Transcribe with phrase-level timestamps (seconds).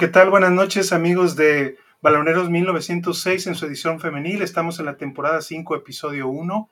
[0.00, 0.30] ¿qué tal?
[0.30, 4.40] Buenas noches, amigos de Baloneros 1906 en su edición femenil.
[4.40, 6.70] Estamos en la temporada 5, episodio 1.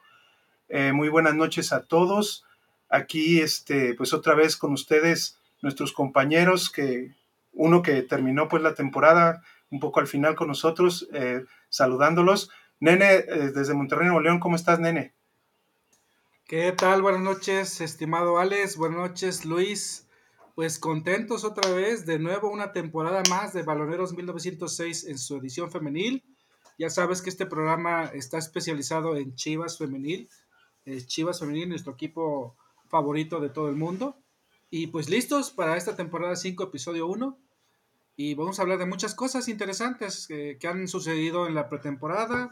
[0.71, 2.47] Eh, muy buenas noches a todos.
[2.89, 7.17] Aquí, este, pues otra vez con ustedes, nuestros compañeros, que
[7.53, 12.51] uno que terminó pues la temporada un poco al final con nosotros, eh, saludándolos.
[12.81, 15.13] Nene, eh, desde Monterrey, Nuevo León, ¿cómo estás, Nene?
[16.47, 17.03] ¿Qué tal?
[17.03, 18.79] Buenas noches, estimado Alex.
[18.79, 20.08] Buenas noches, Luis.
[20.59, 25.71] Pues contentos otra vez, de nuevo una temporada más de Baloneros 1906 en su edición
[25.71, 26.25] femenil.
[26.77, 30.29] Ya sabes que este programa está especializado en Chivas Femenil.
[31.07, 32.57] Chivas Femenil, nuestro equipo
[32.89, 34.17] favorito de todo el mundo.
[34.69, 37.39] Y pues listos para esta temporada 5, episodio 1.
[38.17, 42.51] Y vamos a hablar de muchas cosas interesantes que, que han sucedido en la pretemporada,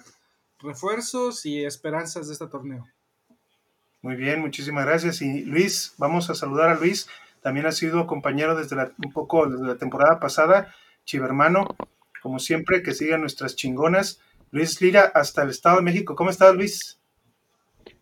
[0.61, 2.87] refuerzos y esperanzas de este torneo.
[4.01, 5.21] Muy bien, muchísimas gracias.
[5.23, 7.09] Y Luis, vamos a saludar a Luis
[7.47, 10.67] también ha sido compañero desde un poco desde la temporada pasada,
[11.05, 11.77] Chivermano,
[12.21, 14.19] como siempre, que sigan nuestras chingonas.
[14.51, 16.17] Luis Lira, hasta el Estado de México.
[16.17, 16.99] ¿Cómo estás, Luis?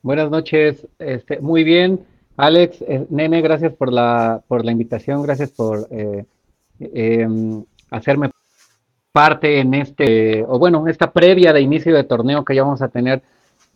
[0.01, 2.07] Buenas noches, este, muy bien.
[2.39, 6.25] Alex, eh, Nene, gracias por la, por la invitación, gracias por eh,
[6.81, 8.31] em, hacerme
[9.13, 12.89] parte en este, o bueno, esta previa de inicio de torneo que ya vamos a
[12.89, 13.23] tener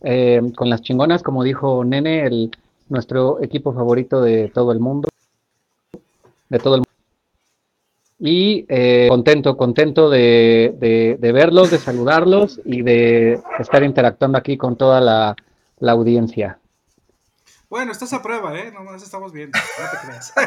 [0.00, 2.56] eh, con las chingonas, como dijo Nene, el,
[2.89, 5.08] nuestro equipo favorito de todo el mundo
[6.49, 6.89] de todo el mundo.
[8.21, 15.01] Y eh, contento, contento de, verlos, de saludarlos y de estar interactuando aquí con toda
[15.01, 15.37] la,
[15.93, 16.59] audiencia.
[17.71, 18.73] Bueno, estás a prueba, ¿eh?
[18.73, 20.33] No nos estamos viendo, no te creas.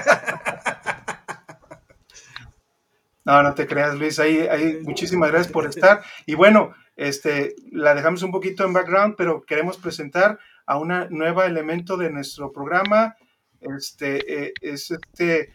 [3.24, 4.18] No, no te creas, Luis.
[4.18, 6.02] Ahí, ahí, muchísimas gracias por estar.
[6.26, 11.46] Y bueno, este, la dejamos un poquito en background, pero queremos presentar a una nueva
[11.46, 13.16] elemento de nuestro programa.
[13.60, 15.54] Este, eh, es este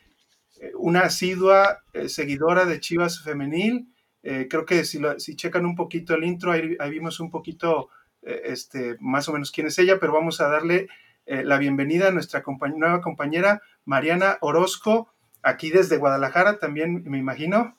[0.75, 3.93] una asidua eh, seguidora de Chivas Femenil.
[4.23, 7.91] Eh, creo que si, si, checan un poquito el intro, ahí, vimos un poquito
[8.23, 10.89] eh, este, más o menos quién es ella, pero vamos a darle
[11.29, 12.45] la bienvenida a nuestra
[12.77, 15.13] nueva compañera Mariana Orozco,
[15.43, 17.77] aquí desde Guadalajara también, me imagino.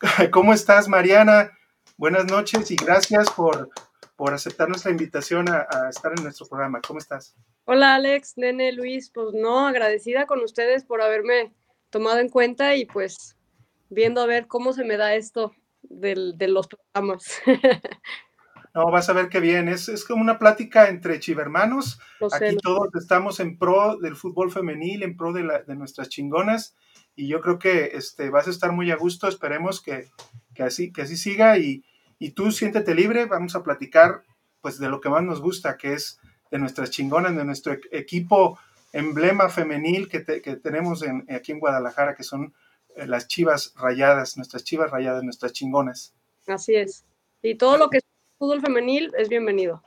[0.30, 1.50] ¿Cómo estás, Mariana?
[1.96, 3.70] Buenas noches y gracias por,
[4.16, 6.82] por aceptar nuestra invitación a, a, estar en nuestro programa.
[6.86, 7.34] ¿Cómo estás?
[7.64, 11.54] Hola Alex, Nene, Luis, pues no, agradecida con ustedes por haberme
[11.90, 13.36] tomado en cuenta y pues
[13.88, 15.52] viendo a ver cómo se me da esto
[15.82, 17.40] del, de los programas.
[18.72, 19.68] No, vas a ver qué bien.
[19.68, 21.98] Es, es como una plática entre chivermanos.
[22.32, 26.76] Aquí todos estamos en pro del fútbol femenil, en pro de, la, de, nuestras chingonas.
[27.16, 29.26] Y yo creo que este, vas a estar muy a gusto.
[29.26, 30.08] Esperemos que,
[30.54, 31.58] que así, que así siga.
[31.58, 31.84] Y,
[32.20, 33.26] y, tú siéntete libre.
[33.26, 34.22] Vamos a platicar
[34.60, 36.20] pues de lo que más nos gusta, que es
[36.52, 38.56] de nuestras chingonas, de nuestro equipo
[38.92, 42.54] emblema femenil que, tenemos aquí en Guadalajara, que son
[42.96, 46.14] eh, las chivas rayadas, nuestras chivas rayadas, nuestras chingonas.
[46.46, 47.04] Así es.
[47.42, 48.04] Y todo lo que es
[48.38, 49.82] fútbol femenil es bienvenido.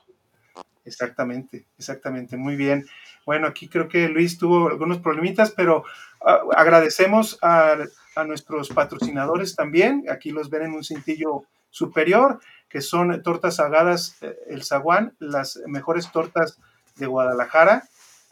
[0.85, 2.85] Exactamente, exactamente, muy bien.
[3.25, 5.85] Bueno, aquí creo que Luis tuvo algunos problemitas, pero
[6.21, 7.77] ah, agradecemos a,
[8.15, 10.05] a, nuestros patrocinadores también.
[10.09, 12.39] Aquí los ven en un cintillo superior,
[12.69, 16.59] que son tortas agadas eh, El Zaguán, las mejores tortas
[16.97, 17.83] de Guadalajara.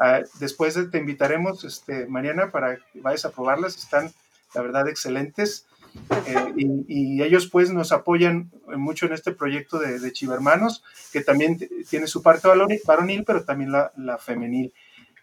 [0.03, 3.77] Ah, después te invitaremos, este, Mariana, para que vayas a probarlas.
[3.77, 4.12] Están,
[4.56, 5.68] la verdad, excelentes.
[6.25, 6.53] Eh,
[6.88, 10.83] y, ellos pues nos apoyan mucho en este proyecto de, de Chivermanos,
[11.13, 12.48] que también tiene su parte
[12.83, 14.74] varonil, pero también la, la, femenil.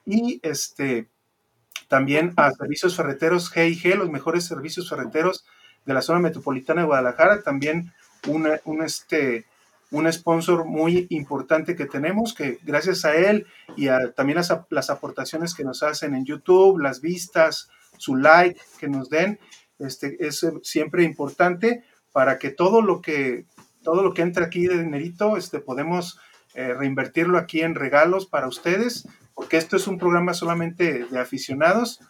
[0.07, 1.09] Y este,
[1.89, 5.45] también a Servicios Ferreteros G&G, los mejores servicios ferreteros
[5.87, 7.93] de la zona metropolitana de Guadalajara, también
[8.29, 9.45] una, un, este,
[9.91, 13.47] un sponsor muy importante que tenemos, que gracias a él
[13.77, 18.61] y a también las, las, aportaciones que nos hacen en YouTube, las vistas, su like
[18.79, 19.39] que nos den,
[19.79, 23.47] este, es siempre importante para que todo lo que,
[23.83, 26.19] todo lo que entra aquí de dinerito, este, podemos
[26.55, 32.01] eh, reinvertirlo aquí en regalos para ustedes, porque esto es un programa solamente de aficionados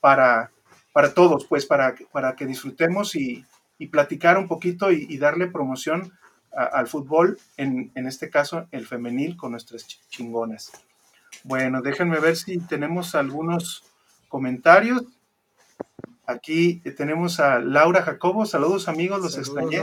[0.00, 0.50] para,
[0.92, 3.44] para todos, pues para, para que disfrutemos y,
[3.78, 6.12] y platicar un poquito y darle promoción
[6.52, 10.72] al fútbol, en, este caso el femenil con nuestras chingonas.
[11.44, 13.84] Bueno, déjenme ver si tenemos algunos
[14.28, 15.04] comentarios.
[16.26, 18.46] Aquí tenemos a Laura Jacobo.
[18.46, 19.82] Saludos amigos, los extrañé.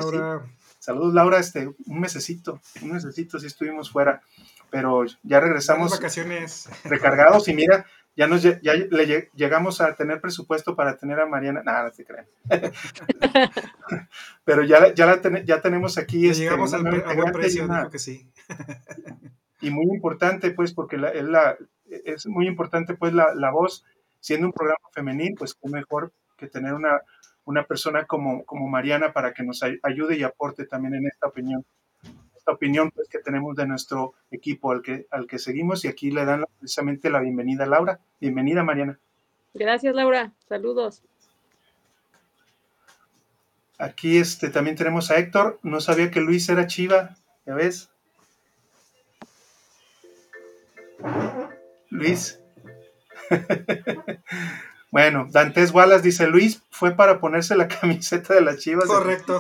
[0.80, 4.22] Saludos Laura, este, un mesecito, un mesecito sí estuvimos fuera,
[4.70, 5.92] pero ya regresamos.
[5.92, 6.70] vacaciones.
[6.86, 7.86] Recargados y mira,
[8.18, 11.62] ya, nos, ya le llegamos a tener presupuesto para tener a Mariana.
[11.64, 12.26] Nada, no te crean.
[14.44, 16.28] Pero ya, ya, ya tenemos aquí.
[16.28, 18.28] Este, llegamos al buen precio, que sí.
[19.62, 23.86] y muy importante, pues, porque la, es, la, es muy importante, pues, la, la, voz,
[24.20, 27.02] siendo un programa femenil, pues, qué mejor que tener una,
[27.46, 31.64] una persona como, como Mariana para que nos ayude y aporte también en esta opinión.
[32.54, 36.26] Opinión pues, que tenemos de nuestro equipo al que, al que seguimos y aquí le
[36.26, 38.00] dan precisamente la bienvenida a Laura.
[38.20, 39.00] Bienvenida Mariana.
[39.54, 41.04] Gracias Laura, saludos.
[43.78, 45.60] Aquí este, también tenemos a Héctor.
[45.62, 47.16] No sabía que Luis era Chiva,
[47.46, 47.90] ¿ya ves?
[51.90, 52.40] Luis.
[54.92, 58.86] bueno, Dantes Wallace dice, Luis fue para ponerse la camiseta de las Chivas.
[58.86, 59.40] Correcto.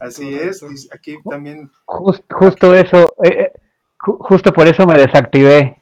[0.00, 1.70] Así es, aquí también.
[1.84, 3.52] justo eso, eh, eh,
[3.98, 5.76] justo por eso me desactivé,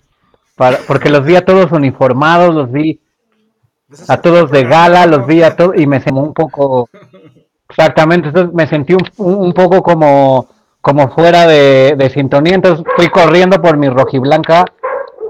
[0.56, 3.00] para, porque los vi a todos uniformados, los vi
[4.09, 6.91] a todos de gala, los vi a todos y me sentí un poco,
[7.69, 10.49] exactamente, entonces me sentí un, un poco como,
[10.81, 14.65] como fuera de, de, sintonía, entonces fui corriendo por mi rojiblanca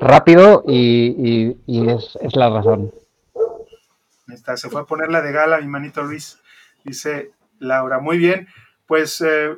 [0.01, 2.91] rápido y, y, es, es, la razón.
[4.29, 6.39] Está, se fue a poner la de gala mi manito Luis,
[6.85, 8.49] dice Laura, muy bien,
[8.89, 9.57] pues eh,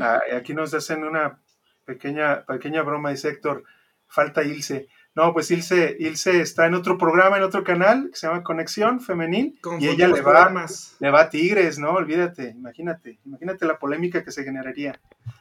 [0.00, 1.38] ah, aquí nos hacen una
[1.84, 3.62] pequeña, pequeña broma, dice Héctor,
[4.08, 4.88] falta Ilse.
[5.14, 9.00] No, pues Ilse, Ilse está en otro programa, en otro canal, que se llama Conexión
[9.00, 10.66] Femenil, y ella le va,
[10.98, 11.92] le va a Tigres, ¿no?
[11.92, 14.98] Olvídate, imagínate, imagínate la polémica que se generaría.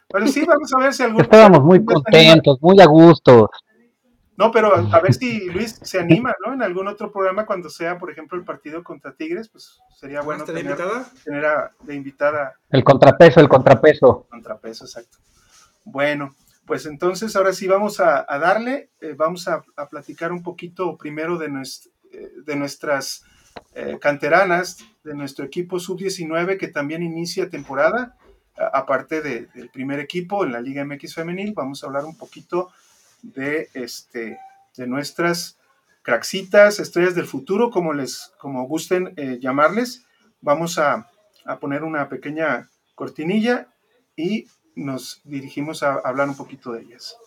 [0.10, 1.22] Pero sí, vamos a ver si algún...
[1.22, 3.50] Estábamos muy contentos, muy a gusto.
[4.36, 6.54] No, pero a, ver si Luis se anima, ¿no?
[6.54, 10.44] En algún otro programa cuando sea, por ejemplo, el partido contra Tigres, pues sería bueno
[10.44, 11.06] tener, invitada?
[11.24, 12.56] tener a, de invitada.
[12.70, 14.28] El contrapeso, el contrapeso.
[14.30, 15.18] Contrapeso, exacto.
[15.84, 16.34] Bueno,
[16.66, 21.48] pues entonces ahora sí vamos a, darle, eh, vamos a, platicar un poquito primero de,
[22.12, 23.24] eh, de nuestras
[23.76, 28.18] eh, canteranas, de nuestro equipo sub-19 que también inicia temporada,
[28.56, 32.70] aparte del primer equipo en la Liga MX femenil, vamos a hablar un poquito
[33.24, 34.38] de, este,
[34.78, 35.58] de nuestras
[36.04, 40.06] craxitas, estrellas del futuro, como les, como gusten llamarles.
[40.42, 41.10] Vamos a,
[41.46, 43.68] a poner una pequeña cortinilla
[44.16, 47.18] y nos dirigimos a hablar un poquito de ellas.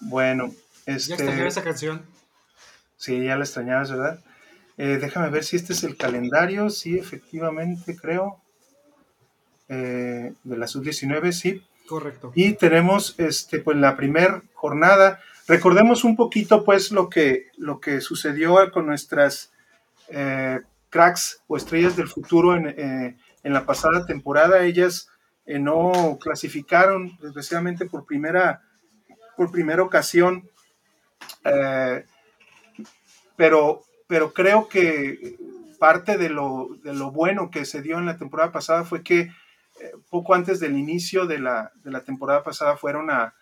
[0.00, 0.52] Bueno,
[0.84, 1.16] este...
[1.16, 2.04] Ya canción.
[3.02, 4.20] Sí, ya la extrañabas, ¿verdad?
[4.78, 6.70] Eh, déjame ver si este es el calendario.
[6.70, 8.40] Sí, efectivamente, creo.
[9.68, 11.66] Eh, de la sub-19, sí.
[11.88, 12.30] Correcto.
[12.36, 15.18] Y tenemos este, pues, la primera jornada.
[15.48, 19.50] Recordemos un poquito pues lo que, lo que sucedió con nuestras
[20.06, 24.64] eh, cracks o estrellas del futuro en, eh, la pasada temporada.
[24.64, 25.08] Ellas
[25.44, 28.62] eh, no clasificaron, desgraciadamente por primera,
[29.36, 30.48] por primera ocasión,
[33.42, 35.36] pero, pero creo que
[35.80, 39.32] parte de lo, de lo bueno que se dio en la temporada pasada fue que
[40.10, 41.72] poco antes del inicio de la,
[42.06, 43.34] temporada pasada fueron a,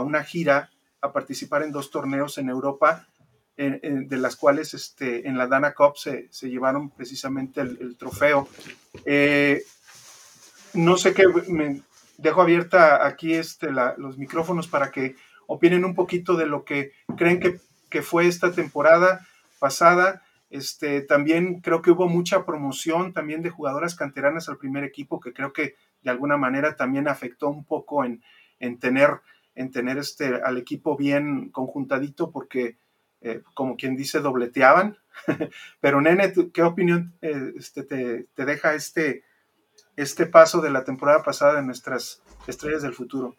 [0.00, 0.70] una gira
[1.02, 3.06] a participar en dos torneos en Europa,
[3.58, 8.48] de las cuales este, en la Dana Cup se, llevaron precisamente el, trofeo.
[9.04, 9.62] Eh,
[10.72, 11.82] no sé qué, me
[12.16, 17.40] dejo abierta aquí este, los micrófonos para que opinen un poquito de lo que creen
[17.40, 17.60] que,
[17.90, 19.26] que fue esta temporada
[19.64, 25.18] pasada este, también creo que hubo mucha promoción también de jugadoras canteranas al primer equipo,
[25.18, 28.20] que creo que de alguna manera también afectó un poco en,
[28.78, 29.22] tener,
[29.54, 32.76] en tener este, al equipo bien conjuntadito, porque
[33.22, 34.98] eh, como quien dice, dobleteaban.
[35.80, 39.24] Pero nene, ¿qué opinión eh, este, te, deja este,
[39.96, 43.34] este paso de la temporada pasada de nuestras estrellas del futuro?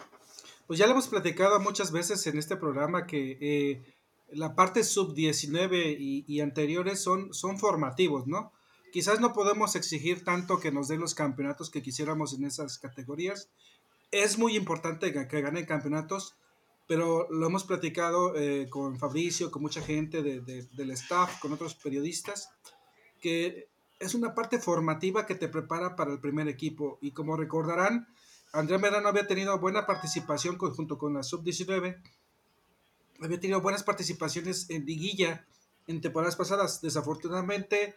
[0.65, 3.94] Pues ya lo hemos platicado muchas veces en este programa que eh,
[4.31, 5.95] la parte sub-19
[6.27, 8.51] y, anteriores son, son formativos, ¿no?
[8.91, 13.49] Quizás no podemos exigir tanto que nos den los campeonatos que quisiéramos en esas categorías.
[14.11, 16.35] Es muy importante que, ganen campeonatos,
[16.87, 22.49] pero lo hemos platicado eh, con Fabricio, con mucha gente del staff, con otros periodistas,
[23.19, 23.67] que
[23.99, 26.97] es una parte formativa que te prepara para el primer equipo.
[27.01, 28.07] Y como recordarán,
[28.53, 32.01] Andrea Medrano había tenido buena participación junto con la sub-19
[33.21, 35.45] había tenido buenas participaciones en liguilla
[35.87, 37.95] en temporadas pasadas, desafortunadamente,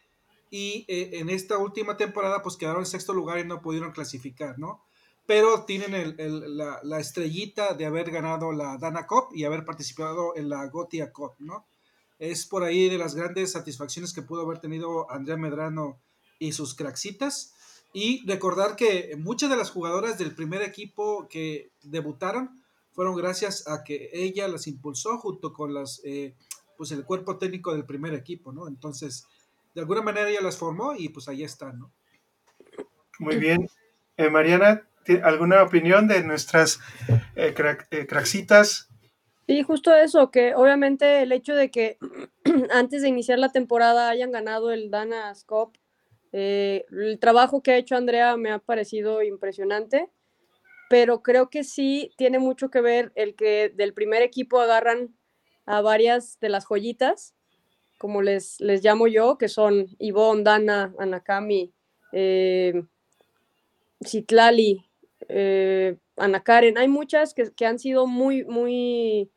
[0.51, 4.59] y eh, en esta última temporada pues quedaron en sexto lugar y no pudieron clasificar,
[4.59, 4.83] ¿no?
[5.27, 6.17] Pero tienen
[6.57, 11.35] la, estrellita de haber ganado la Dana Cup y haber participado en la Gotia Cup,
[11.39, 11.67] ¿no?
[12.19, 15.99] Es por ahí de las grandes satisfacciones que pudo haber tenido Andrea Medrano
[16.39, 17.55] y sus craxitas.
[17.93, 22.58] Y recordar que muchas de las jugadoras del primer equipo que debutaron
[22.99, 26.35] fueron gracias a que ella las impulsó junto con las, eh,
[26.77, 28.67] pues el cuerpo técnico del primer equipo, ¿no?
[28.67, 29.25] Entonces,
[29.73, 31.93] de alguna manera ella las formó y pues ahí están, ¿no?
[33.21, 33.69] Muy bien.
[34.17, 34.89] Eh, Mariana,
[35.23, 36.81] ¿alguna opinión de nuestras
[37.37, 37.55] eh,
[37.93, 38.89] eh, craxitas?
[39.47, 41.99] Sí, justo eso, que obviamente el hecho de que
[42.73, 45.79] antes de iniciar la temporada hayan ganado el Dana Scope,
[46.33, 50.11] el trabajo que ha hecho Andrea me ha parecido impresionante,
[50.89, 55.15] pero creo que sí tiene mucho que ver el que del primer equipo agarran
[55.67, 57.35] a varias de las joyitas,
[57.99, 61.73] como les, les llamo yo, que son Ivonne, Dana, Anakami,
[62.13, 62.83] eh,
[64.05, 64.85] Citlali,
[65.29, 69.31] eh, Ana Karen, hay muchas que, han sido muy, muy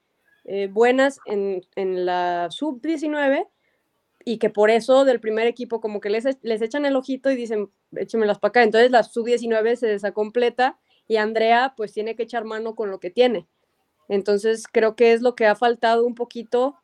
[0.46, 1.65] eh, buenas en,
[2.05, 3.48] la sub-19
[4.24, 7.36] y que por eso del primer equipo como que les, les echan el ojito y
[7.36, 8.63] dicen, échemelas para acá.
[8.63, 10.79] Entonces la sub-19 se desacompleta
[11.12, 13.46] y Andrea pues tiene que echar mano con lo que tiene.
[14.08, 16.77] Entonces creo que es lo que ha faltado un poquito,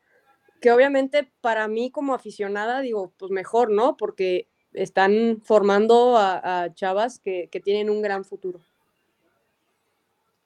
[0.60, 3.96] que obviamente para mí como aficionada digo, pues mejor, ¿no?
[3.96, 8.60] Porque están formando a, chavas que, tienen un gran futuro.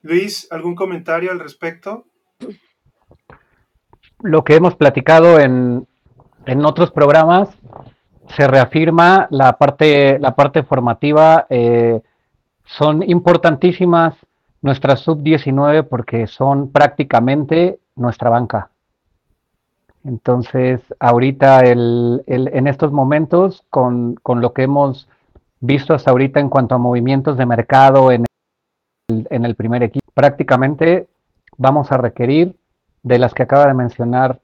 [0.02, 2.06] Luis, ¿algún comentario al respecto?
[4.20, 5.88] Lo que hemos platicado en,
[6.64, 7.48] otros programas
[8.36, 11.48] se reafirma la parte, la parte formativa.
[11.50, 12.00] Eh,
[12.64, 14.14] son importantísimas
[14.60, 18.70] nuestras sub-19 porque son prácticamente nuestra banca.
[20.04, 25.08] Entonces, ahorita, el, en estos momentos, con, lo que hemos
[25.60, 28.24] visto hasta ahorita en cuanto a movimientos de mercado en
[29.08, 31.08] el, en el primer equipo, prácticamente
[31.56, 32.56] vamos a requerir
[33.02, 34.40] de las que acaba de mencionar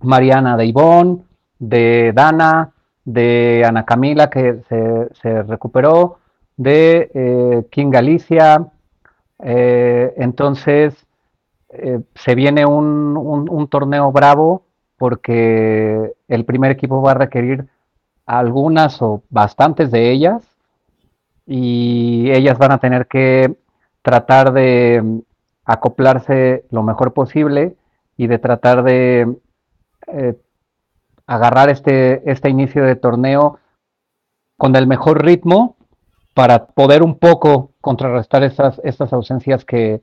[0.00, 1.24] Mariana de Ivón,
[1.58, 2.72] de Dana,
[3.04, 6.18] de Ana Camila, que se, recuperó,
[6.60, 8.66] de eh, King Galicia.
[9.42, 10.94] Eh, entonces,
[11.70, 14.64] eh, se viene un, un torneo bravo
[14.98, 17.66] porque el primer equipo va a requerir
[18.26, 20.42] algunas o bastantes de ellas
[21.46, 23.56] y ellas van a tener que
[24.02, 25.22] tratar de
[25.64, 27.74] acoplarse lo mejor posible
[28.18, 29.34] y de tratar de
[31.26, 33.58] agarrar este, este inicio de torneo
[34.58, 35.76] con el mejor ritmo
[36.40, 40.00] para poder un poco contrarrestar estas, estas ausencias que,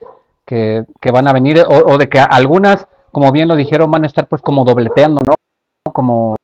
[1.11, 4.43] van a venir o de que algunas como bien lo dijeron, van a estar pues
[4.43, 5.33] como dobleteando, ¿no?
[5.91, 6.35] Como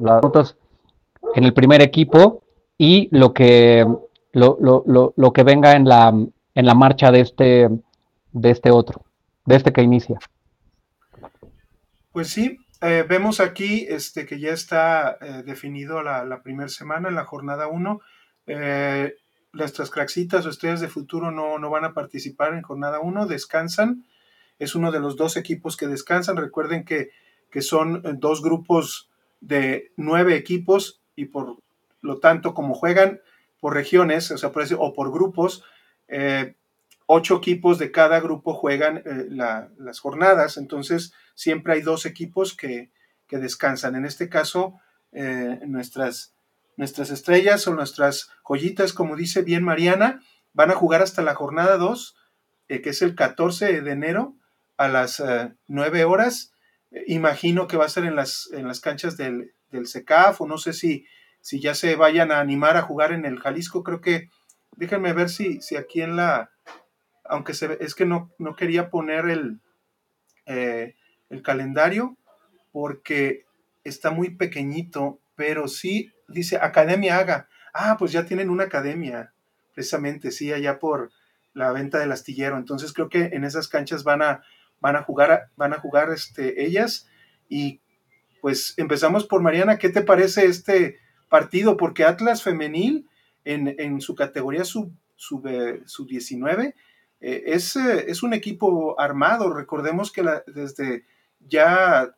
[0.00, 0.56] las fotos
[1.34, 2.42] en el primer equipo
[2.78, 3.86] y lo que
[4.32, 7.68] lo, lo, lo, que venga en la en la marcha de este
[8.32, 9.04] de este otro,
[9.44, 10.18] de este que inicia.
[12.12, 17.10] Pues sí, eh, vemos aquí este, que ya está eh, definido la, la primera semana,
[17.10, 18.00] en la jornada 1.
[18.46, 19.14] Eh,
[19.52, 24.04] nuestras craxitas o estrellas de futuro no, no van a participar en jornada 1, descansan
[24.58, 26.36] es uno de los dos equipos que descansan.
[26.36, 27.10] Recuerden que,
[27.60, 29.10] son eh, dos grupos
[29.40, 31.58] de nueve equipos y por
[32.00, 33.20] lo tanto, como juegan
[33.60, 35.62] por regiones, o sea, por o por grupos,
[36.08, 36.56] eh,
[37.06, 42.90] ocho equipos de cada grupo juegan eh, las jornadas, entonces siempre hay dos equipos que,
[43.30, 43.96] descansan.
[43.96, 44.78] En este caso,
[45.66, 46.33] nuestras,
[46.76, 50.20] nuestras estrellas o nuestras joyitas, como dice bien Mariana,
[50.52, 52.16] van a jugar hasta la jornada 2,
[52.68, 54.36] que es el 14 de enero,
[54.76, 56.52] a las eh, nueve 9 horas.
[57.06, 59.86] Imagino que va a ser en las, en las canchas del, del
[60.38, 61.06] o no sé si,
[61.40, 63.82] si ya se vayan a animar a jugar en el Jalisco.
[63.82, 64.28] Creo que,
[64.76, 66.50] déjenme ver si, si aquí en la,
[67.24, 69.60] aunque se, es que no, no quería poner el,
[70.46, 70.94] eh,
[71.30, 72.16] el calendario
[72.72, 73.44] porque
[73.82, 77.48] está muy pequeñito, pero sí dice Academia Haga.
[77.72, 79.32] Ah, pues ya tienen una academia,
[79.74, 81.10] precisamente, sí, allá por
[81.54, 82.56] la venta del astillero.
[82.56, 84.42] Entonces creo que en esas canchas van a,
[84.80, 87.08] van a jugar, van a jugar este, ellas.
[87.48, 87.80] Y
[88.40, 91.76] pues empezamos por Mariana, ¿qué te parece este partido?
[91.76, 93.08] Porque Atlas Femenil
[93.44, 96.74] en, su categoría sub, sub, eh, sub 19
[97.20, 99.52] eh, es, eh, es, un equipo armado.
[99.52, 101.06] Recordemos que desde
[101.40, 102.14] ya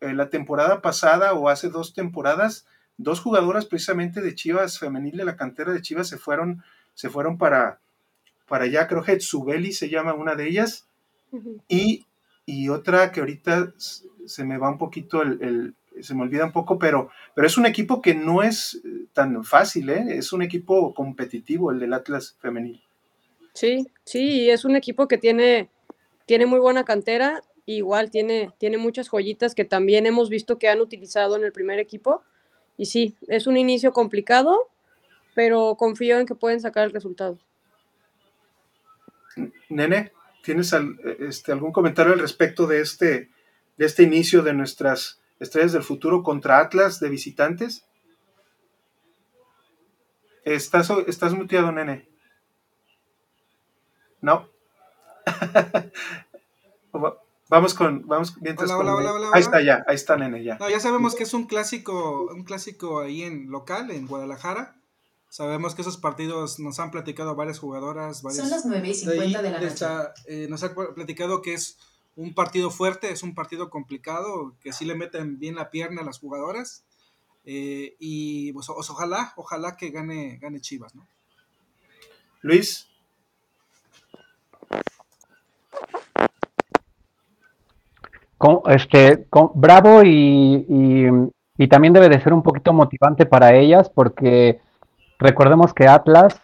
[0.00, 2.66] la temporada pasada o hace dos temporadas,
[2.98, 6.62] dos jugadoras precisamente de Chivas femenil de la cantera de Chivas se fueron,
[6.94, 7.80] se fueron para,
[8.48, 10.86] para allá, creo que Zubeli se llama una de ellas,
[11.68, 12.04] y,
[12.70, 17.10] otra que ahorita se me va un poquito el, se me olvida un poco, pero,
[17.34, 20.04] pero es un equipo que no es eh, tan fácil, ¿eh?
[20.10, 22.82] es un equipo competitivo el del Atlas femenil.
[23.54, 25.70] Sí, sí, es un equipo que tiene,
[26.26, 30.80] tiene muy buena cantera, igual tiene, tiene muchas joyitas que también hemos visto que han
[30.80, 32.22] utilizado en el primer equipo.
[32.76, 34.68] Y sí, es un inicio complicado,
[35.34, 37.38] pero confío en que pueden sacar el resultado.
[39.68, 40.12] Nene.
[40.42, 40.72] ¿Tienes
[41.18, 43.30] este, algún comentario al respecto de este,
[43.76, 47.84] de este inicio de nuestras estrellas del futuro contra Atlas de visitantes?
[50.44, 52.08] Estás, estás muteado, nene.
[54.20, 54.48] No.
[57.48, 58.70] vamos con, vamos mientras
[59.32, 60.56] Ahí está ya, ahí está nene ya.
[60.58, 64.76] No, ya sabemos que es un clásico, un clásico ahí en local, en Guadalajara.
[65.28, 68.20] Sabemos que esos partidos nos han platicado varias jugadoras.
[68.20, 69.86] Son las 9 y 50 de, la noche.
[70.26, 71.78] Eh, nos ha platicado que es
[72.14, 76.04] un partido fuerte, es un partido complicado, que sí le meten bien la pierna a
[76.04, 76.84] las jugadoras.
[77.44, 81.06] Eh, y pues, ojalá, ojalá que gane, gane Chivas, ¿no?
[82.42, 82.88] Luis.
[88.66, 90.66] Este, con, bravo y,
[91.56, 94.60] y, también debe de ser un poquito motivante para ellas porque
[95.18, 96.38] recordemos que Atlas,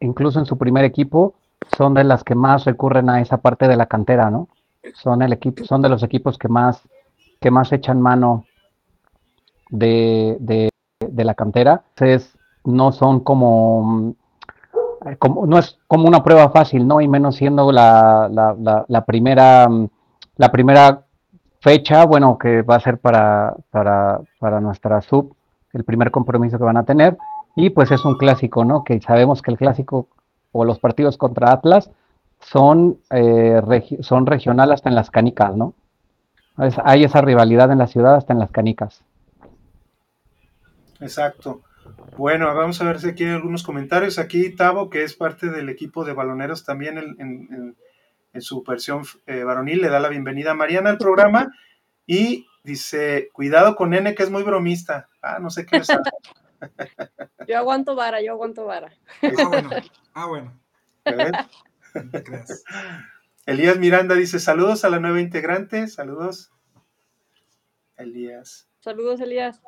[0.00, 1.34] incluso en su primer equipo,
[1.76, 4.48] son de las que más recurren a esa parte de la cantera, ¿no?
[4.94, 6.80] Son el equipo, son de los equipos que más,
[7.40, 8.46] que más echan mano
[9.70, 11.82] de, de, la cantera.
[11.90, 14.14] Entonces, no son como,
[15.18, 17.00] como, no es como una prueba fácil, ¿no?
[17.00, 19.68] Y menos siendo la, la, la, primera,
[20.36, 21.04] la primera
[21.62, 25.34] fecha, bueno, que va a ser para, para, para nuestra sub,
[25.72, 27.16] el primer compromiso que van a tener.
[27.54, 28.82] Y pues es un clásico, ¿no?
[28.82, 30.08] Que sabemos que el clásico
[30.50, 31.90] o los partidos contra Atlas
[32.40, 33.62] son, eh,
[34.00, 35.74] son regional hasta en las canicas, ¿no?
[36.84, 39.02] hay esa rivalidad en la ciudad hasta en las canicas.
[41.00, 41.62] Exacto.
[42.16, 44.18] Bueno, vamos a ver si aquí hay algunos comentarios.
[44.18, 47.74] Aquí Tavo, que es parte del equipo de baloneros también en,
[48.40, 51.52] su versión eh, varonil, le da la bienvenida a Mariana al programa
[52.06, 55.08] y dice, cuidado con Nene, que es muy bromista.
[55.20, 55.88] Ah, no sé qué es.
[57.48, 58.92] yo aguanto vara, yo aguanto vara.
[60.14, 60.60] Ah, bueno.
[61.04, 61.48] Ah, bueno.
[63.46, 66.52] Elías Miranda dice, saludos a la nueva integrante, saludos.
[67.96, 68.68] Elías.
[68.80, 69.60] Saludos, Elías.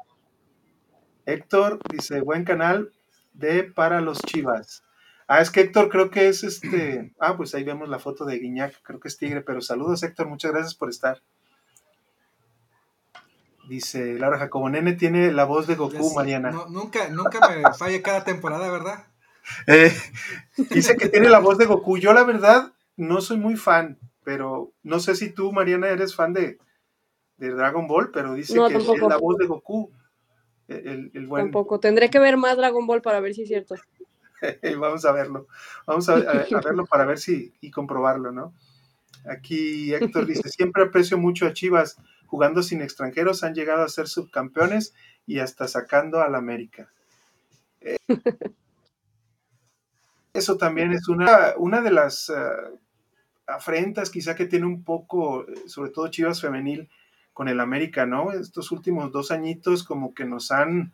[1.27, 2.93] Héctor dice, buen canal
[3.33, 4.85] de para los Chivas.
[5.27, 7.15] Ah, es que Héctor creo que es este.
[7.19, 10.29] Ah, pues ahí vemos la foto de Guiñac, creo que es Tigre, pero saludos Héctor,
[10.29, 11.23] muchas gracias por estar.
[13.69, 16.51] Dice Laura Jacobo, Nene tiene la voz de Goku, Mariana.
[16.69, 19.07] nunca, nunca me falla cada temporada, ¿verdad?
[19.67, 19.93] Eh,
[20.71, 21.97] dice que tiene la voz de Goku.
[21.97, 26.35] Yo la verdad no soy muy fan, pero no sé si tú, Mariana, eres fan
[26.35, 26.59] de,
[27.39, 29.91] de Dragon Ball, pero dice que es la voz de Goku.
[30.69, 31.79] El, Tampoco.
[31.81, 33.75] Tendré que ver más Dragon Ball para ver si es cierto.
[34.79, 35.47] Vamos a verlo.
[35.87, 38.55] Vamos a, verlo para ver si y comprobarlo, ¿no?
[39.29, 41.97] Aquí Héctor dice, siempre aprecio mucho a Chivas.
[42.27, 44.95] Jugando sin extranjeros han llegado a ser subcampeones
[45.27, 46.91] y hasta sacando al América.
[47.81, 47.97] Eh,
[50.33, 52.35] eso también es una, una de las eh,
[53.47, 56.89] afrentas quizá que tiene un poco, sobre todo Chivas Femenil,
[57.33, 58.33] con el América, ¿no?
[58.33, 60.93] Estos últimos dos añitos como que nos han,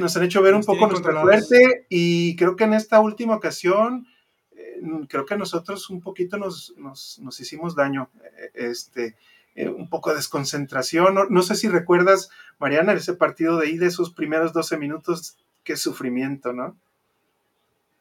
[0.00, 4.06] nos han hecho ver un poco nuestra suerte y creo que en esta última ocasión,
[4.52, 9.16] eh, creo que nosotros un poquito nos, nos, hicimos daño, eh, este,
[9.54, 11.16] eh, un poco de desconcentración.
[11.28, 15.76] No, sé si recuerdas, Mariana, ese partido de ahí de esos primeros 12 minutos, qué
[15.76, 16.76] sufrimiento, ¿no?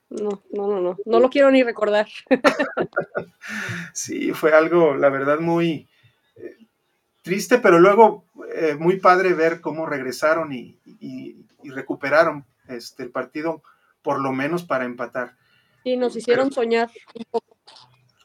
[0.10, 2.08] No, no, no, no, no lo quiero ni recordar.
[3.94, 5.88] sí, fue algo, la verdad, muy,
[7.24, 10.78] triste, pero luego eh, muy padre ver cómo regresaron y,
[11.64, 13.64] recuperaron este, el partido,
[14.04, 15.38] por lo menos para empatar.
[15.84, 17.58] Y nos hicieron soñar un poco.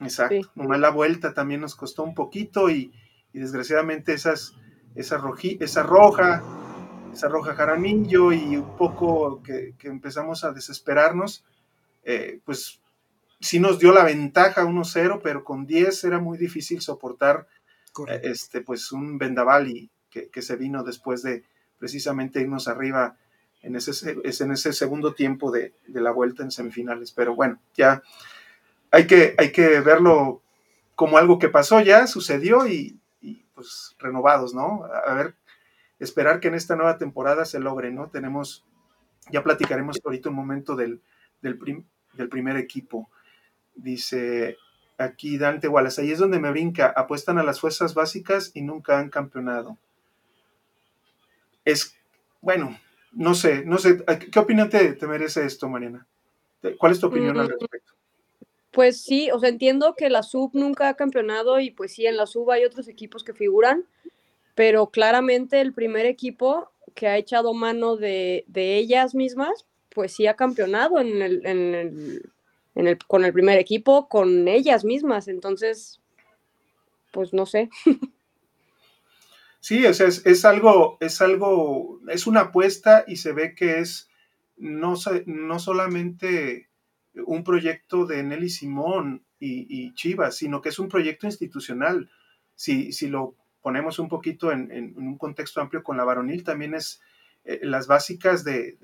[0.01, 2.93] Exacto, nomás la vuelta también nos costó un poquito y,
[3.33, 4.55] desgraciadamente esas,
[4.97, 5.23] esa,
[5.61, 6.43] esa roja,
[7.13, 11.45] esa roja jaramillo y un poco que, empezamos a desesperarnos,
[12.03, 12.81] eh, pues
[13.41, 17.47] sí nos dio la ventaja 1-0, pero con 10 era muy difícil soportar
[18.07, 21.45] este, pues un vendaval y que, se vino después de
[21.79, 23.17] precisamente irnos arriba
[23.63, 27.13] en ese, en ese segundo tiempo de, la vuelta en semifinales.
[27.13, 28.03] Pero bueno, ya
[28.91, 30.43] hay que, hay que verlo
[30.95, 32.99] como algo que pasó ya, sucedió y,
[33.55, 34.85] pues renovados, ¿no?
[34.85, 35.35] A ver,
[35.99, 38.09] esperar que en esta nueva temporada se logre, ¿no?
[38.09, 38.65] Tenemos,
[39.31, 41.01] ya platicaremos ahorita un momento del,
[41.41, 43.11] del primer equipo.
[43.75, 44.57] Dice
[44.99, 48.99] Aquí Dante Wallace, ahí es donde me brinca, apuestan a las fuerzas básicas y nunca
[48.99, 49.79] han campeonado.
[51.65, 51.97] Es,
[52.41, 52.77] bueno,
[53.13, 56.05] no sé, no sé, ¿qué opinión te, merece esto, Mariana?
[56.79, 57.93] ¿Cuál es tu opinión al mm, respecto?
[58.73, 62.17] Pues sí, o sea, entiendo que la sub nunca ha campeonado y pues sí, en
[62.17, 63.85] la sub hay otros equipos que figuran,
[64.57, 70.35] pero claramente el primer equipo que ha echado mano de, ellas mismas, pues sí ha
[70.35, 72.33] campeonado en el
[73.07, 75.29] con el primer equipo, con ellas mismas.
[75.29, 76.01] Entonces,
[77.12, 77.71] pues no sé.
[79.61, 84.09] Sí, es, es, algo, es algo, es una apuesta y se ve que es
[84.57, 84.95] no,
[85.27, 86.69] no solamente
[87.27, 92.11] un proyecto de Nelly Simón y, Chivas, sino que es un proyecto institucional.
[92.55, 97.01] Si, si lo ponemos un poquito en, un contexto amplio con la varonil, también es,
[97.45, 98.79] eh, las básicas de,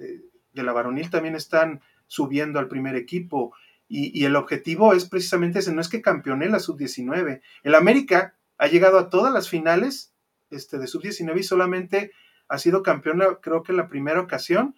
[0.52, 3.54] la varonil también están subiendo al primer equipo.
[3.86, 7.42] Y, el objetivo es precisamente ese, no es que campeone la sub-19.
[7.62, 10.14] El América ha llegado a todas las finales
[10.50, 12.12] este, de sub-19 y solamente
[12.48, 14.74] ha sido campeón, creo que la primera ocasión,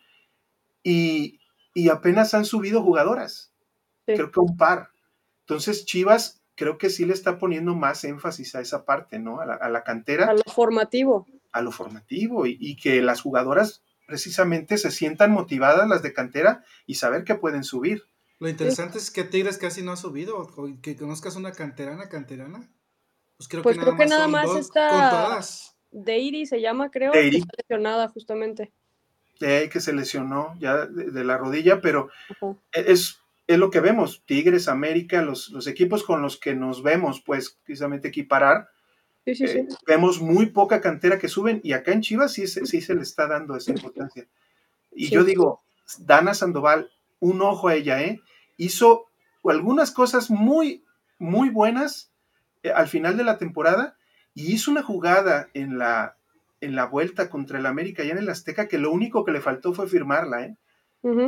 [0.83, 1.41] y,
[1.91, 3.53] apenas han subido jugadoras,
[4.07, 4.91] creo que un par.
[5.41, 9.41] Entonces Chivas creo que sí le está poniendo más énfasis a esa parte, ¿no?
[9.41, 10.27] A la, cantera.
[10.29, 11.27] A lo formativo.
[11.53, 16.95] A lo formativo y, que las jugadoras precisamente se sientan motivadas, las de cantera, y
[16.95, 18.05] saber que pueden subir.
[18.39, 20.47] Lo interesante es que Tigres casi no ha subido,
[20.83, 22.69] que conozcas una canterana, canterana.
[23.37, 25.41] Pues creo pues que creo nada que nada más, está
[25.91, 27.41] Deiri se llama, creo, Deiri.
[27.41, 28.73] que lesionada justamente.
[29.39, 32.11] que se lesionó ya de, la rodilla, pero
[32.73, 37.23] es, es lo que vemos, Tigres, América, los, los, equipos con los que nos vemos,
[37.23, 38.69] pues precisamente equiparar.
[39.25, 39.59] Sí, sí, sí.
[39.59, 43.03] Eh, vemos muy poca cantera que suben y acá en Chivas sí, sí se le
[43.03, 44.27] está dando esa importancia.
[44.93, 45.63] Y yo digo,
[45.99, 48.21] Dana Sandoval, un ojo a ella, ¿eh?
[48.57, 49.07] Hizo
[49.45, 50.85] algunas cosas muy,
[51.19, 52.13] muy buenas
[52.63, 53.97] eh, al final de la temporada
[54.35, 56.17] y hizo una jugada en la,
[56.61, 59.41] en la vuelta contra el América ya en el Azteca que lo único que le
[59.41, 60.57] faltó fue firmarla, ¿eh?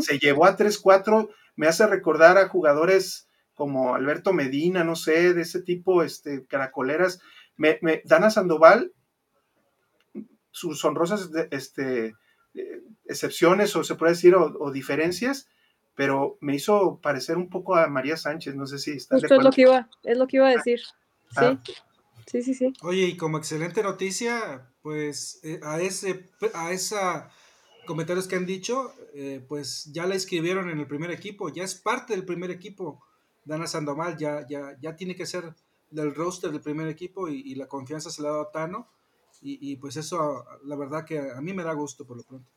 [0.00, 5.42] Se llevó a 3-4, me hace recordar a jugadores como Alberto Medina, no sé, de
[5.42, 7.20] ese tipo, este, caracoleras.
[7.56, 8.92] Me, Dana Sandoval,
[10.52, 12.14] sus honrosas este,
[12.54, 15.48] eh, excepciones, o se puede decir, o, diferencias,
[15.98, 19.16] pero me hizo parecer un poco a María Sánchez, no sé si está.
[19.16, 20.80] Justo es lo que iba, es lo que iba a decir.
[21.34, 21.58] Ah.
[21.64, 21.72] Sí.
[22.24, 22.72] Sí, sí, sí.
[22.82, 27.30] Oye, y como excelente noticia, pues eh, a ese a esa
[27.84, 31.74] comentarios que han dicho, eh, pues ya la escribieron en el primer equipo, ya es
[31.74, 33.02] parte del primer equipo.
[33.44, 35.52] Dana Sandoval ya, ya, ya tiene que ser
[35.90, 38.86] del roster del primer equipo y, la confianza se le ha dado a Tano.
[39.40, 42.48] Y, pues eso, la verdad que a, mí me da gusto por lo pronto.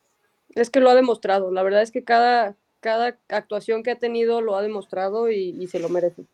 [0.50, 4.42] Es que lo ha demostrado, la verdad es que cada, cada actuación que ha tenido
[4.42, 6.26] lo ha demostrado y, se lo merece.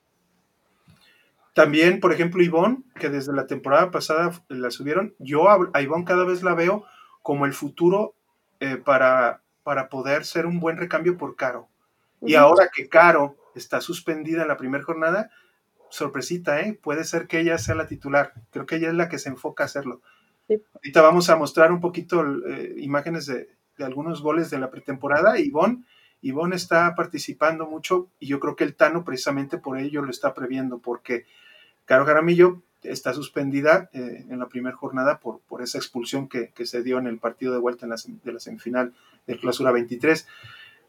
[1.55, 6.25] También, por ejemplo, Ivonne, que desde la temporada pasada la subieron, yo a Ivonne cada
[6.25, 6.85] vez la veo
[7.23, 8.15] como el futuro
[8.61, 11.69] eh, para, para poder ser un buen recambio por Caro.
[12.23, 15.31] Y ahora que Caro está suspendida en la primera jornada,
[15.91, 16.79] sorpresita, ¿eh?
[16.81, 18.33] Puede ser que ella sea la titular.
[18.51, 20.01] Creo que ella es la que se enfoca a hacerlo.
[20.75, 25.39] Ahorita vamos a mostrar un poquito eh, imágenes de, de, algunos goles de la pretemporada.
[25.39, 25.85] Ivonne,
[26.23, 30.35] Ivonne está participando mucho y yo creo que el Tano precisamente por ello lo está
[30.35, 31.27] previendo, porque
[31.85, 36.83] Caro Jaramillo está suspendida eh, en la primera jornada por, por esa expulsión que, se
[36.83, 38.95] dio en el partido de vuelta en de la semifinal
[39.27, 40.27] de clausura 23.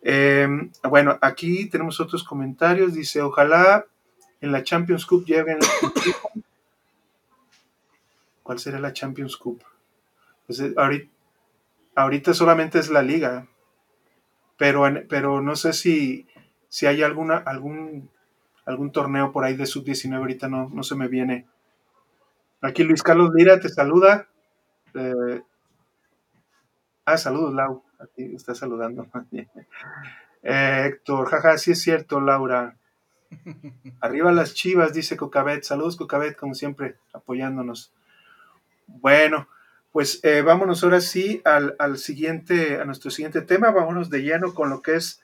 [0.02, 2.94] Em, bueno, aquí tenemos otros comentarios.
[2.94, 3.86] Dice, ojalá
[4.42, 5.60] en la Champions Cup lleguen...
[8.44, 9.64] ¿Cuál será la Champions Cup?
[10.48, 11.08] Pues eh, ahorita,
[11.96, 13.48] ahorita, solamente es la liga,
[14.60, 16.28] pero, pero no sé si,
[16.68, 18.12] si hay alguna, algún,
[18.66, 21.48] algún torneo por ahí de sub-19, ahorita no, no se me viene
[22.62, 24.28] Aquí Luis Carlos Lira te saluda.
[24.94, 25.42] Eh,
[27.06, 27.84] ah, saludos, Lau.
[28.00, 29.08] Aquí está saludando.
[30.42, 32.78] Eh, Héctor, jaja, sí es cierto, Laura.
[34.00, 35.64] Arriba las chivas, dice Cocabet.
[35.64, 37.92] Saludos, Cocabet, como siempre, apoyándonos.
[38.88, 39.50] Bueno,
[39.92, 43.72] pues eh, vámonos ahora sí al, siguiente, a nuestro siguiente tema.
[43.72, 45.22] Vámonos de lleno con lo que es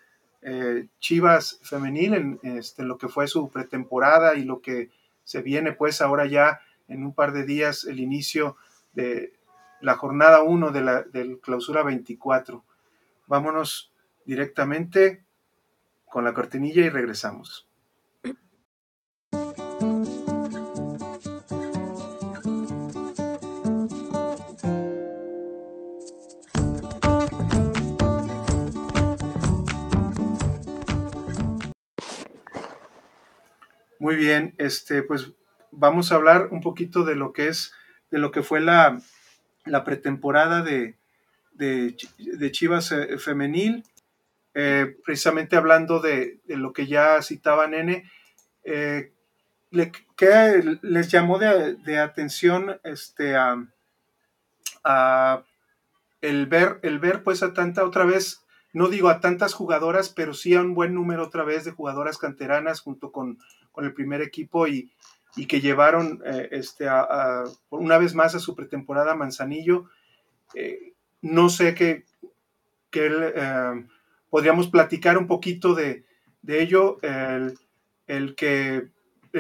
[1.00, 4.92] Chivas femenil, en este, lo que fue su pretemporada y lo que
[5.24, 8.58] se viene, pues ahora ya en un par de días el inicio
[8.94, 9.34] de
[9.82, 12.64] la jornada 1 de la del clausura 24.
[13.28, 13.92] Vámonos
[14.26, 15.26] directamente
[16.06, 17.68] con la cortinilla y regresamos.
[34.06, 35.32] Muy bien, este, pues
[35.72, 37.74] vamos a hablar un poquito de lo que es,
[38.12, 39.02] de lo que fue la,
[39.84, 40.96] pretemporada de,
[41.54, 43.84] de, Chivas eh, femenil,
[44.54, 48.08] eh, precisamente hablando de, lo que ya citaba Nene,
[48.64, 49.12] eh,
[50.16, 53.36] ¿qué les llamó de, atención este,
[54.84, 55.44] a,
[56.22, 60.34] el, ver, el ver pues a tanta otra vez no digo a tantas jugadoras, pero
[60.34, 63.40] sí a un buen número otra vez de jugadoras canteranas junto con,
[63.76, 64.90] con el primer equipo y,
[65.36, 69.86] y que llevaron eh, este, a, una vez más a su pretemporada Manzanillo.
[70.54, 72.06] Eh, no sé qué,
[72.94, 73.86] eh,
[74.30, 76.06] podríamos platicar un poquito de,
[76.42, 77.60] de ello el,
[78.08, 78.90] el que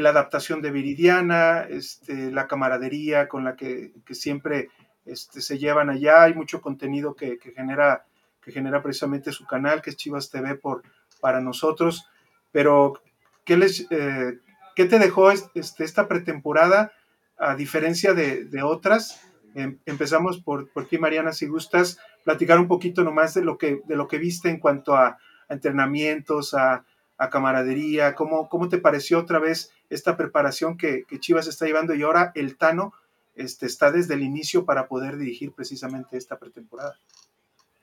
[0.01, 4.69] la adaptación de Viridiana, este, la camaradería con la que, siempre
[5.05, 8.05] este, se llevan allá, hay mucho contenido que, genera,
[8.41, 10.83] que genera precisamente su canal, que es Chivas TV por,
[11.21, 12.09] para nosotros,
[12.51, 13.01] pero
[13.45, 14.39] ¿qué, les, eh,
[14.75, 16.91] ¿qué te dejó este, esta pretemporada
[17.37, 19.21] a diferencia de, otras?
[19.53, 23.81] Em, empezamos por, por ti, Mariana, si gustas platicar un poquito nomás de lo que,
[23.85, 26.83] de lo que viste en cuanto a entrenamientos, a,
[27.31, 28.13] camaradería?
[28.13, 32.57] ¿Cómo, ¿Cómo te pareció otra vez esta preparación que, Chivas está llevando y ahora el
[32.57, 32.93] Tano
[33.35, 36.97] este, está desde el inicio para poder dirigir precisamente esta pretemporada?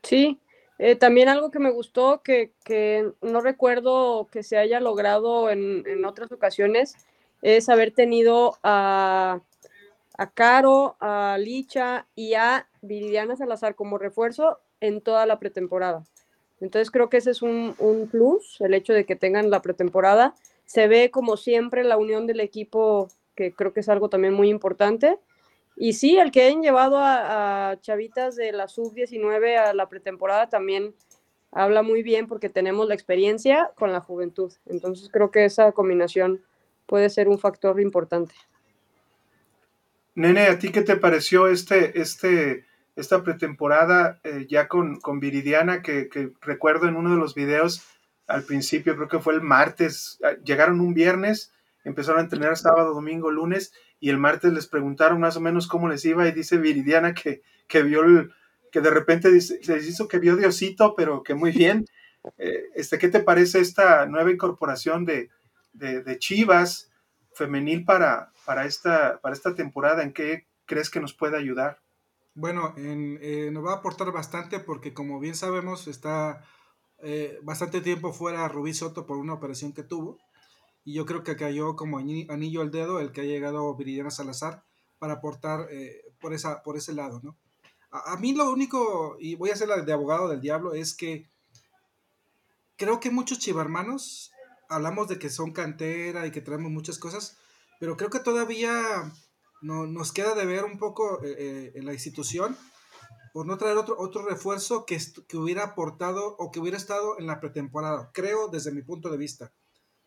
[0.02, 0.38] Sí,
[0.78, 2.52] eh, también algo que me gustó, que,
[3.20, 6.96] no recuerdo que se haya logrado en, otras ocasiones,
[7.42, 9.40] es haber tenido a,
[10.34, 16.04] Caro, a Licha y a Viridiana Salazar como refuerzo en toda la pretemporada.
[16.60, 17.74] Entonces creo que ese es un,
[18.10, 20.34] plus, el hecho de que tengan la pretemporada.
[20.64, 24.48] Se ve como siempre la unión del equipo, que creo que es algo también muy
[24.48, 25.18] importante.
[25.76, 30.94] Y sí, el que hayan llevado a, chavitas de la sub-19 a la pretemporada también
[31.50, 34.52] habla muy bien porque tenemos la experiencia con la juventud.
[34.66, 36.42] Entonces creo que esa combinación
[36.86, 38.34] puede ser un factor importante.
[40.14, 45.82] Nene, ¿a ti qué te pareció este, este esta pretemporada eh, ya con, con Viridiana,
[45.82, 46.08] que,
[46.40, 47.86] recuerdo en uno de los videos
[48.26, 51.52] al principio, creo que fue el martes, ah, llegaron un viernes,
[51.84, 55.88] empezaron a entrenar sábado, domingo, lunes, y el martes les preguntaron más o menos cómo
[55.88, 58.32] les iba, y dice Viridiana que, que vio el,
[58.72, 61.86] que de repente dice, se hizo que vio Diosito, pero que muy bien.
[62.38, 65.28] Eh, este, ¿Qué te parece esta nueva incorporación de,
[65.72, 66.88] de, Chivas
[67.34, 70.04] femenil para, para, esta, para esta temporada?
[70.04, 71.80] ¿En qué crees que nos puede ayudar?
[72.34, 76.44] Bueno, eh, nos va a aportar bastante porque como bien sabemos está
[77.02, 80.18] eh, bastante tiempo fuera Rubí Soto por una operación que tuvo
[80.84, 84.64] y yo creo que cayó como anillo al dedo el que ha llegado Viridiana Salazar
[84.98, 87.36] para aportar eh, por, esa, por ese lado, ¿no?
[87.90, 91.28] A, mí lo único, y voy a ser la de abogado del diablo, es que
[92.76, 94.32] creo que muchos chivarmanos
[94.70, 97.36] hablamos de que son cantera y que traemos muchas cosas,
[97.78, 99.12] pero creo que todavía
[99.60, 102.56] no, nos queda de ver un poco eh, eh, en la institución
[103.34, 107.26] por no traer otro, otro refuerzo que, que hubiera aportado o que hubiera estado en
[107.26, 109.52] la pretemporada, creo desde mi punto de vista.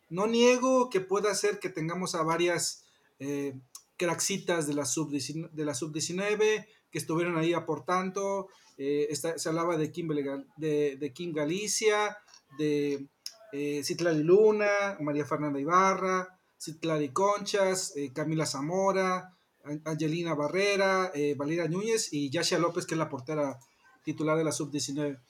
[0.08, 2.84] No niego que pueda ser que tengamos a varias
[3.18, 3.58] eh,
[3.96, 8.48] craxitas de la sub-19 de la sub que estuvieron ahí aportando.
[8.78, 10.08] Eh, se hablaba de Kim,
[10.56, 12.16] de, Kim Galicia,
[12.58, 13.08] de
[13.52, 19.36] eh, Citlali Luna, María Fernanda Ibarra, Citlali Conchas, Camila Zamora,
[19.84, 23.58] Angelina Barrera, eh, Valeria Núñez y Yasha López, que es la portera
[24.04, 25.20] titular de la sub-19.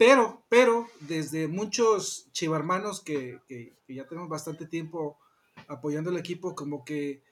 [0.00, 3.38] Pero, pero, desde muchos chivarmanos que,
[3.86, 5.18] ya tenemos bastante tiempo
[5.68, 7.22] apoyando el equipo, como que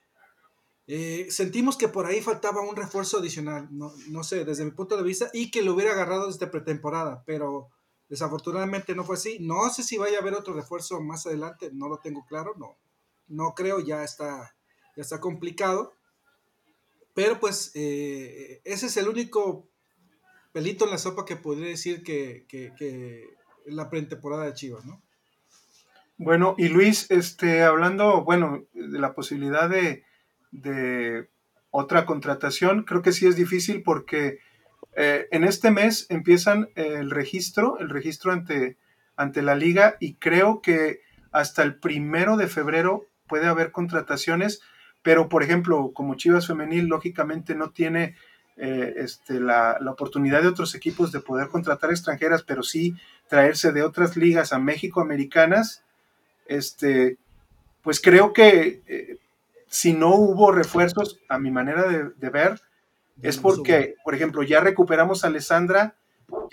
[0.87, 4.99] eh, sentimos que por ahí faltaba un refuerzo adicional, no, no, sé, desde mi punto
[4.99, 7.71] de vista, y que lo hubiera agarrado desde pretemporada, pero
[8.11, 9.39] desafortunadamente no fue así.
[9.41, 12.77] No sé si vaya a haber otro refuerzo más adelante, no lo tengo claro, no,
[13.29, 14.55] no creo, ya está,
[14.95, 15.95] ya está complicado.
[17.15, 19.68] Pero pues eh, ese es el único
[20.59, 23.29] pelito en la sopa que podría decir que,
[23.67, 25.01] la pretemporada de Chivas, ¿no?
[26.17, 31.29] Bueno, y Luis, este, hablando, bueno, de la posibilidad de,
[31.71, 34.41] otra contratación, creo que sí es difícil porque
[34.97, 38.79] eh, en este mes empiezan el registro, el registro ante,
[39.15, 44.61] ante la liga y creo que hasta el primero de febrero puede haber contrataciones
[45.03, 48.17] pero por ejemplo, como Chivas Femenil, lógicamente no tiene
[48.61, 52.97] eh, este, la, oportunidad de otros equipos de poder contratar extranjeras, pero sí
[53.29, 55.85] traerse de otras ligas a México americanas,
[56.47, 57.19] este,
[57.83, 59.19] pues creo que eh,
[59.69, 62.61] si no hubo refuerzos, a mi manera de, ver,
[63.23, 65.95] es porque, por ejemplo, ya recuperamos a Alessandra,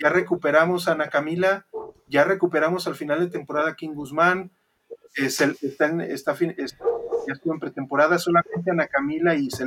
[0.00, 1.66] ya recuperamos a Ana Camila,
[2.08, 4.50] ya recuperamos al final de temporada a King Guzmán,
[5.16, 6.36] es el, está, está,
[7.26, 9.64] ya estuvo en pretemporada, solamente Ana Camila y se,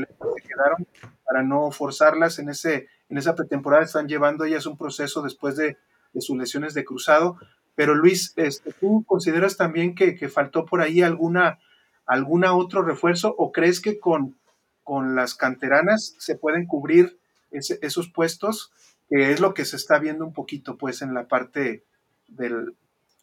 [0.47, 0.87] quedaron
[1.25, 5.77] para no forzarlas en, ese, en esa pretemporada, están llevando ellas un proceso después de,
[6.19, 7.37] sus lesiones de cruzado.
[7.75, 11.59] Pero Luis, este, ¿tú consideras también que, faltó por ahí alguna,
[12.05, 14.37] alguna otro refuerzo o crees que con,
[14.83, 17.19] con las canteranas se pueden cubrir
[17.51, 18.71] esos puestos?
[19.07, 21.83] Que es lo que se está viendo un poquito pues en la parte
[22.27, 22.75] del,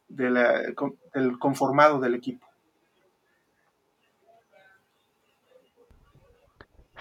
[0.08, 2.45] del conformado del equipo.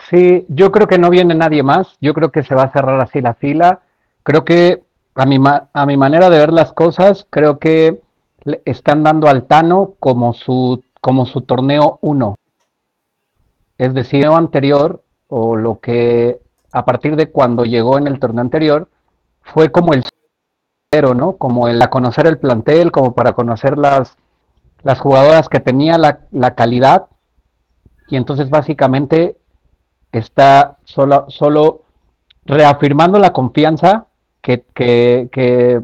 [0.09, 1.97] Sí, yo creo que no viene nadie más.
[1.99, 3.81] Yo creo que se va a cerrar así la fila.
[4.23, 4.83] Creo que
[5.15, 5.39] a mi,
[5.73, 8.01] a mi manera de ver las cosas, creo que
[8.65, 12.35] están dando al Tano como su, como su torneo 1.
[13.77, 16.39] Es decir, anterior, o lo que
[16.71, 18.89] a partir de cuando llegó en el torneo anterior,
[19.41, 20.03] fue como el
[20.91, 21.37] cero, ¿no?
[21.37, 24.17] Como el a conocer el plantel, como para conocer las,
[24.83, 27.07] las jugadoras que tenía la, la calidad.
[28.07, 29.37] Y entonces básicamente
[30.19, 31.81] está solo, solo
[32.45, 34.05] reafirmando la confianza
[34.41, 35.81] que, que,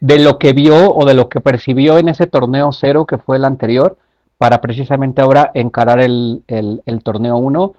[0.00, 3.36] de lo que vio o de lo que percibió en ese torneo cero que fue
[3.36, 3.96] el anterior,
[4.36, 7.74] para precisamente ahora encarar el, el, torneo 1.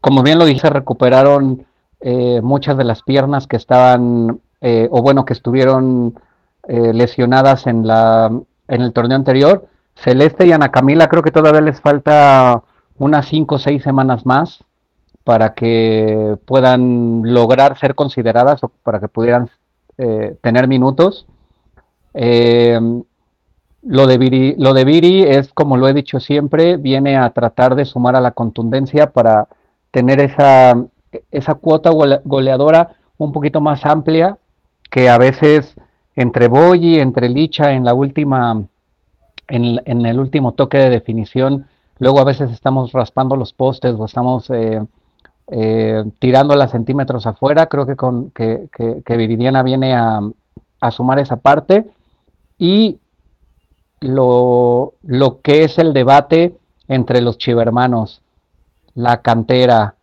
[0.00, 1.66] Como bien lo dije, recuperaron
[2.00, 6.14] eh, muchas de las piernas que estaban, eh, o bueno, que estuvieron
[6.68, 8.30] eh, lesionadas en, la,
[8.68, 9.66] en el torneo anterior.
[9.94, 12.62] Celeste y Ana Camila creo que todavía les falta
[13.02, 14.64] unas 5 o 6 semanas más
[15.24, 19.50] para que puedan lograr ser consideradas o para que pudieran
[20.40, 21.26] tener minutos.
[23.82, 27.74] Lo de, Viri, lo de Viri es, como lo he dicho siempre, viene a tratar
[27.74, 29.48] de sumar a la contundencia para
[29.90, 30.76] tener esa,
[31.30, 34.38] esa cuota goleadora un poquito más amplia
[34.90, 35.74] que a veces
[36.14, 38.62] entre Boy y entre Licha en la última,
[39.48, 41.66] en, el último toque de definición,
[41.98, 44.82] luego a veces estamos raspando los postes o estamos eh,
[45.48, 47.66] eh, tirando las centímetros afuera.
[47.66, 48.68] Creo que, con, que,
[49.04, 50.20] que, Viridiana viene a,
[50.80, 51.86] a sumar esa parte.
[52.58, 52.98] Y
[54.00, 56.56] lo, lo que es el debate
[56.88, 58.22] entre los chivermanos,
[58.94, 59.94] la cantera,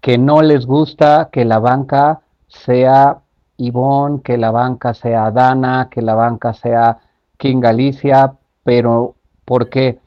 [0.00, 3.18] que no les gusta que la banca sea
[3.56, 6.98] Ivonne, que la banca sea Dana, que la banca sea
[7.36, 10.00] King Galicia, pero ¿por qué?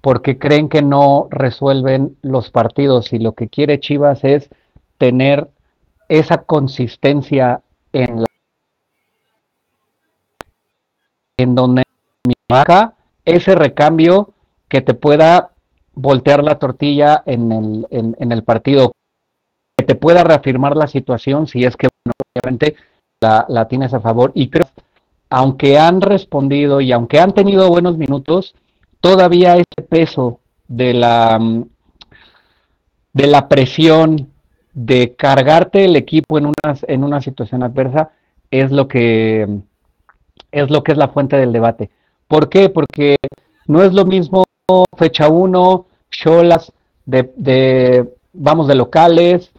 [0.00, 4.48] Porque creen que no resuelven los partidos y lo que quiere Chivas es
[4.98, 5.48] tener
[6.08, 8.26] esa consistencia en la
[11.36, 11.82] en donde
[13.24, 14.30] ese recambio
[14.68, 15.50] que te pueda
[15.94, 18.92] voltear la tortilla en el, en, el partido,
[19.76, 21.88] que te pueda reafirmar la situación si es que
[22.34, 22.76] obviamente
[23.20, 24.32] la, la, tienes a favor.
[24.34, 24.66] Y creo,
[25.28, 28.54] aunque han respondido y aunque han tenido buenos minutos,
[29.00, 31.38] todavía ese peso de la,
[33.12, 34.30] de la presión
[34.72, 38.10] de cargarte el equipo en una, en una situación adversa
[38.50, 39.48] es lo que
[40.52, 41.90] es lo que es la fuente del debate.
[42.26, 42.68] ¿Por qué?
[42.68, 43.16] Porque
[43.66, 44.44] no es lo mismo
[44.96, 46.72] fecha 1, cholas
[47.06, 49.50] de, vamos, de locales,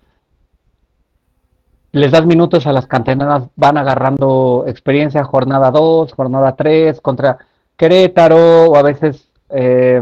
[1.91, 7.37] les das minutos a las canteras, van agarrando experiencia, jornada 2, jornada 3, contra
[7.75, 10.01] Querétaro, o a veces eh,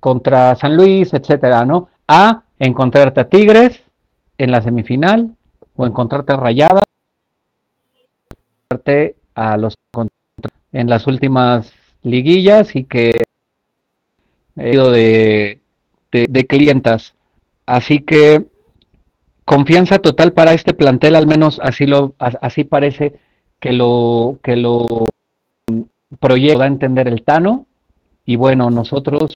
[0.00, 1.88] contra San Luis, etcétera, ¿no?
[2.06, 3.82] A encontrarte a Tigres
[4.38, 5.34] en la semifinal,
[5.76, 6.84] o encontrarte a Rayadas,
[9.34, 9.74] a los
[10.72, 11.72] en las últimas
[12.02, 13.22] liguillas y que
[14.56, 15.60] he ido de,
[16.12, 17.14] de, clientas.
[17.64, 18.44] Así que
[19.44, 23.14] confianza total para este plantel, al menos así lo así parece
[23.60, 25.08] que lo que lo
[26.20, 27.66] proyecta a entender el Tano
[28.28, 29.32] y bueno, nosotros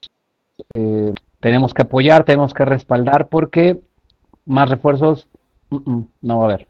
[0.75, 3.81] eh, tenemos que apoyar, tenemos que respaldar porque
[4.45, 5.27] más refuerzos
[5.71, 6.67] no va a haber.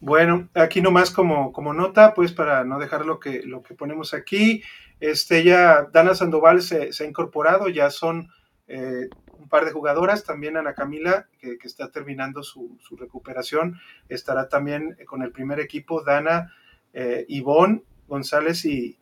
[0.00, 4.14] Bueno, aquí nomás como, como nota, pues para no dejar lo que, lo que ponemos
[4.14, 4.62] aquí,
[5.00, 8.30] este ya Dana Sandoval se, ha incorporado, ya son
[8.68, 13.78] eh, un par de jugadoras, también Ana Camila, que, está terminando su, recuperación,
[14.08, 16.54] estará también con el primer equipo, Dana,
[16.94, 18.98] eh, Ivonne González y,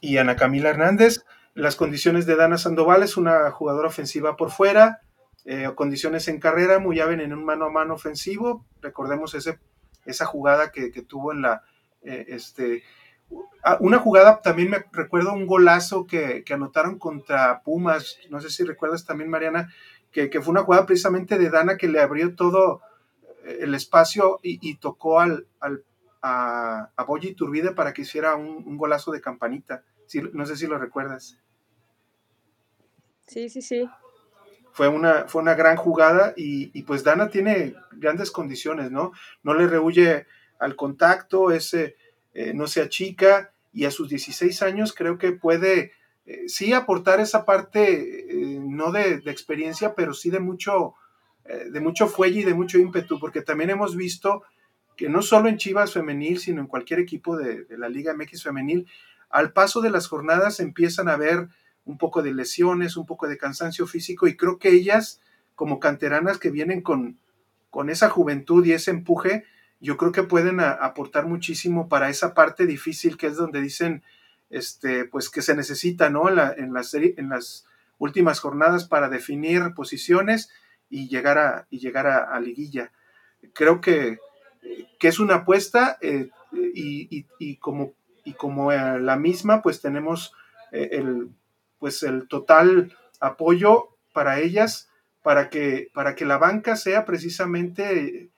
[0.00, 1.24] y Ana Camila Hernández.
[1.54, 5.00] Las condiciones de Dana Sandoval es una jugadora ofensiva por fuera,
[5.44, 9.58] eh, condiciones en carrera, muy hábil en un mano a mano ofensivo, recordemos ese
[10.06, 11.62] esa jugada que, tuvo en la,
[12.02, 12.84] eh, este,
[13.80, 19.04] una jugada también me recuerdo un golazo que, anotaron contra Pumas, no sé si recuerdas
[19.04, 19.72] también Mariana,
[20.12, 22.80] que, fue una jugada precisamente de Dana que le abrió todo
[23.44, 25.84] eh, el espacio y, tocó al, al,
[26.26, 29.84] a, a Boyi Turbide para que hiciera un, golazo de campanita.
[30.32, 31.38] no sé si lo recuerdas.
[33.26, 33.88] Sí, sí, sí
[34.76, 39.12] fue una, fue una gran jugada y, pues Dana tiene grandes condiciones, ¿no?
[39.42, 40.26] No le rehuye
[40.58, 41.96] al contacto, ese,
[42.34, 45.92] eh, no se achica y a sus 16 años creo que puede
[46.26, 50.92] eh, sí aportar esa parte, eh, no de, experiencia, pero sí de mucho,
[51.46, 54.42] de mucho fuelle y de mucho ímpetu, porque también hemos visto
[54.96, 58.86] que no solo en Chivas femenil, sino en cualquier equipo de, la Liga MX femenil,
[59.28, 61.48] al paso de las jornadas empiezan a ver
[61.84, 65.20] un poco de lesiones, un poco de cansancio físico y creo que ellas
[65.54, 67.18] como canteranas que vienen con,
[67.70, 69.44] con esa juventud y ese empuje,
[69.80, 74.02] yo creo que pueden aportar muchísimo para esa parte difícil que es donde dicen,
[74.50, 76.28] este, pues que se necesita, ¿no?
[76.28, 76.74] En, la, en,
[77.16, 77.66] en las
[77.98, 80.50] últimas jornadas para definir posiciones
[80.88, 82.92] y llegar a, y llegar a, liguilla.
[83.52, 84.18] Creo que,
[84.98, 87.92] que, es una apuesta eh, y, y, como,
[88.24, 90.32] y como eh, la misma, pues tenemos
[90.72, 91.30] eh, el,
[91.78, 94.90] pues el total apoyo para ellas,
[95.22, 98.30] para que, para que la banca sea precisamente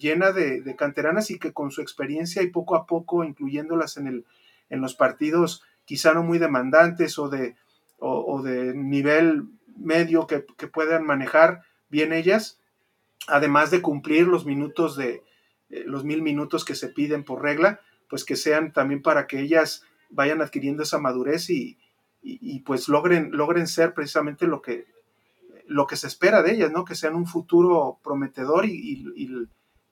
[0.00, 4.24] llena de, canteranas y que con su experiencia y poco a poco incluyéndolas en, el,
[4.68, 7.54] en los partidos quizá no muy demandantes o de,
[8.00, 9.44] o, de nivel
[9.76, 12.60] medio que, puedan manejar bien ellas,
[13.26, 15.22] además de cumplir los minutos de
[15.70, 19.40] eh, los mil minutos que se piden por regla, pues que sean también para que
[19.40, 21.78] ellas vayan adquiriendo esa madurez y,
[22.66, 24.86] pues logren, logren ser precisamente lo que,
[25.66, 26.84] lo que se espera de ellas, ¿no?
[26.84, 29.04] Que sean un futuro prometedor y,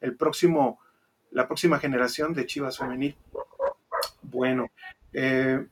[0.01, 0.81] el próximo,
[1.31, 3.17] la próxima generación de Chivas Femenil.
[4.23, 4.71] Bueno,
[5.13, 5.67] eh,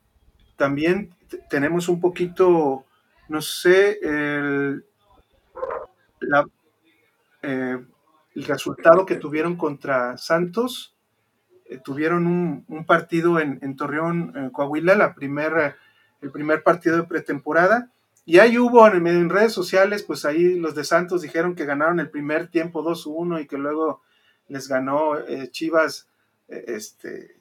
[0.57, 1.15] también
[1.51, 2.85] tenemos un poquito,
[3.29, 4.85] no sé, el,
[7.43, 7.79] eh,
[8.37, 10.95] el resultado que tuvieron contra Santos.
[11.64, 15.76] Eh, tuvieron un, partido en, Torreón, en Coahuila, la primera,
[16.20, 17.91] el primer partido de pretemporada.
[18.24, 22.11] Y ahí hubo en, redes sociales, pues ahí los de Santos dijeron que ganaron el
[22.11, 24.03] primer tiempo 2-1 y que luego
[24.49, 26.09] les ganó eh, Chivas
[26.49, 27.37] este,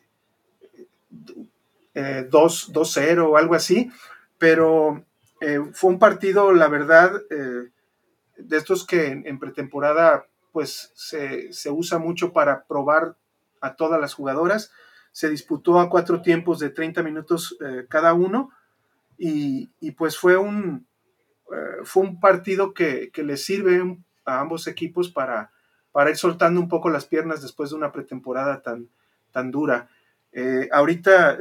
[1.93, 3.91] 2-0 eh, o algo así,
[4.37, 5.03] pero
[5.41, 7.69] eh, fue un partido, la verdad, eh,
[8.37, 13.17] de estos que en, pretemporada pues se, usa mucho para probar
[13.59, 14.71] a todas las jugadoras.
[15.11, 17.57] Se disputó a cuatro tiempos de 30 minutos
[17.89, 18.51] cada uno
[19.17, 20.87] y, pues fue un,
[21.83, 25.51] fue un partido que, que les sirve a ambos equipos para,
[25.91, 28.87] para ir soltando un poco las piernas después de una pretemporada tan,
[29.33, 29.89] tan dura.
[30.71, 31.37] ahorita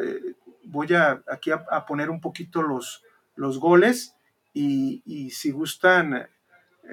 [0.64, 3.04] voy a, aquí a, poner un poquito los,
[3.36, 4.16] los goles
[4.54, 6.28] y, si gustan eh,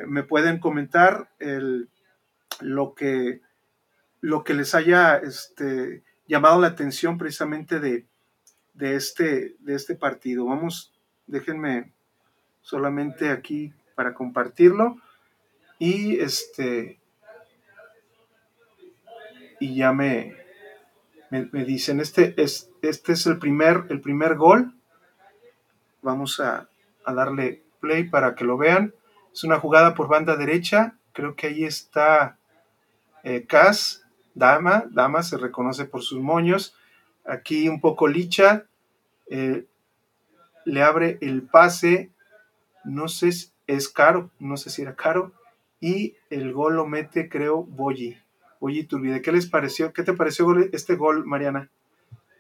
[0.08, 1.30] me pueden comentar
[2.60, 3.42] lo, que,
[4.20, 8.06] lo que les haya este, llamado la atención precisamente de,
[8.80, 10.46] este, de este partido.
[10.46, 10.94] Vamos,
[11.28, 11.92] déjenme
[12.62, 14.98] solamente aquí para compartirlo
[15.80, 17.00] y este
[19.60, 20.36] y ya me,
[21.30, 24.74] me, dicen, este es, este es el, primer, el primer gol.
[26.02, 26.68] Vamos a,
[27.06, 28.94] darle play para que lo vean.
[29.32, 30.96] Es una jugada por banda derecha.
[31.14, 32.38] Creo que ahí está
[33.24, 34.04] eh, Cas,
[34.34, 34.86] Dama.
[34.92, 36.76] Dama se reconoce por sus moños.
[37.26, 38.66] Aquí un poco Licha.
[39.30, 39.66] Eh,
[40.66, 42.12] le abre el pase.
[42.84, 44.32] No sé, si es caro.
[44.40, 45.34] No sé si era caro.
[45.80, 48.18] Y el gol lo mete, creo, Boyi.
[48.60, 49.92] Oye, Turbide, ¿qué les pareció?
[49.92, 51.72] ¿Qué te pareció este gol, Mariana,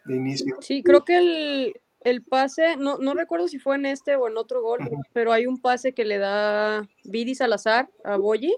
[0.05, 0.55] de inicio?
[0.61, 4.61] Sí, creo que el, pase, no, no, recuerdo si fue en este o en otro
[4.61, 8.55] gol, pero hay un pase que le da Vidi Salazar a Boyi.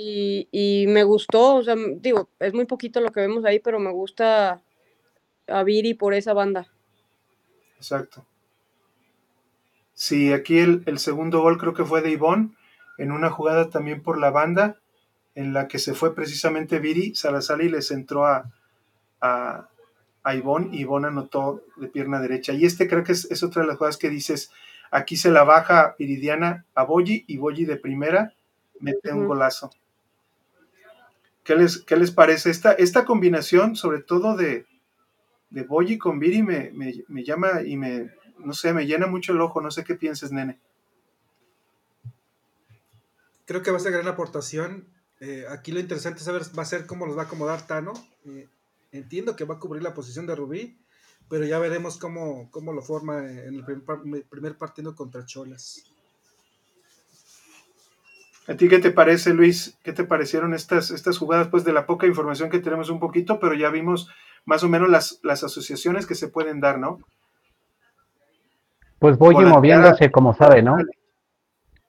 [0.00, 3.92] Y, me gustó, o sea, digo, es muy poquito lo que vemos ahí, pero me
[3.92, 4.62] gusta
[5.46, 6.68] a Viri por esa banda.
[7.76, 8.24] Exacto.
[9.94, 12.50] Sí, aquí el, el segundo gol creo que fue de Ivonne,
[12.98, 14.76] en una jugada también por la banda
[15.34, 18.50] en la que se fue precisamente Viri Salazar y les entró a,
[19.20, 19.68] a,
[20.24, 22.52] a Ivonne y Ivonne anotó de pierna derecha.
[22.52, 24.50] Y este creo que es, otra de las jugadas que dices,
[24.90, 28.34] aquí se la baja Viridiana a Boyi y Boyi de primera
[28.80, 29.70] mete un golazo.
[31.48, 32.50] ¿Qué les, qué les parece?
[32.50, 34.66] Esta, esta combinación, sobre todo de,
[35.48, 39.40] de Boyi con Viri, me, me, llama y me, no sé, me llena mucho el
[39.40, 39.62] ojo.
[39.62, 40.60] No sé qué pienses, nene.
[43.46, 44.86] Creo que va a ser gran aportación
[45.20, 47.92] eh, aquí lo interesante saber va a ser cómo los va a acomodar Tano.
[48.26, 48.46] Eh,
[48.92, 50.78] entiendo que va a cubrir la posición de Rubí,
[51.28, 55.84] pero ya veremos cómo, cómo lo forma en el primer, partido contra Cholas.
[58.48, 59.78] ¿A ti qué te parece, Luis?
[59.82, 61.48] ¿Qué te parecieron estas, estas jugadas?
[61.48, 64.08] Pues de la poca información que tenemos un poquito, pero ya vimos
[64.46, 66.98] más o menos las, las asociaciones que se pueden dar, ¿no?
[68.98, 70.78] Pues voy moviéndose como sabe, ¿no?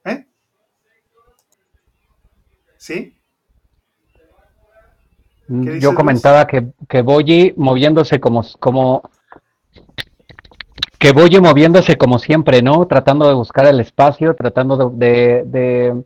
[0.04, 0.26] ¿Eh?
[2.78, 3.16] ¿Sí?
[5.48, 9.10] Yo comentaba que, que Boyi moviéndose como, como
[11.00, 12.86] que Boyi moviéndose como siempre, ¿no?
[12.86, 16.04] Tratando de buscar el espacio, tratando de, de,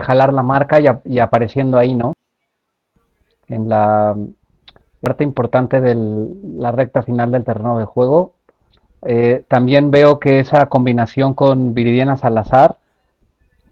[0.00, 2.14] jalar la marca y, apareciendo ahí, ¿no?
[3.48, 4.16] En la
[5.00, 5.94] parte importante de
[6.58, 8.32] la recta final del terreno de juego.
[9.02, 12.78] Eh, también veo que esa combinación con Viridiana Salazar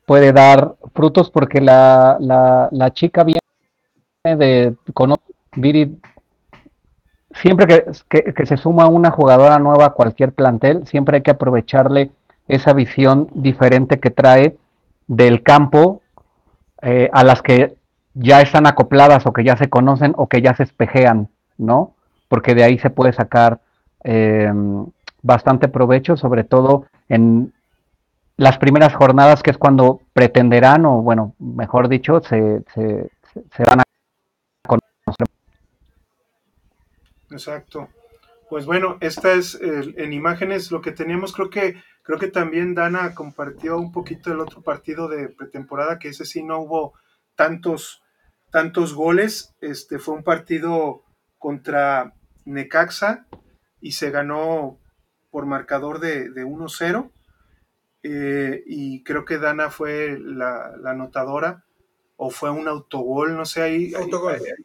[0.05, 3.41] puede dar frutos porque la, la, la chica viene
[4.25, 5.15] de con
[5.57, 5.99] Viri,
[7.35, 12.11] siempre que, que, se suma una jugadora nueva a cualquier plantel, siempre hay que aprovecharle
[12.47, 14.57] esa visión diferente que trae
[15.07, 16.02] del campo
[16.83, 17.77] eh, a las que
[18.15, 21.95] ya están acopladas o que ya se conocen o que ya se espejean, ¿no?
[22.29, 23.61] Porque de ahí se puede sacar
[24.05, 24.87] em,
[25.23, 27.53] bastante provecho, sobre todo en
[28.37, 33.81] las primeras jornadas, que es cuando pretenderán, o bueno, mejor dicho, se, se, se van
[33.81, 33.85] a
[34.67, 35.29] conocer.
[37.31, 37.89] Exacto.
[38.51, 41.33] Pues bueno, esta es en imágenes lo que teníamos.
[41.33, 46.09] Creo que creo que también Dana compartió un poquito el otro partido de pretemporada, que
[46.09, 46.95] ese sí no hubo
[47.35, 48.03] tantos
[48.53, 49.55] tantos goles.
[49.61, 51.03] Este fue un partido
[51.39, 53.27] contra Necaxa
[53.81, 54.79] y se ganó
[55.31, 57.11] por marcador de, de 1-0.
[58.05, 61.65] Eh, y creo que Dana fue la, anotadora
[62.17, 63.93] o fue un autogol, no sé, ahí,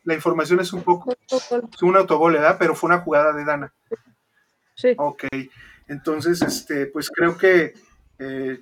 [0.03, 2.57] la información es un poco, es un autogol, ¿verdad?
[2.59, 3.73] Pero fue una jugada de Dana.
[4.75, 4.93] Sí.
[4.97, 5.23] Ok,
[5.87, 7.73] entonces, este, pues creo que
[8.19, 8.59] eh,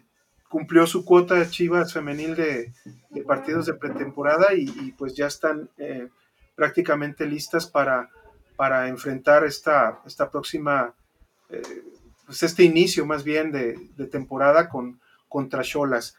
[0.49, 2.71] cumplió su cuota de Chivas femenil de,
[3.25, 6.09] partidos de pretemporada y, pues ya están eh,
[6.55, 8.09] prácticamente listas para,
[8.55, 10.93] para enfrentar esta, esta próxima,
[11.49, 11.83] eh,
[12.25, 16.15] pues este inicio más bien de, temporada con, contra Cholas.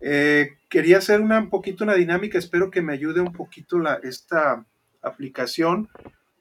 [0.00, 4.64] Quería hacer una, un poquito una dinámica, espero que me ayude un poquito la, esta
[5.02, 5.88] aplicación,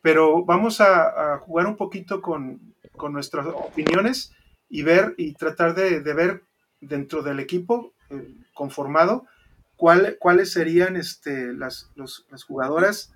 [0.01, 2.73] pero vamos a, jugar un poquito con,
[3.13, 4.33] nuestras opiniones
[4.69, 6.43] y ver y tratar de, ver
[6.81, 9.25] dentro del equipo eh, conformado
[9.75, 13.13] cuáles serían este, las, las jugadoras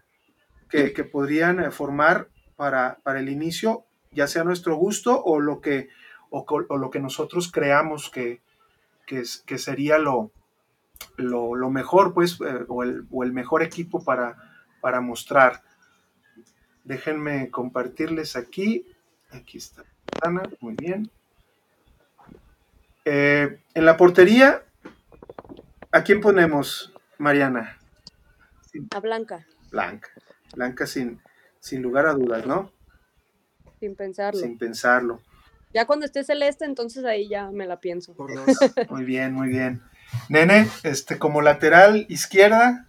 [0.69, 5.89] que, podrían eh, formar para, para, el inicio, ya sea nuestro gusto o lo que,
[6.29, 8.41] o lo que nosotros creamos que,
[9.05, 10.31] que, sería lo,
[11.17, 14.37] lo, mejor, pues, eh, o, el, o, el, mejor equipo para,
[14.79, 15.63] para mostrar.
[16.83, 18.85] Déjenme compartirles aquí.
[19.31, 19.83] Aquí está.
[20.21, 21.09] Ana, muy bien.
[23.05, 24.63] Eh, en la portería,
[25.91, 27.77] ¿a quién ponemos, Mariana?
[28.91, 29.45] A Blanca.
[29.71, 30.09] Blanca.
[30.53, 31.21] Blanca sin,
[31.59, 32.71] sin lugar a dudas, ¿no?
[33.79, 34.39] Sin pensarlo.
[34.39, 35.21] Sin pensarlo.
[35.73, 38.13] Ya cuando esté celeste, entonces ahí ya me la pienso.
[38.13, 38.57] Por dos.
[38.89, 39.81] muy bien, muy bien.
[40.29, 42.87] Nene, este, como lateral izquierda.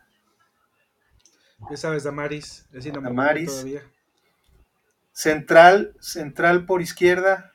[1.70, 2.66] Ya sabes, Damaris.
[2.72, 3.50] Es Damaris.
[3.50, 3.82] Todavía.
[5.12, 7.52] Central, central por izquierda.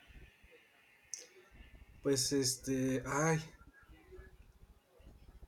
[2.04, 3.04] Pues este.
[3.06, 3.44] Ay.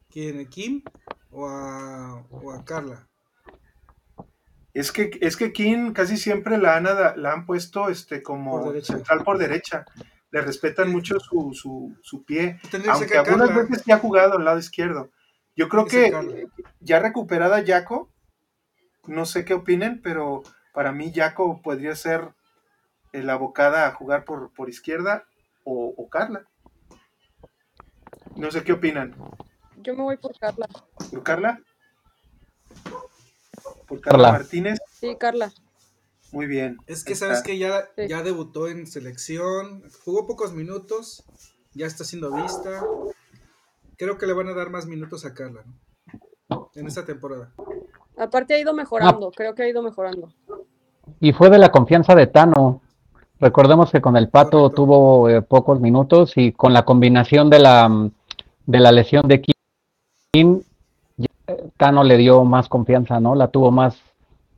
[0.09, 0.45] ¿Quién?
[0.47, 0.83] ¿Kim?
[1.31, 3.07] ¿O a, o a Carla?
[4.73, 9.23] Es que, es que Kim casi siempre la han, la han puesto este, como central
[9.23, 9.85] por derecha.
[10.31, 12.59] Le respetan mucho su, su, su pie.
[12.87, 15.09] Aunque algunas veces ya ha jugado al lado izquierdo.
[15.55, 16.47] Yo creo que
[16.79, 18.09] ya recuperada Jaco,
[19.07, 20.43] no sé qué opinen, pero
[20.73, 22.29] para mí Jaco podría ser
[23.11, 25.25] la abocada a jugar por, por izquierda
[25.63, 26.45] o, o Carla.
[28.35, 29.15] No sé qué opinan.
[29.77, 30.67] Yo me voy por Carla.
[31.11, 31.61] ¿Por Carla?
[33.89, 34.79] por Carla, Martínez.
[34.99, 35.51] Sí, Carla.
[36.31, 36.77] Muy bien.
[36.85, 41.23] Es que sabes que ya, ya debutó en selección, jugó pocos minutos,
[41.73, 42.85] ya está siendo vista.
[43.97, 45.65] Creo que le van a dar más minutos a Carla
[46.75, 47.51] en esta temporada.
[48.15, 50.31] Aparte ha ido mejorando, creo que ha ido mejorando.
[51.19, 52.81] Y fue de la confianza de Tano.
[53.39, 58.09] Recordemos que con el Pato tuvo eh, pocos minutos y con la combinación de la,
[58.65, 60.61] de la lesión de Kim,
[61.77, 63.35] Tano le dio más confianza, ¿no?
[63.35, 63.99] La tuvo más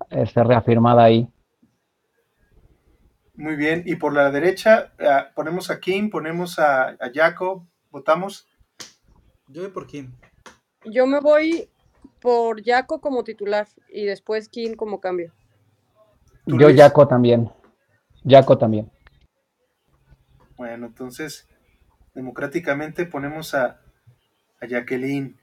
[0.09, 1.27] este, reafirmada ahí.
[3.35, 8.47] Muy bien, y por la derecha eh, ponemos a Kim, ponemos a, a Jaco, votamos.
[9.47, 10.11] Yo voy por Kim.
[10.85, 11.69] Yo me voy
[12.19, 15.31] por Jaco como titular y después Kim como cambio.
[16.59, 17.49] Yo Jaco también.
[18.27, 18.91] Jaco también.
[20.57, 21.47] Bueno, entonces,
[22.13, 23.81] democráticamente ponemos a,
[24.59, 25.37] a Jacqueline.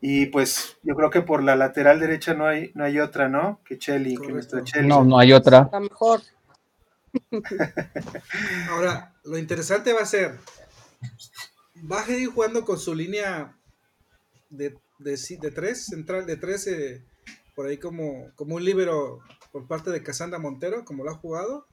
[0.00, 3.60] Y pues yo creo que por la lateral derecha no hay, no hay otra, ¿no?
[3.64, 4.86] Que Chelly, que nuestra Chelly.
[4.86, 5.68] No, no hay otra.
[5.72, 6.20] La mejor.
[8.70, 10.38] Ahora, lo interesante va a ser,
[11.90, 13.56] va a seguir jugando con su línea
[14.50, 17.04] de, de, tres, central, de tres, eh,
[17.54, 19.20] por ahí como, como un líbero
[19.54, 21.68] por parte de Casandra Montero, como lo ha jugado,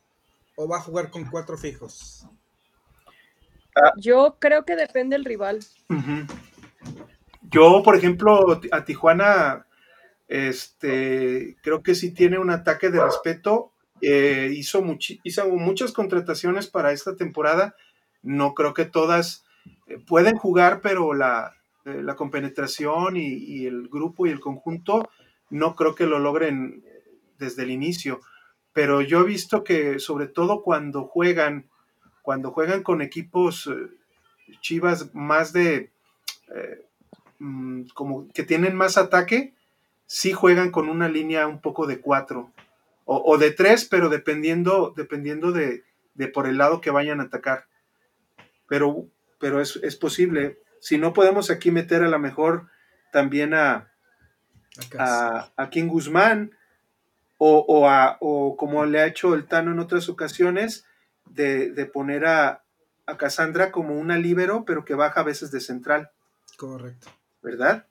[0.55, 2.27] o va a jugar con cuatro fijos.
[3.97, 5.61] Yo creo que depende del rival.
[7.41, 9.65] Yo, por ejemplo, a Tijuana,
[10.27, 13.71] este, creo que sí tiene un ataque de respeto.
[13.99, 14.85] Eh, hizo,
[15.23, 17.75] hizo muchas contrataciones para esta temporada.
[18.21, 19.43] No creo que todas
[19.87, 21.55] eh, pueden jugar, pero la,
[21.85, 25.09] eh, la compenetración y, el grupo y el conjunto
[25.49, 26.83] no creo que lo logren
[27.41, 28.21] desde el inicio.
[28.71, 31.69] Pero yo he visto que sobre todo cuando juegan,
[32.21, 33.89] cuando juegan con equipos eh,
[34.61, 35.91] Chivas más de
[36.55, 36.85] eh,
[37.39, 39.53] mm, como que tienen más ataque,
[40.05, 42.51] sí juegan con una línea un poco de cuatro
[43.05, 45.83] o, de tres, pero dependiendo, dependiendo de,
[46.33, 47.65] por el lado que vayan a atacar.
[48.69, 50.59] Pero, pero es, es posible.
[50.79, 52.69] Si no podemos aquí meter a lo mejor
[53.11, 53.91] también a,
[54.97, 56.51] a, a, King Guzmán
[57.43, 60.85] o, o, a, o como le ha hecho el Tano en otras ocasiones,
[61.25, 62.61] de, de poner a,
[63.07, 66.11] a Cassandra como una líbero, pero que baja a veces de central.
[66.55, 67.07] Correcto.
[67.41, 67.87] ¿Verdad?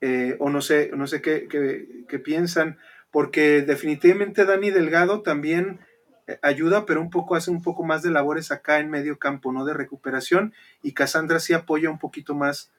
[0.00, 2.76] Eh, o no sé, no sé qué, qué, piensan,
[3.12, 5.78] porque definitivamente Dani Delgado también
[6.26, 9.52] eh, ayuda, pero un poco hace un poco más de labores acá en medio campo,
[9.52, 9.64] ¿no?
[9.64, 12.72] De recuperación, y Cassandra sí apoya un poquito más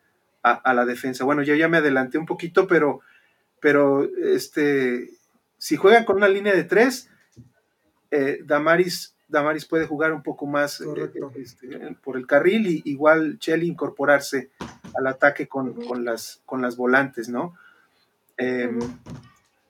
[0.44, 1.24] a, la defensa.
[1.24, 3.00] Bueno, yo ya me adelanté un poquito, pero,
[3.64, 5.10] pero este,
[5.58, 7.10] si juegan con una línea de tres,
[8.12, 13.40] eh, Damaris Damaris puede jugar un poco más eh, este, por el carril y igual
[13.40, 14.52] Chelly incorporarse
[14.94, 17.56] al ataque con, las, con las volantes, ¿no?
[18.38, 18.78] Em,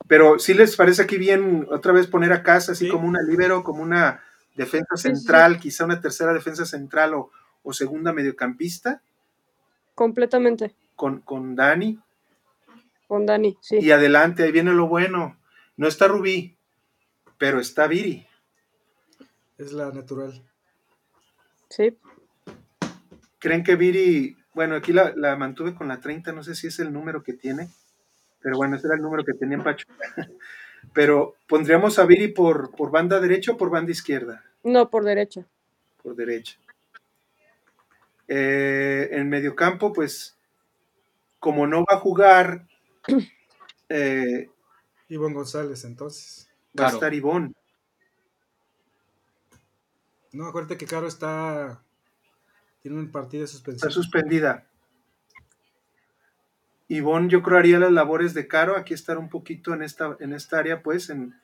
[0.08, 3.64] pero si les parece aquí bien otra vez poner a casa así como una libero,
[3.64, 4.22] como una
[4.56, 7.32] defensa central, quizá una tercera defensa central o,
[7.72, 9.02] segunda mediocampista.
[9.96, 10.76] Completamente.
[10.96, 12.00] Con, con Dani.
[13.14, 13.78] Con Dani, sí.
[13.80, 15.38] Y adelante, ahí viene lo bueno.
[15.78, 16.58] No está Rubí,
[17.38, 18.26] pero está Viri
[19.60, 20.42] es la natural.
[21.70, 21.96] Sí.
[23.40, 26.92] ¿Creen que Viri, bueno, aquí la, mantuve con la 30, no sé si es el
[26.92, 27.70] número que tiene,
[28.42, 29.86] pero bueno, ese era el número que tenía en Pacho.
[30.94, 34.44] pero pondríamos a Viri por, por banda derecha o por banda izquierda?
[34.64, 35.46] No, por derecha.
[36.02, 36.58] Por derecha.
[38.28, 40.36] Eh, en mediocampo, pues,
[41.40, 42.66] como no va a jugar.
[43.90, 44.50] Eh,
[45.10, 46.50] Ivonne González, entonces.
[46.80, 47.54] Va a estar Ivonne.
[50.32, 51.84] No, acuérdate que Caro está.
[52.82, 53.88] Tiene un partido de suspensión.
[53.88, 54.68] Está suspendida.
[56.88, 58.76] Ivonne, yo creo, haría las labores de Caro.
[58.76, 61.36] Aquí estar un poquito en esta, en esta área, pues, en,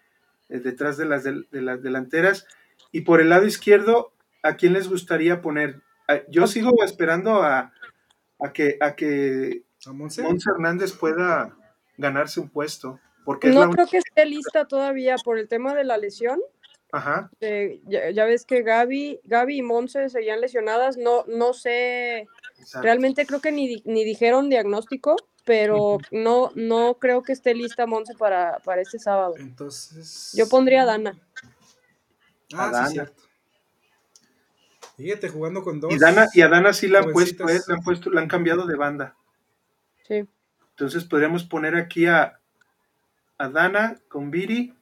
[0.50, 2.48] eh, detrás de las, de, las delanteras.
[2.92, 5.82] Y por el lado izquierdo, ¿a quién les gustaría poner?
[6.08, 7.72] Ah, yo sigo esperando a,
[8.40, 10.24] a que, a que Monse?
[10.24, 11.56] Hernández pueda
[11.98, 13.00] ganarse un puesto.
[13.26, 16.40] Porque no creo que esté lista todavía por el tema de la lesión.
[16.92, 17.30] Ajá.
[17.86, 22.28] ya, ves que Gaby, Gaby y Monse seguían lesionadas, no, no sé,
[22.82, 25.16] realmente creo que ni, ni dijeron diagnóstico,
[25.46, 29.36] pero no, no creo que esté lista Monse para, para este sábado.
[29.38, 30.32] Entonces.
[30.34, 31.20] Yo pondría a Dana.
[32.54, 33.22] Ah, sí, cierto.
[34.98, 35.94] Fíjate, jugando con dos.
[35.94, 38.28] Y, Dana, y a Dana sí la han puesto, eh, la han puesto, la han
[38.28, 39.16] cambiado de banda.
[40.10, 40.28] Sí.
[40.72, 42.40] Entonces podríamos poner aquí a,
[43.38, 44.74] a Dana con Viri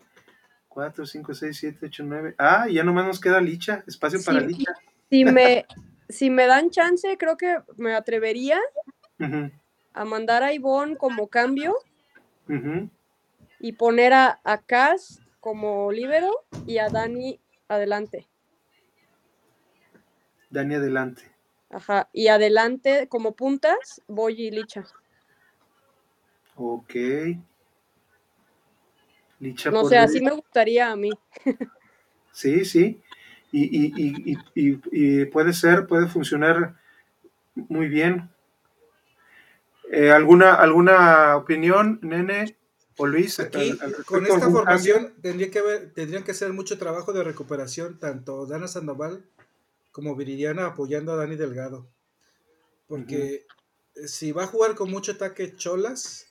[0.77, 2.35] 4, 5, 6, 7, 8, 9.
[2.37, 4.73] Ah, ya nomás nos queda Licha, espacio para Licha.
[5.09, 5.65] Si me,
[6.09, 8.59] si me dan chance, creo que me atrevería
[9.93, 11.75] a mandar a Ivonne como cambio
[13.59, 18.27] y poner a, a Cass como líbero y a Dani adelante.
[20.51, 21.23] Dani adelante.
[21.71, 24.85] Ajá, y adelante como puntas, voy y Licha.
[26.57, 26.95] Ok
[29.71, 31.11] no sé, así me gustaría a mí.
[32.31, 33.01] sí, sí.
[33.51, 36.75] Y, puede ser, puede funcionar
[37.55, 38.29] muy bien.
[39.91, 42.57] Eh, ¿alguna, ¿Alguna opinión, Nene
[42.97, 43.37] o Luis?
[44.05, 48.67] con esta formación tendría que haber, tendrían que hacer mucho trabajo de recuperación, tanto Dana
[48.67, 49.23] Sandoval
[49.93, 51.87] como Viridiana apoyando a Dani Delgado.
[52.87, 53.45] Porque
[54.05, 56.26] si va a jugar con mucho ataque Cholas,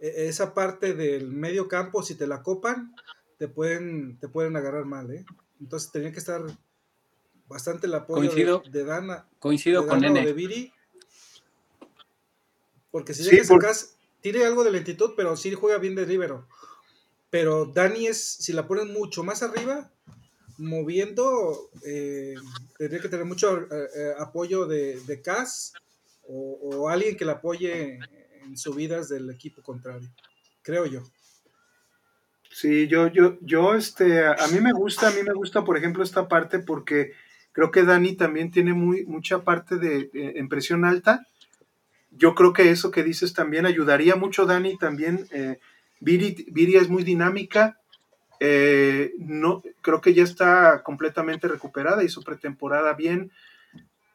[0.00, 2.94] esa parte del medio campo, si te la copan,
[3.38, 5.24] te pueden, te pueden agarrar mal, ¿eh?
[5.60, 6.42] Entonces tenía que estar
[7.46, 9.26] bastante el apoyo de, Dana.
[9.38, 10.24] Coincido con Nene.
[10.24, 10.72] de Viri.
[12.90, 13.38] Porque si sí,
[14.20, 16.46] tiene algo de lentitud, pero sí juega bien de libero.
[17.28, 19.90] Pero Dani es, si la ponen mucho más arriba,
[20.58, 22.34] moviendo, eh,
[22.76, 25.72] tendría que tener mucho eh, eh, apoyo de, de Cas
[26.26, 27.98] o, o, alguien que la apoye
[28.56, 30.08] subidas del equipo contrario,
[30.62, 31.02] creo yo.
[32.52, 36.02] Sí, yo, yo, yo, este, a mí me gusta, a mí me gusta, por ejemplo,
[36.02, 37.12] esta parte porque
[37.52, 41.26] creo que Dani también tiene muy, mucha parte de, en presión alta.
[42.10, 45.28] Yo creo que eso que dices también ayudaría mucho, Dani, también.
[45.30, 45.58] Eh,
[46.00, 47.78] Viri, es muy dinámica.
[48.40, 53.30] Eh, no, creo que ya está completamente recuperada, hizo pretemporada bien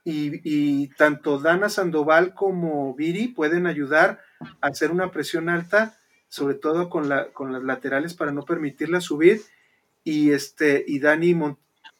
[0.06, 4.20] y, tanto Dana Sandoval como Viri pueden ayudar
[4.62, 5.98] hacer una presión alta
[6.36, 9.42] sobre todo con, la, con las laterales para no permitirla subir,
[10.04, 11.34] y, este, y Dani,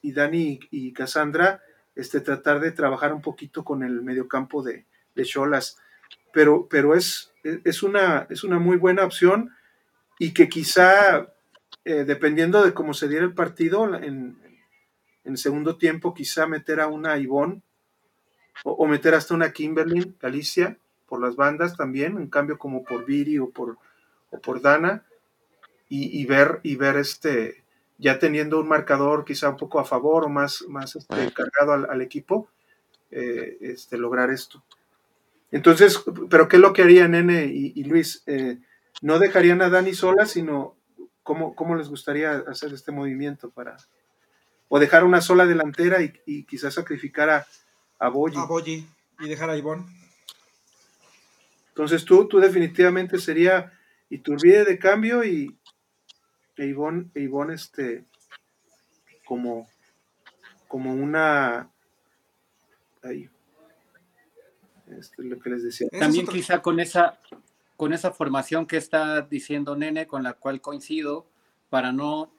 [0.02, 1.62] y, Dani y Cassandra
[1.96, 5.78] este, tratar de trabajar un poquito con el mediocampo de, de Cholas.
[6.34, 9.52] Pero, pero es, es, una, es una muy buena opción
[10.20, 11.34] y que quizá,
[11.86, 14.38] eh, dependiendo de cómo se diera el partido, en,
[15.24, 17.62] en segundo tiempo quizá meter a una Ivonne
[18.66, 20.78] o, meter hasta una Kimberly, Galicia,
[21.16, 23.78] por las bandas también, en cambio como por Viri o por,
[24.32, 25.06] o por Dana,
[25.88, 27.64] y, ver, y ver este,
[27.98, 32.02] ya teniendo un marcador quizá un poco a favor o más, más este, cargado al,
[32.02, 32.50] equipo,
[33.12, 34.62] eh, este, lograr esto.
[35.52, 38.24] Entonces, ¿pero qué es lo que haría Nene y, Luis?
[38.26, 38.58] Eh,
[39.02, 40.76] no dejarían a Dani sola, sino
[41.24, 43.78] cómo, cómo les gustaría hacer este movimiento para...
[44.68, 47.48] O dejar una sola delantera y, quizás sacrificar a,
[48.00, 48.36] a Boyi.
[48.36, 48.86] A Boyi
[49.22, 49.86] y dejar a Ivonne.
[51.76, 53.74] Entonces tú, tú definitivamente sería
[54.10, 55.60] Iturbide de cambio y
[56.56, 58.06] e Ivonne, e este,
[59.26, 59.68] como,
[60.70, 61.70] como una...
[63.04, 63.30] Ahí,
[64.88, 65.90] este, lo que les decía.
[66.00, 67.20] También quizá con esa,
[67.76, 71.28] con esa formación que está diciendo Nene, con la cual coincido,
[71.70, 72.32] para no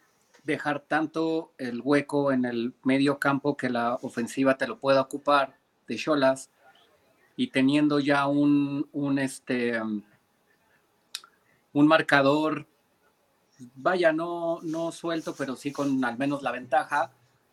[0.44, 5.58] dejar tanto el hueco en el medio campo que la ofensiva te lo pueda ocupar
[5.86, 6.50] de Cholas
[7.36, 10.02] y teniendo ya un, un, este, um,
[11.72, 12.66] un marcador,
[13.74, 17.12] vaya, no, no suelto, pero sí con al menos la ventaja,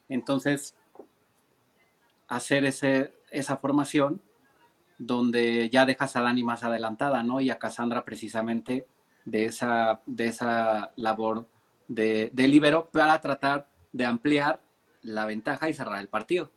[0.09, 0.75] entonces
[2.27, 4.21] hacer ese, esa formación
[4.97, 7.41] donde ya dejas a Dani más adelantada, ¿no?
[7.41, 8.87] Y a Cassandra precisamente
[9.25, 11.47] de esa, de esa labor
[11.87, 14.61] de, de libero para tratar de ampliar
[15.01, 16.51] la ventaja y cerrar el partido.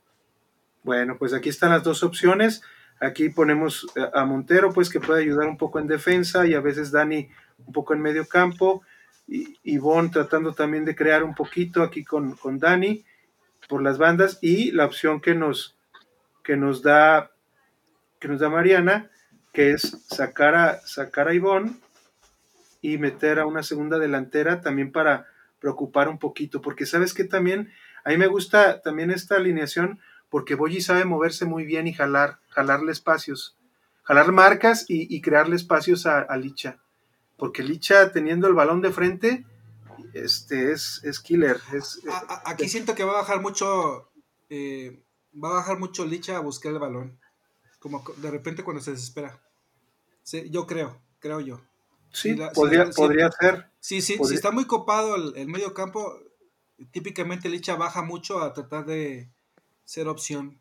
[0.83, 2.63] Bueno, pues aquí están las dos opciones.
[3.01, 6.91] Aquí ponemos a Montero, pues que puede ayudar un poco en defensa y a veces
[6.91, 7.29] Dani
[7.67, 8.83] un poco en medio campo.
[9.29, 13.05] Y Ivonne tratando también de crear un poquito aquí con, con Dani
[13.69, 14.39] por las bandas.
[14.41, 15.77] Y la opción que nos,
[16.43, 17.33] que nos da
[18.19, 19.11] que nos da Mariana,
[19.53, 21.77] que es sacar a, sacar a Ivonne
[22.81, 25.27] y meter a una segunda delantera también para
[25.61, 27.73] preocupar un poquito, porque sabes que también,
[28.05, 32.41] a mí me gusta también esta alineación, porque Boyi sabe moverse muy bien y jalar,
[32.49, 33.57] jalarle espacios,
[34.03, 36.79] jalar marcas y, crearle espacios a, Licha,
[37.37, 39.47] porque Licha teniendo el balón de frente,
[40.15, 41.61] este es, es killer.
[41.73, 42.01] Es,
[42.45, 44.11] aquí siento que va a bajar mucho,
[44.49, 45.03] eh,
[45.43, 47.19] va a bajar mucho Licha a buscar el balón
[47.87, 49.41] como de repente cuando se desespera.
[50.23, 51.61] Sí, yo creo, creo yo.
[52.13, 53.71] Sí, podría, podría ser.
[53.79, 56.19] Sí, sí, si está muy copado el, medio campo,
[56.91, 59.31] típicamente Licha baja mucho a tratar de
[59.87, 60.59] ser opción.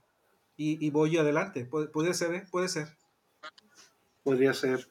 [0.56, 1.66] Y, voy adelante.
[1.66, 2.46] puede ser, ¿eh?
[2.50, 2.88] Puede ser.
[4.24, 4.88] Podría ser.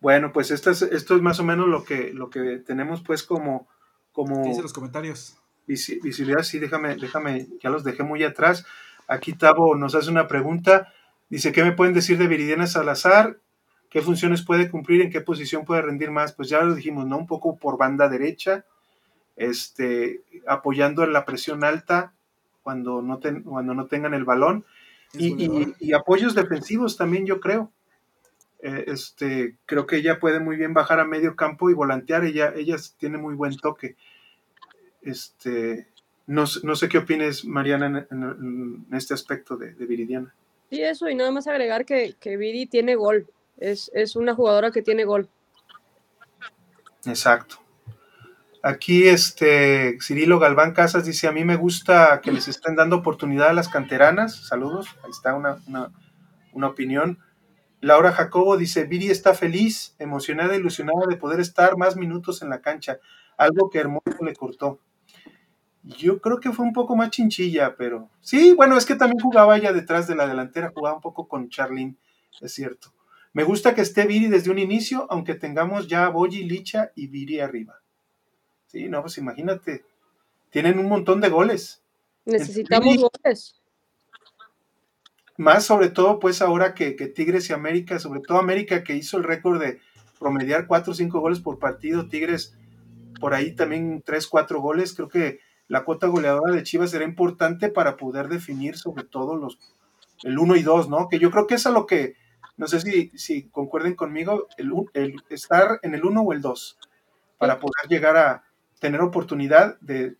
[0.00, 3.22] Bueno, pues esto es, esto es más o menos lo que, lo que tenemos pues
[3.22, 3.68] como...
[4.10, 5.38] como dice los comentarios?
[5.66, 8.66] Visibilidad, sí, déjame, déjame, ya los dejé muy atrás.
[9.06, 10.92] Aquí Tavo nos hace una pregunta.
[11.30, 13.38] Dice, ¿qué me pueden decir de Viridiana Salazar?
[13.88, 15.00] ¿Qué funciones puede cumplir?
[15.00, 16.32] ¿En qué posición puede rendir más?
[16.32, 17.16] Pues ya lo dijimos, ¿no?
[17.16, 18.66] Un poco por banda derecha,
[19.36, 22.13] este, apoyando en la presión alta
[22.64, 24.64] cuando no, cuando no tengan el balón.
[25.16, 27.70] Y, apoyos defensivos también, yo creo.
[28.60, 32.24] Eh, este, creo que ella puede muy bien bajar a medio campo y volantear.
[32.24, 33.94] Ella, ella tiene muy buen toque.
[35.02, 35.86] Este,
[36.26, 40.34] no, sé qué opines, Mariana, en, este aspecto de Viridiana.
[40.70, 43.26] Sí, eso, y nada más agregar que, que Viri tiene gol.
[43.58, 45.28] Es, una jugadora que tiene gol.
[47.06, 47.56] Exacto.
[48.66, 53.48] Aquí este Cirilo Galván Casas dice, a mí me gusta que les estén dando oportunidad
[53.48, 54.36] a las canteranas.
[54.48, 55.58] Saludos, ahí está una,
[56.54, 57.18] una opinión.
[57.82, 62.62] Laura Jacobo dice, Viri está feliz, emocionada, ilusionada de poder estar más minutos en la
[62.62, 62.98] cancha,
[63.36, 64.80] algo que Hermoso le cortó.
[65.82, 69.58] Yo creo que fue un poco más chinchilla, pero sí, bueno, es que también jugaba
[69.58, 71.96] ella detrás de la delantera, jugaba un poco con Charlene,
[72.40, 72.94] es cierto.
[73.34, 77.08] Me gusta que esté Viri desde un inicio, aunque tengamos ya a Boyi, Licha y
[77.08, 77.83] Viri arriba.
[78.74, 79.84] Sí, no, pues imagínate,
[80.50, 81.80] tienen un montón de goles.
[82.24, 83.62] Necesitamos goles.
[85.36, 89.16] Más sobre todo, pues ahora que, que, Tigres y América, sobre todo América que hizo
[89.16, 89.78] el récord de
[90.18, 92.56] promediar 4 o 5 goles por partido, Tigres
[93.20, 97.68] por ahí también 3, 4 goles, creo que la cuota goleadora de Chivas será importante
[97.68, 99.56] para poder definir sobre todo los
[100.24, 101.08] el 1 y 2, ¿no?
[101.08, 102.16] Que yo creo que es a lo que,
[102.56, 106.76] no sé si, si concuerden conmigo, el, el estar en el 1 o el 2,
[107.38, 108.43] para poder llegar a
[108.78, 110.16] tener oportunidad de,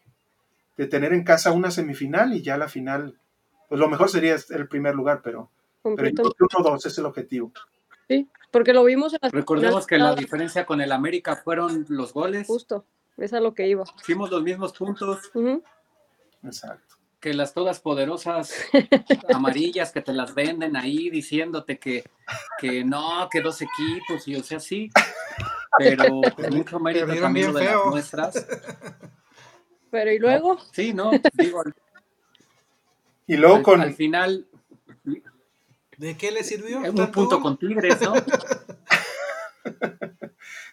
[0.76, 3.18] tener en casa una semifinal y ya la final,
[3.68, 5.50] pues lo mejor sería el primer lugar, pero,
[5.82, 7.52] pero 1 2 es el objetivo.
[8.08, 12.12] Sí, Porque lo vimos en la Recordemos que la diferencia con el América fueron los
[12.12, 12.46] goles.
[12.46, 12.84] Justo,
[13.16, 13.84] es a lo que iba.
[14.00, 15.30] Hicimos los mismos puntos.
[16.42, 16.96] Exacto.
[17.20, 18.52] Que las todas poderosas
[19.34, 22.04] amarillas que te las venden ahí diciéndote que,
[22.58, 24.90] que no, que dos equipos, y o sea, sí.
[25.78, 28.46] Pero mucho mérito también de las nuestras.
[29.90, 30.58] Pero ¿y luego?
[30.72, 31.62] Sí, no, digo.
[33.26, 33.80] Y luego con.
[33.80, 34.46] Al final,
[35.96, 36.80] ¿De qué le sirvió?
[36.80, 38.14] Un punto con Tigres, ¿no?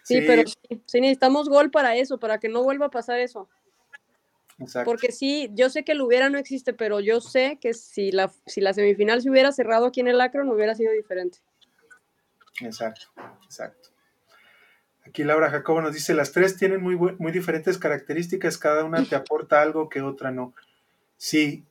[0.02, 0.42] sí, pero
[0.86, 3.48] sí, necesitamos gol para eso, para que no vuelva a pasar eso.
[4.58, 4.90] Exacto.
[4.90, 8.32] Porque sí, yo sé que el hubiera no existe, pero yo sé que si la,
[8.46, 11.38] si la semifinal se hubiera cerrado aquí en el Acro, no hubiera sido diferente.
[12.60, 13.06] Exacto,
[13.44, 13.90] exacto.
[15.06, 19.16] Aquí Laura Jacobo nos dice, las tres tienen muy, muy diferentes características, cada una te
[19.16, 20.54] aporta algo que otra no.
[21.16, 21.64] Sí,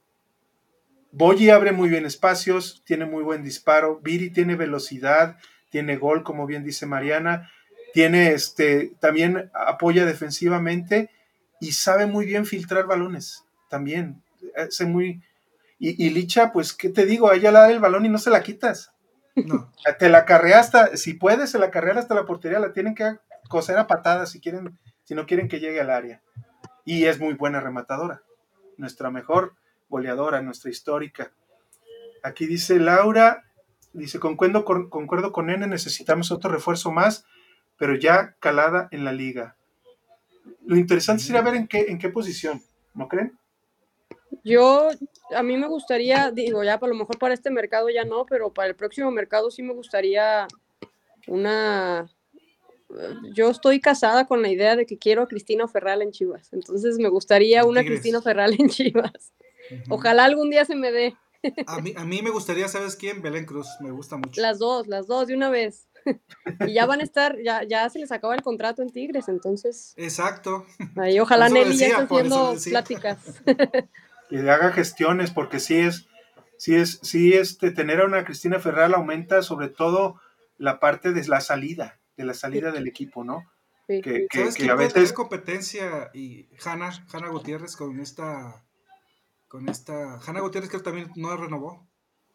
[1.12, 4.00] Boyi abre muy bien espacios, tiene muy buen disparo.
[4.02, 5.38] Viri tiene velocidad,
[5.70, 7.52] tiene gol, como bien dice Mariana.
[7.94, 11.10] Tiene este, también apoya defensivamente
[11.60, 13.44] y sabe muy bien filtrar balones.
[13.70, 14.22] También.
[14.56, 15.22] Hace muy.
[15.80, 17.30] Y, Licha, pues, ¿qué te digo?
[17.30, 18.92] A ella le da el balón y no se la quitas.
[19.36, 19.72] No.
[20.00, 23.18] Te la carrea hasta, si puedes, se la carrea hasta la portería, la tienen que
[23.50, 26.22] coser a patadas si quieren, si no quieren que llegue al área.
[26.86, 28.22] Y es muy buena rematadora.
[28.78, 29.56] Nuestra mejor
[29.90, 31.32] goleadora, nuestra histórica.
[32.24, 33.44] Aquí dice Laura,
[33.94, 37.26] dice, concuerdo con, concuerdo con N, necesitamos otro refuerzo más,
[37.78, 39.56] pero ya calada en la liga.
[40.66, 42.62] Lo interesante sería ver en qué, en qué posición,
[42.94, 43.38] ¿no creen?
[44.44, 44.90] Yo,
[45.36, 48.54] a mí me gustaría, digo, ya a lo mejor para este mercado ya no, pero
[48.54, 50.48] para el próximo mercado sí me gustaría
[51.28, 52.10] una...
[53.34, 56.98] Yo estoy casada con la idea de que quiero a Cristina Ferral en Chivas, entonces
[56.98, 59.32] me gustaría una Cristina Ferral en Chivas.
[59.90, 61.16] Ojalá algún día se me dé.
[61.68, 63.22] A mí, a mí me gustaría, ¿sabes quién?
[63.22, 64.42] Belén Cruz, me gusta mucho.
[64.42, 65.88] Las dos, las dos, de una vez.
[66.68, 69.94] y ya van a estar, ya, ya se les acaba el contrato en Tigres, entonces.
[69.98, 70.66] Exacto.
[70.98, 73.42] Ahí ojalá Nelly ya esté haciendo pláticas.
[74.32, 76.08] que haga gestiones, porque sí es,
[76.58, 80.20] sí es, sí este, tener a una Cristina Ferral aumenta sobre todo
[80.58, 83.46] la parte de la salida, de la salida del equipo, ¿no?
[83.88, 88.64] Que, que, a veces competencia y Hanna, Hanna Gutiérrez con esta
[89.50, 90.18] con esta.
[90.26, 91.86] Hanna Gutiérrez que también no renovó.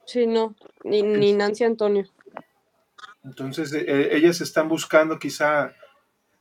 [0.04, 2.04] Sí, no, ni, ni Nancy Antonio.
[3.24, 5.74] Entonces, eh, eh, ellas están buscando quizá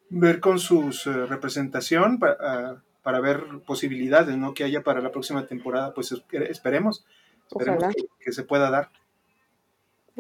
[0.10, 4.54] ver con su eh, representación para, para, ver posibilidades ¿no?
[4.54, 5.94] que haya para la próxima temporada.
[5.94, 7.06] Pues esperemos,
[7.48, 8.90] esperemos que, se pueda dar.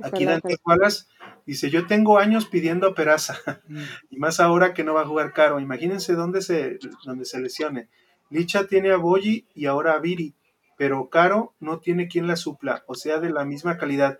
[0.03, 1.05] Aquí Dante Wallace
[1.45, 3.83] dice, yo tengo años pidiendo a Peraza, mm.
[4.11, 5.59] y más ahora que no va a jugar caro.
[5.59, 7.89] Imagínense dónde se, dónde se lesione.
[8.29, 10.35] Licha tiene a Boyi y ahora a Viri
[10.77, 14.19] pero Caro no tiene quien la supla, o sea, de la misma calidad.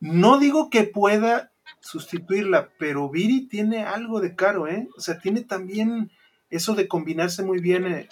[0.00, 4.88] No digo que pueda sustituirla, pero Viri tiene algo de Caro, ¿eh?
[4.96, 6.10] O sea, tiene también
[6.52, 7.86] eso de combinarse muy bien.
[7.86, 8.08] Eh.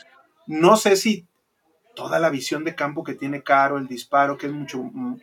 [0.46, 1.26] No sé si
[1.94, 5.18] toda la visión de campo que tiene Caro, el disparo, que es mucho, mm,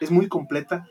[0.00, 0.88] es muy completa,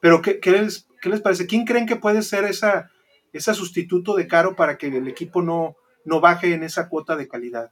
[0.00, 1.46] pero ¿qué, les, les, parece?
[1.46, 2.90] ¿Quién creen que puede ser esa,
[3.32, 7.28] esa sustituto de Caro para que el equipo no, no baje en esa cuota de
[7.28, 7.70] calidad?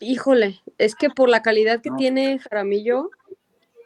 [0.00, 3.10] Híjole, es que por la calidad que tiene Jaramillo,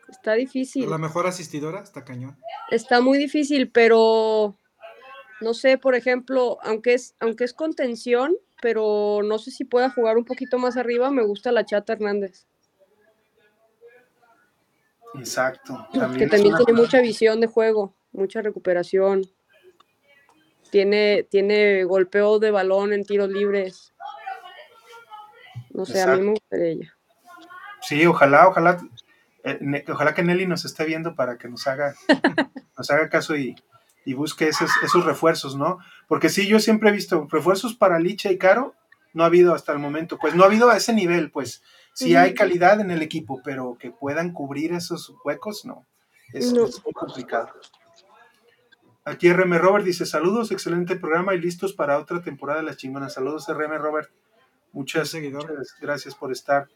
[0.09, 0.90] está difícil.
[0.90, 2.36] La mejor asistidora, está cañón.
[2.70, 4.56] Está muy difícil, pero
[5.41, 10.16] no sé, por ejemplo, aunque es, aunque es contención, pero no sé si pueda jugar
[10.16, 12.47] un poquito más arriba, me gusta la Chata Hernández.
[15.14, 15.86] Exacto.
[15.93, 19.22] que también tiene mucha visión de juego, mucha recuperación.
[20.70, 23.95] Tiene, tiene golpeo de balón en tiros libres.
[25.70, 26.97] No sé, a mí me gustaría ella.
[27.80, 28.78] Sí, ojalá, ojalá,
[29.45, 31.95] eh, ojalá que Nelly nos esté viendo para que nos haga,
[32.76, 33.57] nos haga caso y,
[34.14, 35.78] busque esos, esos, refuerzos, ¿no?
[36.06, 38.74] Porque sí, yo siempre he visto refuerzos para Licha y Caro,
[39.12, 42.14] no ha habido hasta el momento, pues no ha habido a ese nivel, pues sí
[42.14, 45.86] hay calidad en el equipo, pero que puedan cubrir esos huecos, no,
[46.32, 47.48] es, muy complicado.
[49.04, 53.14] Aquí RM Robert dice, saludos, excelente programa y listos para otra temporada de las chingonas.
[53.14, 54.11] Saludos RM Robert.
[54.72, 55.16] Muchas,
[55.80, 56.68] gracias por estar.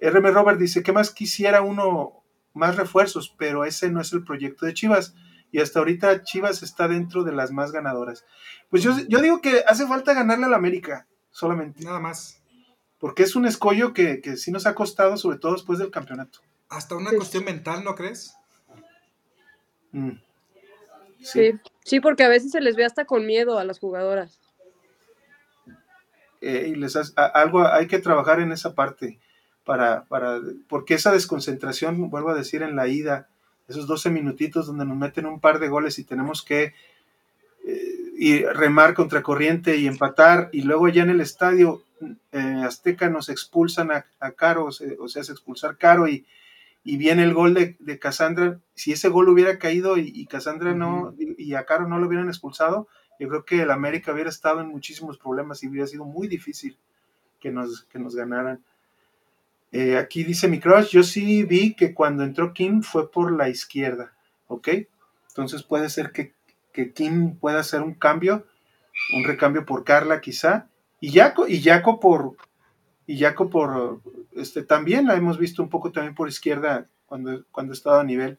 [0.00, 2.22] RM Robert dice, ¿qué más quisiera uno?
[2.54, 5.14] Más refuerzos, pero ese no es el proyecto de Chivas.
[5.54, 8.24] Y hasta ahorita Chivas está dentro de las más ganadoras.
[8.70, 11.84] Pues yo, yo digo que hace falta ganarle a la América, solamente.
[11.84, 12.42] Nada más.
[12.98, 16.40] Porque es un escollo que, que sí nos ha costado, sobre todo después del campeonato.
[16.68, 18.34] Hasta una cuestión mental, ¿no crees?
[19.92, 20.18] Mm.
[21.20, 21.52] Sí.
[21.84, 24.40] sí, porque a veces se les ve hasta con miedo a las jugadoras.
[26.40, 29.20] Eh, y les algo hay que trabajar en esa parte
[29.64, 33.28] para, para, porque esa desconcentración, vuelvo a decir, en la ida
[33.68, 36.74] esos 12 minutitos donde nos meten un par de goles y tenemos que
[38.16, 41.82] y remar contra corriente y empatar, y luego ya en el estadio
[42.32, 46.24] eh, Azteca nos expulsan a, Caro, o sea, se expulsar Caro y,
[46.84, 48.60] y viene el gol de, de Cassandra.
[48.74, 52.28] Si ese gol hubiera caído y, y Cassandra no, y a Caro no lo hubieran
[52.28, 52.88] expulsado,
[53.18, 56.76] yo creo que el América hubiera estado en muchísimos problemas y hubiera sido muy difícil
[57.40, 58.62] que nos, que nos ganaran.
[59.76, 63.48] Eh, aquí dice mi crush, yo sí vi que cuando entró Kim fue por la
[63.48, 64.12] izquierda,
[64.46, 64.68] ¿ok?
[65.28, 66.32] Entonces puede ser que
[66.74, 68.44] que Kim pueda hacer un cambio,
[69.14, 70.66] un recambio por Carla quizá,
[71.00, 72.36] y Jaco, y Jaco por,
[73.06, 74.00] y Jaco por,
[74.32, 78.38] este, también la hemos visto un poco también por izquierda cuando, cuando estaba a nivel.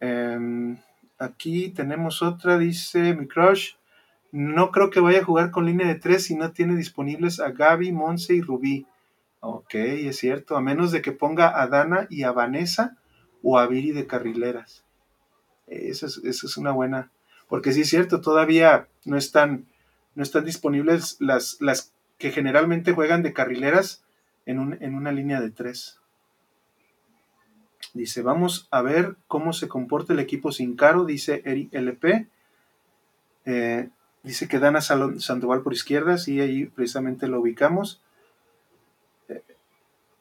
[0.00, 0.76] Em,
[1.18, 3.74] aquí tenemos otra, dice mi crush,
[4.32, 7.52] no creo que vaya a jugar con línea de tres si no tiene disponibles a
[7.52, 8.86] Gaby, Monse y Rubí.
[9.46, 12.96] Ok, es cierto, a menos de que ponga a Dana y a Vanessa
[13.42, 14.84] o a Viri de carrileras.
[15.66, 17.10] Esa es, una buena,
[17.46, 19.66] porque sí es cierto, todavía no están,
[20.14, 24.02] no están disponibles las, las que generalmente juegan de carrileras
[24.46, 26.00] en, una línea de tres.
[27.92, 32.28] Dice, vamos a ver cómo se comporta el equipo sin caro, dice Eric LP.
[33.44, 33.90] Eh,
[34.22, 38.00] dice que Dana Sandoval por izquierda, sí, ahí precisamente lo ubicamos.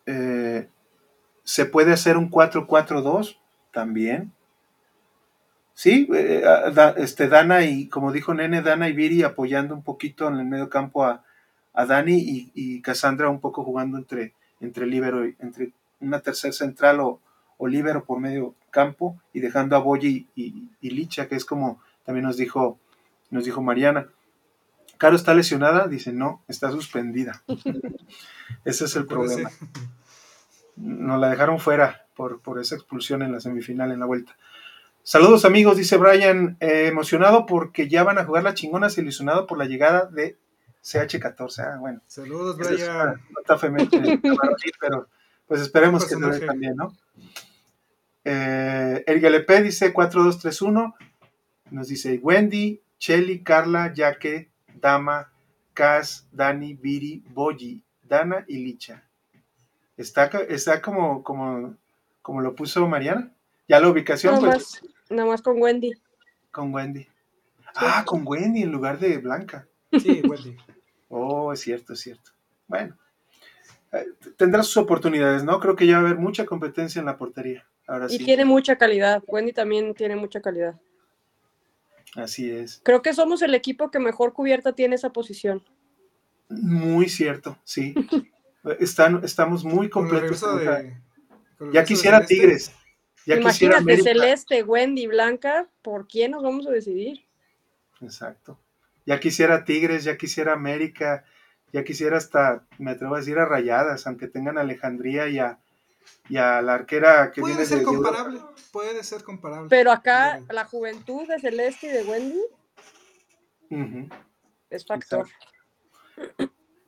[0.06, 0.70] Eh, eh,
[1.44, 3.38] se puede hacer un 4-4-2
[3.72, 4.32] también.
[5.74, 6.44] Sí, eh,
[6.98, 10.70] este, Dana y, como dijo Nene, Dana y Viri apoyando un poquito en el medio
[10.70, 11.24] campo a,
[11.74, 17.20] Dani y, y, Cassandra un poco jugando entre, entre libero, entre una tercer central o,
[17.58, 22.26] o libero por medio campo y dejando a Boyi y, Licha, que es como también
[22.26, 22.78] nos dijo,
[23.30, 24.08] nos dijo Mariana.
[25.04, 27.44] Caro está lesionada, dice no, está suspendida.
[28.64, 29.52] Ese es el problema.
[30.78, 34.38] Nos la dejaron fuera por, por esa expulsión en la semifinal, en la vuelta.
[35.04, 39.58] Saludos amigos, dice Brian, eh, emocionado porque ya van a jugar la chingona, ilusionado por
[39.58, 40.38] la llegada de
[40.82, 41.60] CH14.
[41.60, 42.00] Ah, bueno.
[42.08, 43.22] Saludos, Brian.
[43.30, 43.58] No está
[44.80, 45.10] pero
[45.46, 46.96] pues esperemos que te también, ¿no?
[48.24, 50.96] Eh, el GLP dice 4231,
[51.72, 55.32] nos dice Wendy, Chelly, Carla, Yaque, Dama,
[55.74, 59.04] Cas, Dani, Viri, Boyi, Dana y Licha.
[59.98, 61.76] Está, está como, como,
[62.22, 63.32] como lo puso Mariana.
[63.68, 64.82] Ya la ubicación, pues.
[65.10, 65.94] Nada más con Wendy.
[66.52, 67.08] Con Wendy.
[67.76, 69.68] Ah, con Wendy en lugar de Blanca.
[69.92, 70.58] Sí, Wendy.
[71.10, 72.32] oh, es cierto, es cierto.
[72.68, 72.98] Bueno,
[73.92, 74.06] eh,
[74.38, 75.60] tendrá sus oportunidades, ¿no?
[75.60, 77.66] Creo que ya va a haber mucha competencia en la portería.
[77.88, 79.22] Ahora y tiene mucha calidad.
[79.28, 80.80] Wendy también tiene mucha calidad.
[82.16, 82.82] Así es.
[82.84, 85.64] Creo que somos el equipo que mejor cubierta tiene esa posición.
[86.50, 87.96] Muy cierto, sí.
[88.80, 90.44] Están, estamos muy completos.
[91.72, 92.72] ya quisiera Tigres.
[93.26, 97.26] Imagínate, Celeste, Wendy, Blanca, ¿por quién nos vamos a decidir?
[98.02, 98.60] Exacto.
[99.06, 101.26] Ya quisiera Tigres, ya quisiera América,
[101.72, 105.60] ya quisiera hasta, me atrevo a decir, a Rayadas, aunque tengan a Alejandría y a,
[106.30, 108.40] la arquera que puede ser comparable,
[108.72, 109.70] puede ser comparable.
[109.70, 112.42] Pero acá la juventud de Celeste y de Wendy
[114.70, 115.28] es factor.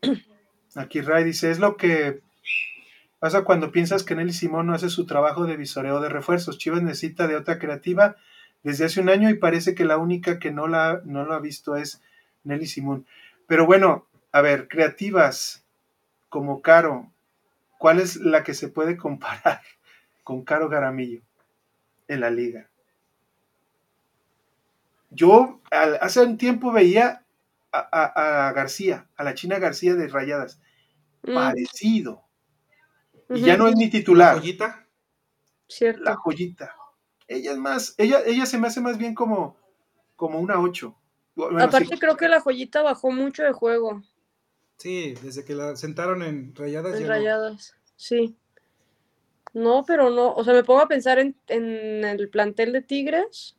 [0.76, 2.22] Aquí Ray dice, es lo que
[3.26, 6.60] Pasa cuando piensas que Nelly Simón no hace su trabajo de visoreo de refuerzos.
[6.60, 8.18] Chivas necesita de otra creativa
[8.62, 11.40] desde hace un año y parece que la única que no, la, no lo ha
[11.40, 12.04] visto es
[12.44, 13.08] Nelly Simón.
[13.48, 15.66] Pero bueno, a ver, creativas
[16.30, 17.12] como Caro,
[17.86, 19.62] ¿cuál es la que se puede comparar
[20.24, 21.22] con Caro Garamillo
[22.08, 22.68] en la liga?
[25.12, 27.24] Yo hace un tiempo veía
[27.72, 30.60] a, García, a la China García de Rayadas,
[31.28, 31.36] mm.
[31.36, 32.24] parecido
[33.30, 34.34] y ya no es mi titular.
[34.34, 34.88] ¿La joyita?
[35.68, 36.02] Cierto.
[36.02, 36.76] La joyita.
[37.28, 39.58] Ella es más, ella, ella se me hace más bien como,
[40.16, 40.96] como una 8.
[41.60, 44.02] Aparte creo que la joyita bajó mucho de juego.
[44.78, 47.00] Sí, desde que la sentaron en rayadas.
[47.00, 48.38] En rayadas, sí.
[49.54, 53.58] No, pero no, o sea, me pongo a pensar en, el plantel de Tigres.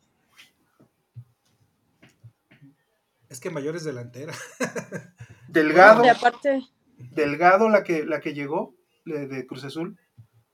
[3.31, 4.35] Es que mayor es delantera.
[5.49, 6.05] Delgado.
[6.05, 6.63] Y aparte.
[6.99, 9.99] Delgado la que, la que llegó de Cruz Azul,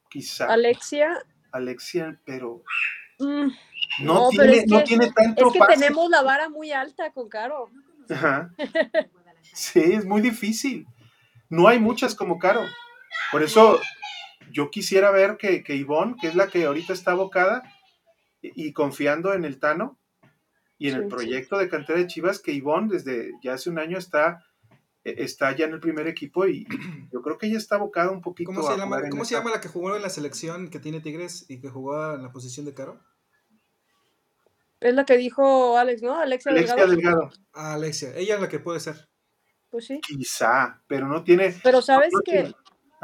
[0.08, 0.46] quizá.
[0.46, 1.24] Alexia.
[1.52, 2.62] Alexia, pero
[3.18, 3.48] mm,
[4.04, 5.46] no, tiene, no tiene tanto.
[5.48, 7.70] Es que tenemos la vara muy alta con Caro.
[9.54, 10.86] Sí, es muy difícil.
[11.48, 12.62] No hay muchas como Caro.
[13.30, 13.80] Por eso
[14.50, 17.62] yo quisiera ver que, que Ivonne, que es la que ahorita está abocada
[18.40, 19.98] y, confiando en el Tano
[20.78, 23.98] y en el proyecto de cantera de Chivas, que Ivonne desde ya hace un año
[23.98, 24.44] está
[25.04, 26.66] e, está ya en el primer equipo y
[27.12, 29.60] yo creo que ella está abocada un poquito ¿Cómo se, llama, ¿cómo se llama la
[29.60, 32.74] que jugó en la selección que tiene Tigres y que jugó en la posición de
[32.74, 33.00] Caro?
[34.80, 36.18] Es la que dijo Alex, ¿no?
[36.18, 37.30] Alexia, Alexia Delgado.
[37.52, 39.11] Ah, Alexia, ella es la que puede ser.
[39.72, 40.00] Pues sí.
[40.02, 41.54] Quizá, pero no tiene.
[41.64, 42.54] Pero sabes que.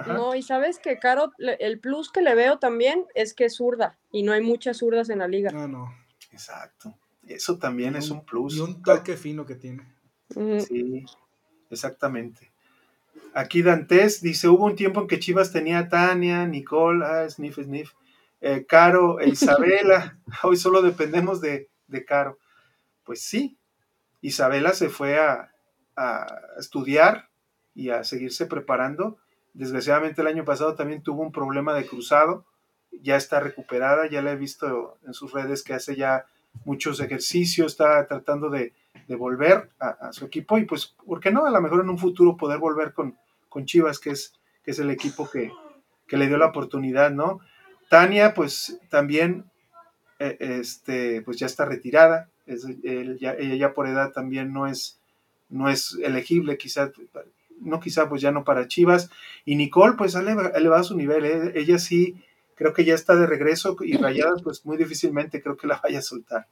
[0.06, 3.98] No, y sabes que Caro, el plus que le veo también es que es zurda
[4.12, 5.50] y no hay muchas zurdas en la liga.
[5.50, 5.92] No, no.
[6.30, 6.94] Exacto.
[7.26, 8.56] Eso también es un plus.
[8.56, 9.82] Y un toque fino que tiene.
[10.60, 11.04] Sí,
[11.70, 12.52] exactamente.
[13.32, 17.56] Aquí Dantes dice, hubo un tiempo en que Chivas tenía a Tania, Nicole, ah, Sniff,
[17.56, 17.92] Sniff,
[18.42, 20.18] eh, Caro e Isabela.
[20.42, 22.38] Hoy solo dependemos de, de, Caro.
[23.04, 23.58] Pues sí,
[24.20, 25.50] Isabela se fue a,
[25.98, 26.26] a,
[26.58, 27.28] estudiar
[27.74, 29.18] y a seguirse preparando.
[29.54, 32.44] Desgraciadamente el año pasado también tuvo un problema de cruzado.
[33.02, 36.26] Ya está recuperada, ya la he visto en sus redes que hace ya
[36.64, 38.72] muchos ejercicios, está tratando de,
[39.06, 41.46] de volver a, su equipo y pues, ¿por qué no?
[41.46, 43.16] A lo mejor en un futuro poder volver con,
[43.48, 45.50] con Chivas, que es, que es el equipo que,
[46.06, 47.40] que le dio la oportunidad, ¿no?
[47.88, 49.50] Tania, pues también,
[50.18, 54.97] eh, este, pues ya está retirada, ella ya por edad también no es,
[55.48, 56.92] no es elegible, quizá,
[57.60, 59.10] no quizá, pues ya no para Chivas.
[59.44, 61.52] Y Nicole, pues ha elevado su nivel, ¿eh?
[61.54, 62.22] ella sí,
[62.54, 66.00] creo que ya está de regreso y rayada, pues muy difícilmente creo que la vaya
[66.00, 66.46] a soltar.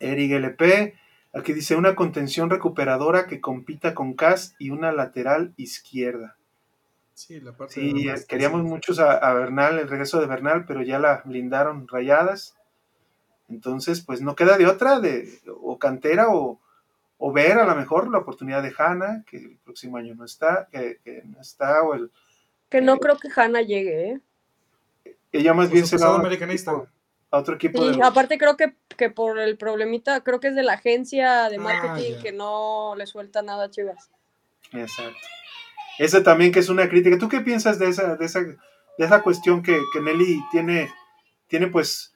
[0.00, 0.94] Eric LP,
[1.32, 6.36] aquí dice una contención recuperadora que compita con Cas y una lateral izquierda.
[7.14, 11.22] Sí, la parte sí queríamos muchos a, Bernal, el regreso de Bernal, pero ya la
[11.24, 12.56] blindaron rayadas.
[13.54, 16.60] Entonces, pues no queda de otra, de o cantera o,
[17.32, 21.22] ver a lo mejor la oportunidad de Hanna, que el próximo año no está, que,
[21.24, 22.10] no está, o el...
[22.68, 24.20] Que no eh, creo que Hanna llegue, ¿eh?
[25.32, 26.14] Ella más bien será...
[26.14, 26.72] americanista.
[27.30, 27.80] a otro equipo.
[27.92, 31.56] Sí, aparte creo que, que, por el problemita, creo que es de la agencia de
[31.56, 34.10] ah, marketing que no le suelta nada a Chivas.
[34.72, 35.26] Exacto.
[35.98, 37.18] Esa también que es una crítica.
[37.18, 38.56] ¿Tú qué piensas de esa, de esa, de
[38.98, 40.92] esa cuestión que, que Nelly tiene,
[41.46, 42.13] tiene pues,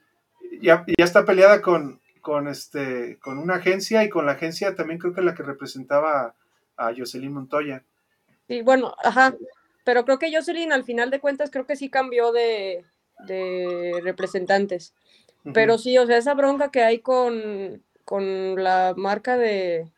[0.61, 4.99] ya, ya está peleada con, con, este, con una agencia y con la agencia también
[4.99, 6.35] creo que la que representaba
[6.77, 7.83] a Jocelyn Montoya.
[8.47, 9.35] Sí, bueno, ajá,
[9.83, 12.85] pero creo que Jocelyn al final de cuentas creo que sí cambió de,
[13.25, 14.93] de representantes.
[15.53, 19.89] Pero sí, o sea, esa bronca que hay con, con la marca de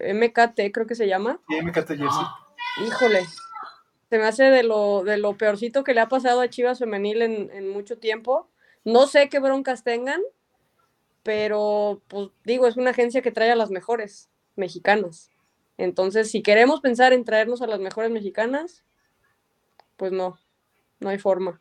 [0.00, 1.40] MKT, creo que se llama.
[1.48, 2.26] Sí, MKT Jersey
[2.80, 3.26] híjole,
[4.10, 7.22] se me hace de lo, de lo peorcito que le ha pasado a Chivas Femenil
[7.22, 8.48] en, mucho tiempo.
[8.84, 10.20] No sé qué broncas tengan,
[11.22, 15.30] pero pues digo, es una agencia que trae a las mejores mexicanas.
[15.78, 18.84] Entonces, si queremos pensar en traernos a las mejores mexicanas,
[19.96, 20.38] pues no,
[21.00, 21.60] no hay forma.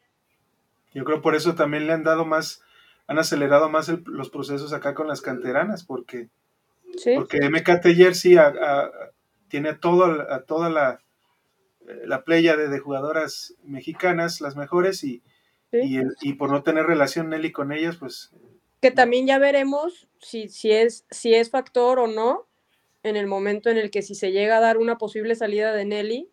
[0.93, 2.61] Yo creo por eso también le han dado más,
[3.07, 6.29] han acelerado más los procesos acá con las canteranas, porque,
[6.97, 7.13] ¿Sí?
[7.15, 8.35] porque MKT Jersey
[9.47, 10.99] tiene todo, a toda la,
[11.87, 15.21] eh, la playa de, jugadoras mexicanas, las mejores, y,
[15.71, 18.31] y, por no tener relación Nelly con ellas, pues...
[18.81, 22.47] Que también ya veremos si, si, es, si es factor o no
[23.03, 25.85] en el momento en el que si se llega a dar una posible salida de
[25.85, 26.29] Nelly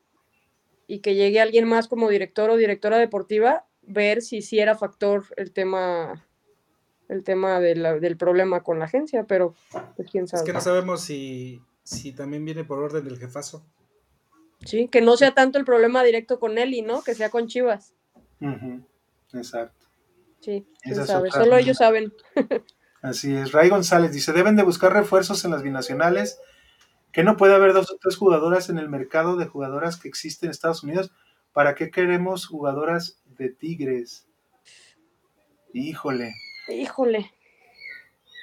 [0.87, 5.27] y que llegue alguien más como director o directora deportiva, ver si sí era factor
[5.37, 6.25] el tema
[7.09, 9.55] el tema del problema con la agencia, pero
[9.97, 10.43] pues quién sabe.
[10.43, 13.65] Es que no sabemos si, si también viene por orden del jefazo.
[14.65, 17.03] Sí, que no sea tanto el problema directo con Eli, ¿no?
[17.03, 17.95] Que sea con Chivas.
[19.33, 19.87] Exacto.
[20.41, 20.67] Sí,
[21.07, 21.31] sabe.
[21.31, 22.13] Solo ellos saben.
[23.03, 23.53] Así es.
[23.53, 26.41] Ray González dice, deben de buscar refuerzos en las binacionales,
[27.13, 30.49] que no puede haber dos o tres jugadoras en el mercado de jugadoras que existen
[30.49, 31.13] en Estados Unidos.
[31.53, 34.27] ¿Para qué queremos jugadoras de Tigres?
[35.73, 36.33] Híjole.
[36.69, 37.33] Híjole.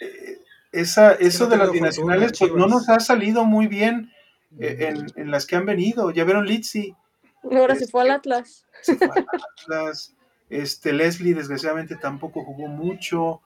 [0.02, 0.40] Eh,
[0.72, 4.12] esa, eso de las binacionales pues, no nos ha salido muy bien
[4.60, 6.12] eh, en, las que han venido.
[6.12, 6.96] Ya vieron Litzy.
[7.44, 8.66] Ahora se fue al Atlas.
[8.82, 10.15] Se fue al Atlas.
[10.50, 13.42] Este, Leslie, desgraciadamente, tampoco jugó mucho.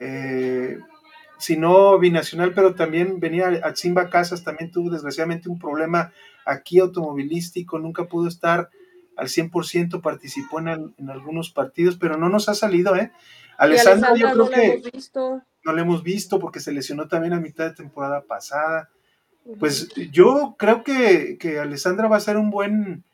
[0.00, 0.78] Eh,
[1.38, 6.12] si no binacional, pero también venía a Simba Casas, también tuvo desgraciadamente un problema
[6.44, 8.70] aquí automovilístico, nunca pudo estar
[9.16, 13.12] al 100%, participó en, en algunos partidos, pero no nos ha salido, ¿eh?
[13.58, 14.82] Alessandra, yo creo que
[15.64, 18.90] no lo hemos visto porque se lesionó también a mitad de temporada pasada.
[19.58, 23.04] Pues yo creo que, que Alessandra va a ser un buen,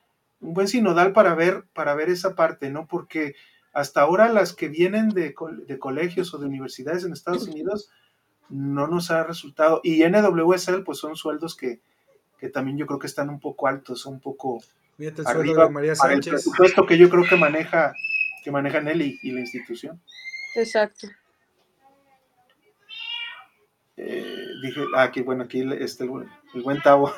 [0.42, 2.86] un buen sinodal para ver, para ver esa parte, ¿no?
[2.86, 3.34] Porque
[3.72, 5.34] hasta ahora las que vienen de,
[5.66, 7.90] de colegios o de universidades en Estados Unidos
[8.50, 9.80] no nos ha resultado.
[9.82, 11.80] Y NWSL, pues son sueldos que,
[12.38, 14.60] que también yo creo que están un poco altos, un poco
[14.98, 16.26] el arriba de María Sánchez.
[16.26, 17.94] el presupuesto que yo creo que maneja,
[18.44, 20.00] que maneja Nelly y la institución.
[20.54, 21.08] Exacto.
[23.96, 26.06] Eh, dije, ah, aquí, bueno, aquí este,
[26.54, 27.12] el, buen Tavo.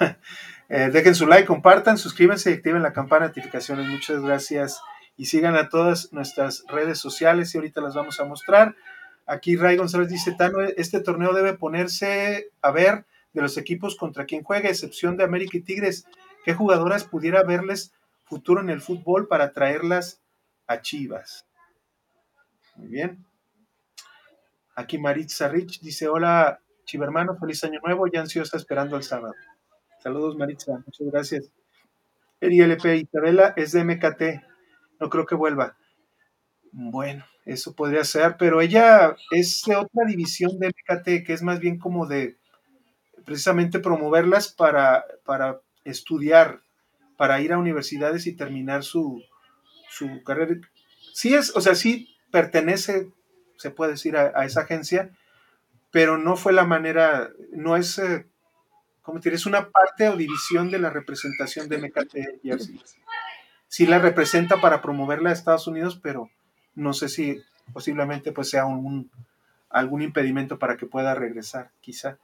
[0.69, 3.87] Dejen su like, compartan, suscríbanse y activen la campana de notificaciones.
[3.87, 4.81] Muchas gracias.
[5.17, 8.75] Y sigan a todas nuestras redes sociales y ahorita las vamos a mostrar.
[9.27, 14.27] Aquí Ray González dice, Tano, este torneo debe ponerse a ver de los equipos contra
[14.27, 16.07] quien juega, excepción de América y Tigres.
[16.45, 17.93] ¿Qué jugadoras pudiera verles
[18.25, 20.21] futuro en el fútbol para traerlas
[20.67, 21.47] a Chivas?
[22.77, 23.25] Muy bien.
[24.75, 29.35] Aquí Maritza Rich dice, hola Chivermano, feliz año nuevo, ya ansiosa esperando el sábado.
[30.03, 31.51] Saludos Maritza, muchas gracias.
[32.41, 34.23] LP Isabela es de MKT,
[35.01, 35.77] no creo que vuelva.
[36.73, 41.61] Bueno, eso podría ser, pero ella es de otra división de MKT, que es más
[41.61, 42.37] bien como de
[43.25, 46.61] precisamente promoverlas para, para estudiar,
[47.17, 49.23] para ir a universidades y terminar su,
[49.89, 50.57] su carrera.
[51.15, 53.09] Sí es, o sea, sí pertenece
[53.57, 55.11] se puede decir, a, esa agencia,
[55.95, 58.27] pero no fue la manera, no es, eh,
[59.01, 62.83] como decir, es una parte o división de la representación de MKT Jersey.
[63.69, 66.31] Sí la representa para promoverla a Estados Unidos, pero
[66.75, 67.41] no sé si
[67.73, 69.09] posiblemente pues sea un,
[69.71, 72.19] algún impedimento para que pueda regresar, quizá.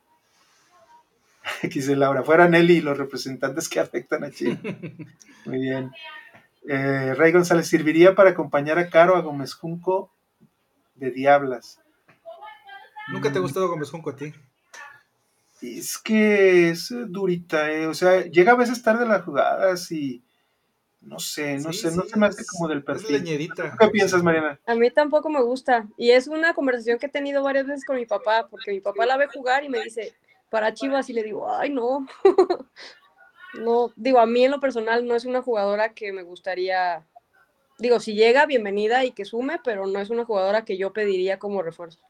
[1.71, 4.59] Quise Laura, fuera Nelly y los representantes que afectan a Chile.
[5.45, 5.93] Muy bien.
[6.67, 10.11] Eh, Rey González, ¿serviría para acompañar a Caro a Gómez Junco
[10.97, 11.80] de Diablas.
[13.11, 14.33] ¿Nunca te ha gustado Gómez Junco a ti?
[15.61, 17.87] Es que es durita, eh.
[17.87, 20.25] o sea, llega a veces tarde las jugadas y
[21.03, 23.23] no sé, no sé, no se me hace como del perfil.
[23.25, 24.59] ¿Qué piensas, Mariana?
[24.67, 27.97] A mí tampoco me gusta y es una conversación que he tenido varias veces con
[27.97, 30.15] mi papá, porque mi papá la ve jugar y me dice,
[30.49, 32.07] para Chivas, y le digo, ay, no.
[33.55, 37.07] no, digo, a mí en lo personal no es una jugadora que me gustaría
[37.81, 41.39] digo, si llega, bienvenida y que sume, pero no es una jugadora que yo pediría
[41.39, 42.01] como refuerzo.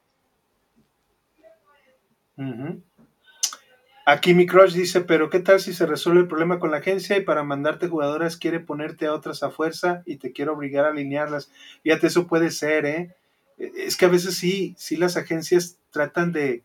[4.07, 7.17] Aquí mi crush dice, pero ¿qué tal si se resuelve el problema con la agencia
[7.17, 10.89] y para mandarte jugadoras quiere ponerte a otras a fuerza y te quiere obligar a
[10.89, 11.51] alinearlas?
[11.83, 13.15] Fíjate, eso puede ser, ¿eh?
[13.59, 16.65] E, es que a veces sí, sí las agencias tratan de,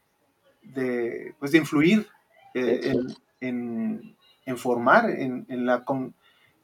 [0.63, 2.07] de, pues de influir
[2.53, 2.95] eh,
[3.41, 4.15] en,
[4.45, 5.83] en, formar, en, en la...
[5.83, 6.15] Con,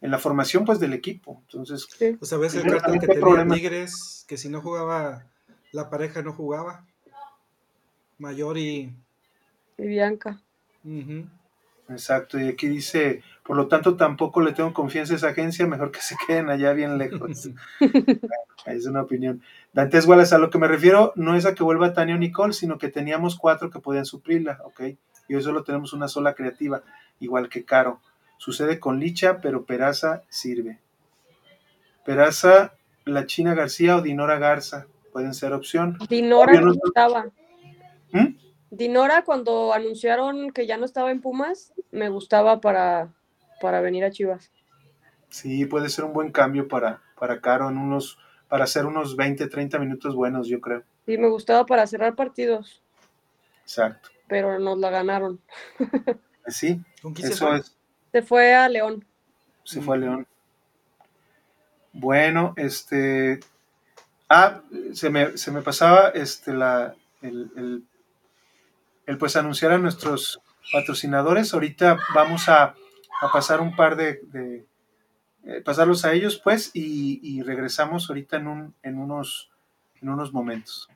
[0.01, 1.43] en la formación pues del equipo.
[1.43, 5.27] Entonces, pues a veces el cartón que tenía Tigres, que si no jugaba
[5.71, 6.87] la pareja no jugaba.
[8.21, 8.93] Mayor y,
[9.77, 10.39] y Bianca.
[11.89, 15.91] Exacto, y aquí dice, por lo tanto tampoco le tengo confianza a esa agencia, mejor
[15.91, 17.49] que se queden allá bien lejos.
[18.67, 19.41] es una opinión.
[19.73, 22.77] Dantes Wallace, a lo que me refiero no es a que vuelva Tania Nicole, sino
[22.77, 24.81] que teníamos cuatro que podían suplirla, ¿ok?
[25.27, 26.83] Y hoy solo tenemos una sola creativa,
[27.19, 28.01] igual que Caro.
[28.37, 30.79] Sucede con Licha, pero Peraza sirve.
[32.05, 32.73] Peraza,
[33.05, 35.97] la China García o Dinora Garza pueden ser opción.
[36.07, 37.25] Dinora no estaba.
[38.11, 38.35] ¿Mm?
[38.69, 43.13] Dinora, cuando anunciaron que ya no estaba en Pumas, me gustaba para,
[43.59, 44.51] para venir a Chivas.
[45.29, 48.17] Sí, puede ser un buen cambio para, para Caro en unos,
[48.47, 50.83] para hacer unos 20, 30 minutos buenos, yo creo.
[51.05, 52.81] Sí, me gustaba para cerrar partidos.
[53.63, 54.09] Exacto.
[54.27, 55.39] Pero nos la ganaron.
[56.47, 56.81] Sí,
[57.23, 57.77] eso es.
[58.11, 59.05] Se fue a León.
[59.63, 60.27] Se fue a León.
[61.93, 63.39] Bueno, este.
[64.27, 64.61] Ah,
[64.93, 67.83] se me, se me pasaba este, la, el, el,
[69.19, 70.41] pues anunciar a nuestros
[70.71, 71.53] patrocinadores.
[71.53, 72.75] Ahorita vamos a,
[73.21, 74.65] a pasar un par de, de
[75.43, 79.49] eh, pasarlos a ellos, pues, y, y regresamos ahorita en, un, en, unos,
[80.01, 80.87] en unos momentos.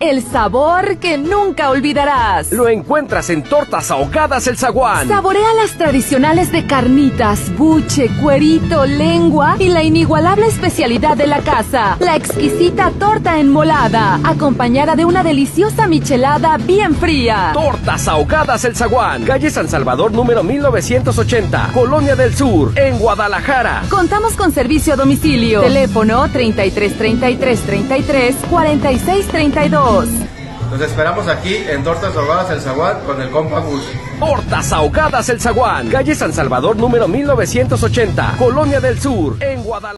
[0.00, 2.50] El sabor que nunca olvidarás.
[2.50, 5.06] Lo encuentras en Tortas Ahogadas El Zaguán.
[5.06, 11.98] Saborea las tradicionales de carnitas, buche, cuerito, lengua y la inigualable especialidad de la casa,
[12.00, 17.50] la exquisita torta enmolada, acompañada de una deliciosa michelada bien fría.
[17.52, 23.82] Tortas Ahogadas El Zaguán, calle San Salvador número 1980, Colonia del Sur, en Guadalajara.
[23.90, 25.60] Contamos con servicio a domicilio.
[25.60, 29.81] Teléfono 33 33 33 46 32.
[29.82, 33.82] Nos esperamos aquí en Tortas Ahogadas El Zaguán con el compa Gus.
[34.20, 39.96] Tortas Ahogadas El Zaguán, calle San Salvador número 1980, Colonia del Sur, en Guadalajara.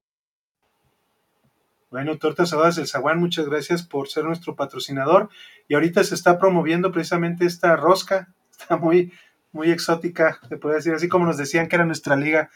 [1.90, 5.28] Bueno, Tortas Ahogadas El Zaguán, muchas gracias por ser nuestro patrocinador.
[5.68, 8.28] Y ahorita se está promoviendo precisamente esta rosca,
[8.58, 9.12] está muy,
[9.52, 12.48] muy exótica, se puede decir, así como nos decían que era nuestra liga.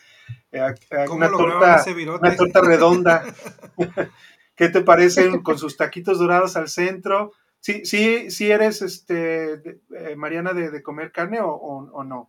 [0.50, 0.62] Eh,
[1.10, 1.84] una, torta,
[2.18, 3.22] una torta redonda.
[4.58, 7.32] ¿Qué te parecen con sus taquitos dorados al centro?
[7.60, 9.52] Sí, sí, sí eres, este,
[9.94, 12.28] eh, Mariana, de, comer carne o, no.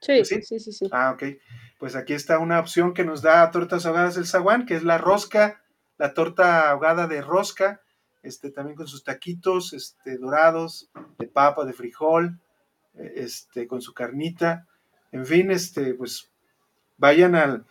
[0.00, 1.38] Sí, sí, sí, sí, Ah, ok.
[1.78, 4.96] Pues aquí está una opción que nos da Tortas Ahogadas del Zaguán, que es la
[4.96, 5.62] rosca,
[5.98, 7.82] la torta ahogada de rosca.
[8.22, 12.40] este, también con sus taquitos este, dorados, de papa, de frijol,
[12.94, 14.66] eh, este, con su carnita.
[15.10, 16.30] En fin, este, pues
[16.96, 17.66] vayan al,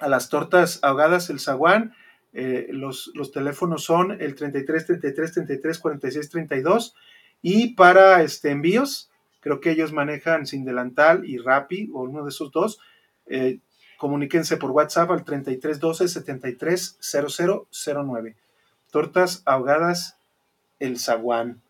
[0.00, 1.94] a las tortas ahogadas El Zaguán.
[2.34, 6.94] Eh, los, teléfonos son el 33 33 33 46 32
[7.42, 9.10] y para este, envíos,
[9.40, 12.78] creo que ellos manejan Sin Delantal y Rappi o uno de esos dos.
[13.26, 13.58] Eh,
[13.98, 18.36] comuníquense por WhatsApp al 33 12 73 0009.
[18.90, 20.16] Tortas ahogadas
[20.78, 21.60] El Zaguán.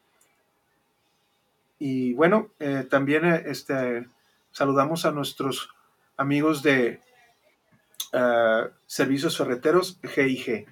[1.79, 4.07] Y bueno, eh, también este,
[4.53, 5.71] saludamos a nuestros
[6.17, 7.01] amigos de
[8.13, 10.67] uh, Servicios Ferreteros GIG.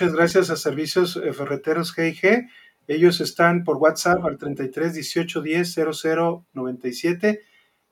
[0.00, 2.48] Muchas gracias a Servicios eh, Ferreteros GIG.
[2.88, 7.42] Ellos están por WhatsApp al 33 18 10 00 97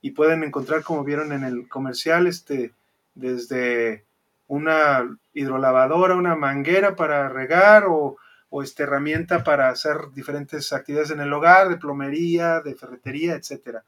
[0.01, 2.73] y pueden encontrar, como vieron en el comercial, este,
[3.13, 4.05] desde
[4.47, 8.17] una hidrolavadora, una manguera para regar o,
[8.63, 13.83] esta herramienta para hacer diferentes actividades en el hogar, de plomería, de ferretería, etcétera.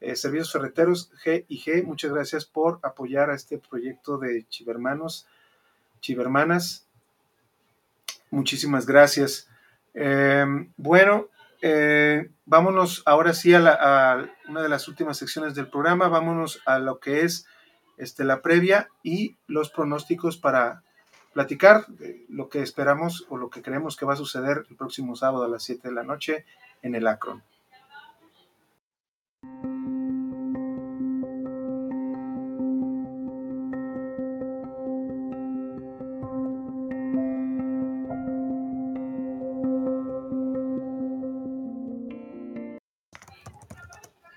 [0.00, 5.26] Eh, Servicios Ferreteros G, muchas gracias por apoyar a este proyecto de Chivermanos,
[6.00, 6.86] Chivermanas.
[8.30, 9.48] Muchísimas gracias.
[9.94, 10.46] Eh,
[10.76, 11.28] bueno,
[11.62, 16.08] eh, vámonos ahora sí a, la, a, una de las últimas secciones del programa.
[16.08, 17.46] Vámonos a lo que es
[17.96, 20.82] este, la previa y los pronósticos para
[21.32, 25.14] platicar de lo que esperamos o lo que creemos que va a suceder el próximo
[25.16, 26.44] sábado a las 7 de la noche
[26.82, 27.42] en el Acron.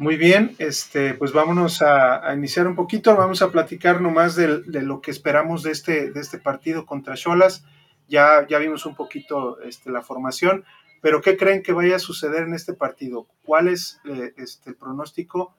[0.03, 4.81] Muy bien, este, pues vámonos a, iniciar un poquito, vamos a platicar nomás de, de,
[4.81, 7.63] lo que esperamos de este, de este partido contra Cholas.
[8.09, 10.65] Ya, ya vimos un poquito este, la formación,
[11.01, 13.27] pero ¿qué creen que vaya a suceder en este partido?
[13.45, 15.55] ¿Cuál es eh, este, el pronóstico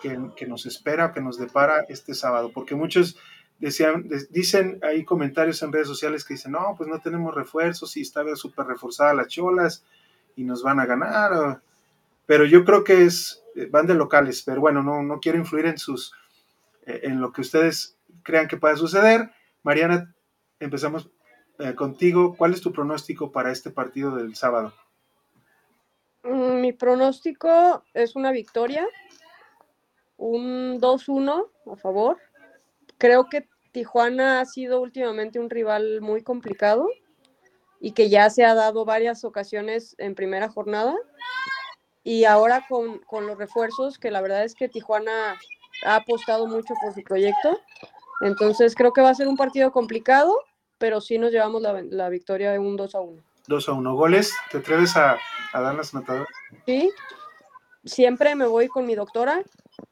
[0.00, 0.16] que,
[0.46, 2.52] nos espera, que nos depara este sábado?
[2.54, 3.18] Porque muchos
[3.58, 8.02] decían, dicen, hay comentarios en redes sociales que dicen, no, pues no tenemos refuerzos y
[8.02, 9.82] está súper reforzada las Cholas
[10.36, 11.62] y nos van a ganar.
[12.26, 15.78] Pero yo creo que es van de locales, pero bueno, no, no quiero influir en
[15.78, 16.12] sus,
[16.86, 19.30] eh, en lo que ustedes crean que pueda suceder.
[19.62, 20.14] Mariana,
[20.60, 21.10] empezamos
[21.58, 22.36] eh, contigo.
[22.36, 24.72] ¿Cuál es tu pronóstico para este partido del sábado?
[26.22, 28.86] Mm, mi pronóstico es una victoria,
[30.16, 32.18] un 2-1 a favor.
[32.98, 36.88] Creo que Tijuana ha sido últimamente un rival muy complicado
[37.80, 40.96] y que ya se ha dado varias ocasiones en primera jornada
[42.08, 45.38] y ahora con, con, los refuerzos, que la verdad es que Tijuana
[45.84, 47.60] ha apostado mucho por su proyecto.
[48.22, 50.42] Entonces creo que va a ser un partido complicado,
[50.78, 53.22] pero sí nos llevamos la, la victoria de un 2 a 1.
[53.46, 53.94] 2 a 1.
[53.94, 54.32] ¿Goles?
[54.50, 55.18] ¿Te atreves a,
[55.52, 56.28] a dar las matadoras?
[56.64, 56.90] Sí,
[57.84, 59.42] siempre me voy con mi doctora,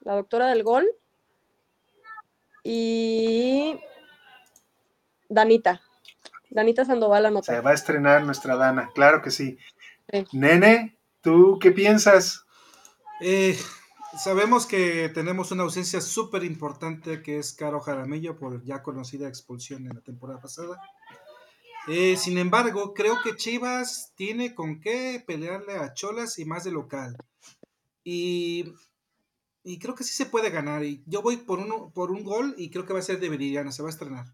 [0.00, 0.88] la doctora del gol.
[2.64, 3.78] Y
[5.28, 5.82] Danita.
[6.48, 7.52] Danita Sandoval anota.
[7.52, 9.58] Se va a estrenar nuestra Dana, claro que sí.
[10.10, 10.24] sí.
[10.32, 10.95] Nene,
[11.26, 12.46] ¿Tú qué piensas?
[13.20, 13.58] Eh,
[14.16, 19.88] sabemos que tenemos una ausencia súper importante que es Caro Jaramillo por ya conocida expulsión
[19.88, 20.80] en la temporada pasada.
[21.88, 26.70] Eh, sin embargo, creo que Chivas tiene con qué pelearle a Cholas y más de
[26.70, 27.16] local.
[28.04, 28.72] Y,
[29.80, 30.84] creo que sí se puede ganar.
[31.06, 33.72] Yo voy por, uno, por un gol y creo que va a ser de Viridiana,
[33.72, 34.26] se va a estrenar.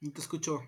[0.00, 0.62] No te escucho.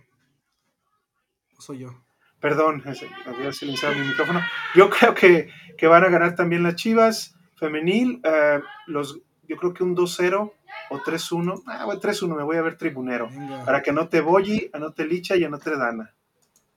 [1.59, 2.03] Soy yo.
[2.41, 2.83] Perdón,
[3.27, 4.41] había silenciado mi micrófono.
[4.75, 8.23] Yo creo que, que van a ganar también las Chivas femenil.
[8.25, 9.21] Uh, los
[9.51, 10.53] yo creo que un 2-0
[10.91, 11.63] o 3-1.
[11.67, 13.29] Ah, 3-1, me voy a ver tribunero.
[13.65, 16.15] Para que anote Boyi, anote Licha y anote Dana.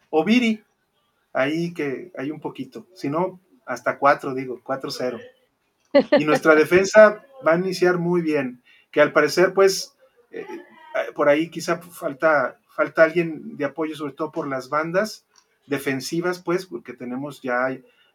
[0.10, 0.64] O Viri,
[1.34, 2.88] ahí que hay un poquito.
[2.96, 5.22] Si no, hasta 4, digo, 4-0.
[6.18, 8.64] Y nuestra defensa va a iniciar muy bien.
[8.90, 9.96] Que al parecer, pues,
[10.32, 10.64] eh, eh,
[11.16, 15.26] por ahí quizá falta, falta alguien de apoyo, sobre todo por las bandas
[15.68, 17.68] defensivas, pues, porque tenemos ya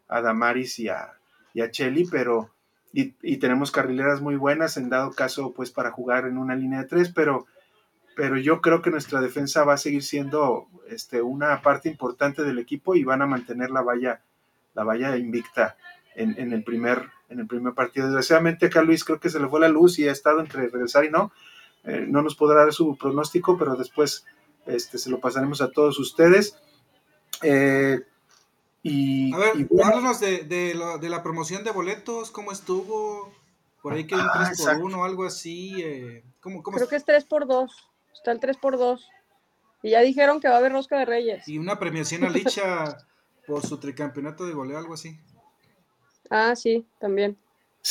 [0.07, 1.13] a Damaris y a,
[1.53, 2.51] y a Cheli, pero
[2.91, 6.87] y, tenemos carrileras muy buenas en dado caso pues para jugar en una línea de
[6.87, 7.45] tres, pero,
[8.15, 12.59] pero yo creo que nuestra defensa va a seguir siendo este, una parte importante del
[12.59, 14.21] equipo y van a mantener la valla,
[14.73, 15.77] la valla invicta
[16.15, 18.07] en, el primer, en el primer partido.
[18.07, 21.05] Desgraciadamente acá Luis creo que se le fue la luz y ha estado entre regresar
[21.05, 21.31] y no.
[21.83, 24.25] Eh, no nos podrá dar su pronóstico, pero después
[24.65, 26.57] este, se lo pasaremos a todos ustedes.
[27.41, 27.99] Eh,
[28.83, 29.53] y, a ver,
[30.49, 33.31] de, la, promoción de boletos, ¿cómo estuvo?
[33.81, 35.81] Por ahí que un 3 ah, por 1 o algo así.
[35.81, 37.71] Eh, ¿cómo, Creo que es 3 por 2
[38.13, 39.07] Está el 3 por 2
[39.83, 41.47] Y ya dijeron que va a haber Rosca de Reyes.
[41.47, 42.97] Y una premiación a Licha
[43.47, 45.19] por su tricampeonato de goleo, algo así.
[46.29, 47.37] Ah, sí, también.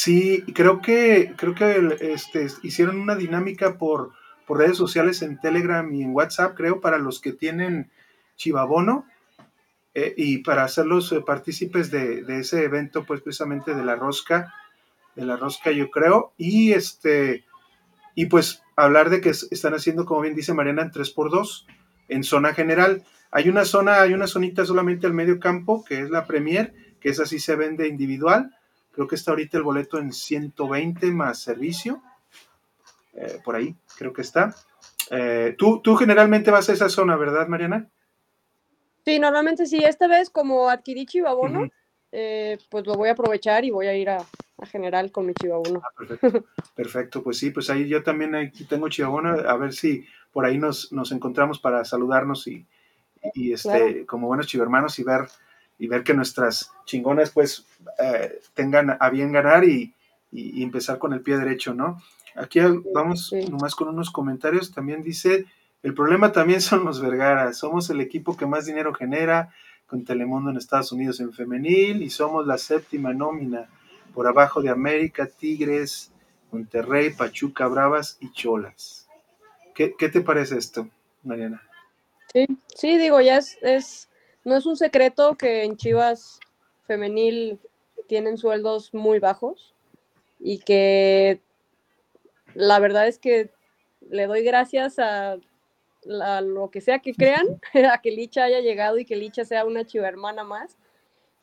[0.00, 4.12] Sí, creo que, creo que este, hicieron una dinámica por,
[4.46, 7.90] por redes sociales en Telegram y en WhatsApp, creo, para los que tienen
[8.36, 9.06] Chivabono
[9.94, 14.54] eh, y para hacerlos eh, partícipes de, ese evento, pues precisamente de la rosca,
[15.16, 17.44] de la rosca yo creo, y este,
[18.14, 21.66] y pues hablar de que están haciendo, como bien dice Mariana, en 3x2,
[22.06, 23.02] en zona general.
[23.32, 27.08] Hay una zona, hay una zonita solamente al medio campo, que es la Premier, que
[27.08, 28.54] es así se vende individual.
[28.98, 32.02] Creo que está ahorita el boleto en 120 más servicio.
[33.14, 34.56] Eh, por ahí, creo que está.
[35.56, 37.88] tú, tú generalmente vas a esa zona, ¿verdad, Mariana?
[39.04, 39.78] Sí, normalmente sí.
[39.84, 41.68] Esta vez, como adquirí chivabono,
[42.10, 44.26] eh, pues lo voy a aprovechar y voy a ir a,
[44.66, 45.80] general con mi chivabono.
[45.84, 46.44] Ah, perfecto.
[46.74, 47.22] perfecto.
[47.22, 50.92] pues sí, pues ahí yo también aquí tengo chivabono, a ver si por ahí nos,
[50.92, 52.66] nos encontramos para saludarnos y,
[53.34, 55.28] y este, como buenos chivermanos y ver,
[55.78, 57.66] y ver que nuestras chingonas pues
[57.98, 59.94] eh, tengan a bien ganar y,
[60.32, 62.02] y, empezar con el pie derecho, ¿no?
[62.34, 62.60] Aquí
[62.92, 64.72] vamos nomás con unos comentarios.
[64.72, 65.46] También dice
[65.82, 67.52] el problema también son los Vergara.
[67.52, 69.50] Somos el equipo que más dinero genera
[69.86, 73.68] con Telemundo en Estados Unidos en femenil y somos la séptima nómina
[74.12, 76.12] por abajo de América, Tigres,
[76.50, 79.08] Monterrey, Pachuca, Bravas y Cholas.
[79.74, 80.88] ¿Qué, te parece esto,
[81.22, 81.62] Mariana?
[82.32, 84.07] Sí, sí, digo, ya es, es,
[84.48, 86.40] no es un secreto que en Chivas
[86.86, 87.60] femenil
[88.06, 89.74] tienen sueldos muy bajos
[90.40, 91.40] y que
[92.54, 93.50] la verdad es que
[94.08, 95.36] le doy gracias a
[96.04, 97.60] lo que sea que crean,
[97.92, 100.78] a que Licha haya llegado y que Licha sea una chiva hermana más,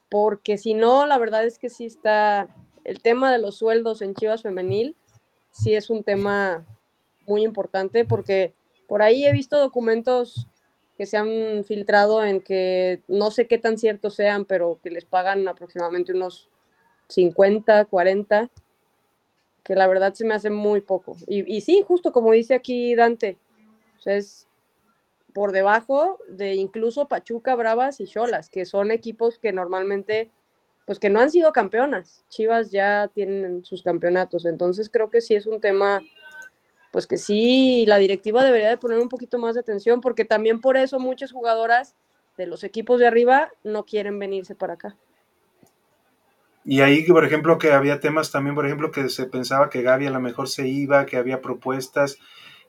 [0.09, 2.47] porque si no, la verdad es que sí está,
[2.83, 4.95] el tema de los sueldos en Chivas Femenil,
[5.51, 6.65] sí es un tema
[7.27, 8.53] muy importante, porque
[8.87, 10.47] por ahí he visto documentos
[10.97, 15.05] que se han filtrado en que no sé qué tan ciertos sean, pero que les
[15.05, 16.49] pagan aproximadamente unos
[17.09, 18.49] 50, 40,
[19.63, 21.17] que la verdad se me hace muy poco.
[21.27, 23.37] Y, y sí, justo como dice aquí Dante,
[24.05, 24.47] es
[25.33, 30.31] por debajo de incluso Pachuca, Bravas y Cholas, que son equipos que normalmente,
[30.85, 32.23] pues que no han sido campeonas.
[32.29, 36.01] Chivas ya tienen sus campeonatos, entonces creo que sí es un tema,
[36.95, 40.61] pues que sí, la directiva debería de poner un poquito más de atención, porque también
[40.61, 41.93] por eso muchas jugadoras
[42.37, 44.95] de los equipos de arriba no quieren venirse para acá.
[46.63, 50.07] Y ahí, por ejemplo, que había temas también, por ejemplo, que se pensaba que Gaby
[50.07, 52.17] a lo mejor se iba, que había propuestas,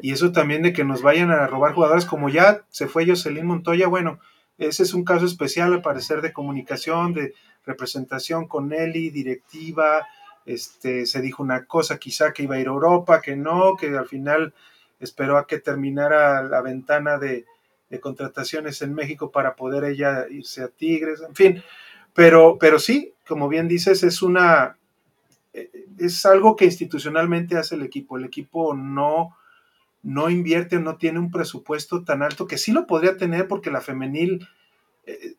[0.01, 3.47] y eso también de que nos vayan a robar jugadores, como ya se fue Jocelyn
[3.47, 4.19] Montoya, bueno,
[4.59, 7.33] ese es un caso especial al parecer de comunicación, de
[7.65, 10.05] representación con Nelly, directiva,
[10.47, 13.89] este, se dijo una cosa quizá que iba a ir a Europa, que no, que
[13.89, 14.55] al final
[15.01, 17.45] esperó a que terminara la ventana de,
[18.01, 21.63] contrataciones en México para poder ella irse a Tigres, en fin,
[22.13, 24.77] pero, pero sí, como bien dices, es una,
[25.55, 29.37] eh, es algo que institucionalmente hace el equipo, el equipo no
[30.07, 33.73] no invierte o no tiene un presupuesto tan alto, que sí lo podría tener porque
[33.73, 34.47] la femenil,
[35.05, 35.35] eh,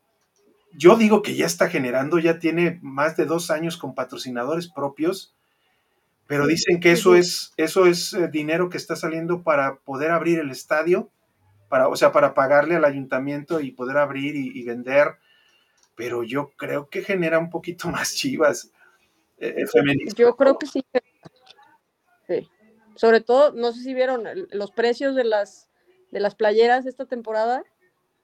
[0.78, 5.36] yo digo que ya está generando, ya tiene más de dos años con patrocinadores propios,
[6.28, 10.38] pero dicen que eso es, eso es eh, dinero que está saliendo para poder abrir
[10.38, 11.10] el estadio,
[11.68, 15.16] para, o sea, para pagarle al ayuntamiento y poder abrir y, vender,
[15.96, 18.72] pero yo creo que genera un poquito más chivas.
[19.40, 19.66] Eh,
[20.16, 20.86] yo creo que sí.
[22.28, 22.48] Sí.
[22.96, 25.70] Sobre todo, no sé si vieron los precios de las,
[26.12, 27.64] de las playeras esta temporada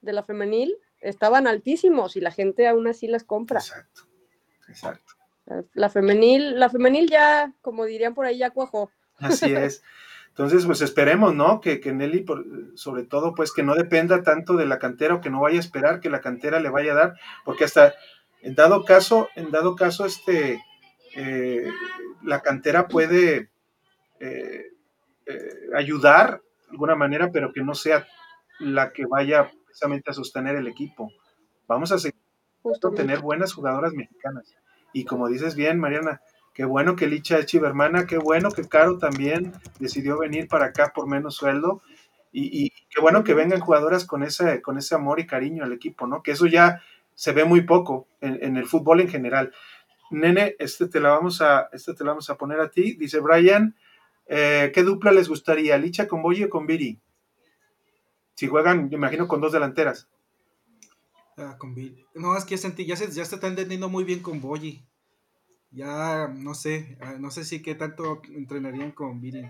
[0.02, 3.60] de la femenil estaban altísimos y la gente aún así las compra.
[3.60, 4.04] Exacto,
[4.68, 5.14] exacto.
[5.74, 8.92] La femenil, la femenil ya, como dirían por ahí, ya cuajó.
[9.18, 9.84] Así es.
[10.30, 11.62] Entonces, pues esperemos, ¿no?
[11.62, 12.26] Que, que Nelly,
[12.76, 15.60] sobre todo, pues que no dependa tanto de la cantera o que no vaya a
[15.60, 17.14] esperar que la cantera le vaya a dar,
[17.46, 17.94] porque hasta
[18.42, 20.60] en dado caso, en dado caso, este,
[21.16, 21.66] eh,
[22.24, 23.50] la cantera puede
[24.20, 24.66] eh,
[25.26, 28.08] eh, ayudar de alguna manera, pero que no sea
[28.60, 31.12] la que vaya precisamente a sostener el equipo.
[31.68, 32.20] Vamos a seguir
[32.96, 34.56] tener buenas jugadoras mexicanas.
[34.94, 36.22] Y como dices bien, Mariana,
[36.54, 40.92] Qué bueno que Licha es chivermana, qué bueno que Caro también decidió venir para acá
[40.94, 41.82] por menos sueldo.
[42.32, 46.08] Y, qué bueno que vengan jugadoras con ese, con ese amor y cariño al equipo,
[46.08, 46.24] ¿no?
[46.24, 46.82] Que eso ya
[47.14, 49.52] se ve muy poco en, el fútbol en general.
[50.10, 52.96] Nene, este te la vamos a, este te la vamos a poner a ti.
[52.98, 53.76] Dice Brian,
[54.28, 55.78] eh, ¿qué dupla les gustaría?
[55.78, 57.00] ¿Licha con Boyi o con Viri?
[58.44, 60.10] Si juegan, me imagino, con dos delanteras.
[61.38, 61.74] Ah, con
[62.14, 64.84] No, es que ya, sentí, ya, se, ya está entendiendo muy bien con Boyi
[65.72, 69.50] ya no sé, ah, no sé si qué tanto entrenarían con Viri.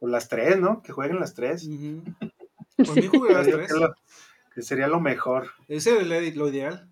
[0.00, 0.80] Con las tres, ¿no?
[0.80, 1.68] Que jueguen las tres.
[2.86, 3.72] Conmigo las tres.
[4.54, 5.48] Que, sería lo mejor.
[5.66, 6.88] Ese es lo ideal.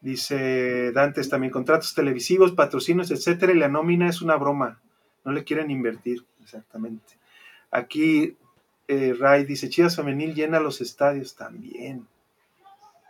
[0.00, 4.80] Dice Dantes también, contratos televisivos, patrocinios, etcétera, y la nómina es una broma.
[5.22, 7.18] No le quieren invertir, exactamente.
[7.70, 8.38] Aquí
[8.88, 12.06] eh, Ray dice, Chivas Femenil llena los estadios también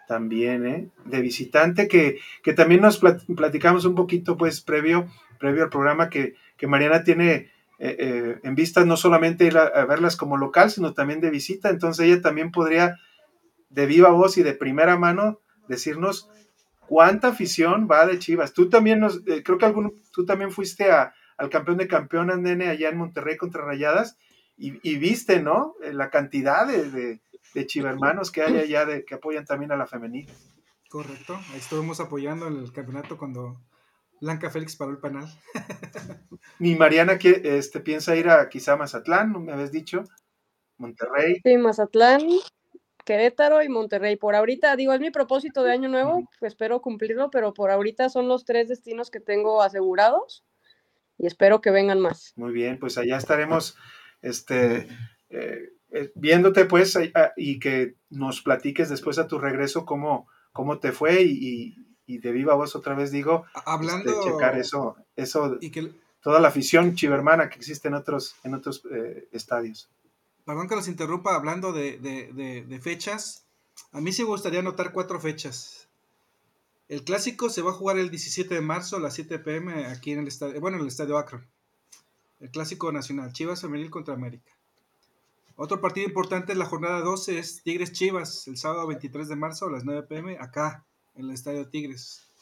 [0.06, 0.88] también, ¿eh?
[1.04, 6.34] De visitante, que, que también nos platicamos un poquito, pues, previo, previo al programa, que,
[6.56, 11.20] que Mariana tiene eh, eh, en vista no solamente a, verlas como local, sino también
[11.20, 12.98] de visita, entonces ella también podría,
[13.70, 16.30] de viva voz y de primera mano, decirnos
[16.86, 18.52] cuánta afición va de Chivas.
[18.52, 22.68] Tú también nos, creo que algún, tú también fuiste a, al campeón de campeonas, nene,
[22.68, 24.16] allá en Monterrey contra Rayadas,
[24.56, 25.74] y, y viste, ¿no?
[25.80, 27.20] La cantidad de
[27.54, 30.28] de chivermanos que hay allá de, que apoyan también a la femenil.
[30.90, 33.60] Correcto, ahí estuvimos apoyando en el campeonato cuando
[34.20, 35.26] Blanca Félix paró el penal.
[36.58, 40.04] Mi Mariana que, este, piensa ir a quizá Mazatlán, me habías dicho,
[40.78, 41.40] Monterrey.
[41.42, 42.22] Sí, Mazatlán,
[43.04, 44.16] Querétaro y Monterrey.
[44.16, 48.28] Por ahorita, digo, es mi propósito de año nuevo, espero cumplirlo, pero por ahorita son
[48.28, 50.44] los tres destinos que tengo asegurados
[51.18, 52.32] y espero que vengan más.
[52.36, 53.76] Muy bien, pues allá estaremos
[54.24, 54.88] este,
[55.28, 60.78] eh, eh, viéndote pues ah, y que nos platiques después a tu regreso cómo, cómo
[60.78, 61.76] te fue y,
[62.06, 65.92] de viva voz otra vez digo, este, hablando checar eso, eso y que,
[66.22, 69.90] toda la afición chivermana que existe en otros, en otros eh, estadios.
[70.44, 73.46] Perdón que los interrumpa hablando de, de, fechas.
[73.92, 75.88] A mí sí me gustaría anotar cuatro fechas.
[76.88, 80.12] El clásico se va a jugar el 17 de marzo a las 7 pm aquí
[80.12, 81.46] en el estadio, bueno, en el estadio Akron.
[82.40, 84.52] El clásico nacional, Chivas Femenil contra América.
[85.56, 89.66] Otro partido importante en la jornada 12 es Tigres Chivas, el sábado 23 de marzo
[89.66, 90.84] a las 9 pm, acá,
[91.14, 92.32] en el Estadio Tigres.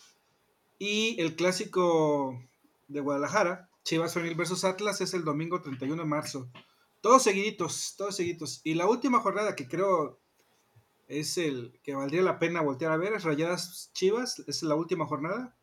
[0.79, 2.43] Y el clásico
[2.89, 6.49] de Guadalajara, Chivas Femenil versus Atlas, es el domingo 31 de marzo.
[7.03, 8.61] Todos seguiditos, todos seguiditos.
[8.65, 10.19] Y la última jornada que creo
[11.09, 15.07] es el que valdría la pena voltear a ver, es Rayadas Chivas, es la última
[15.07, 15.55] jornada.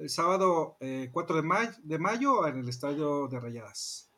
[0.00, 4.08] El sábado 4 eh, de, mayo, de mayo en el Estadio de Rayadas.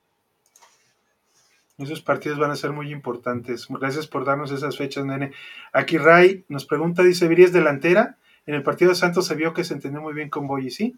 [1.77, 3.67] Esos partidos van a ser muy importantes.
[3.69, 5.33] Gracias por darnos esas fechas, nene.
[5.73, 8.17] Aquí Ray nos pregunta, dice, ¿Viri es delantera?
[8.47, 10.97] En el partido de Santos se vio que se entendió muy bien con Boyi, ¿sí?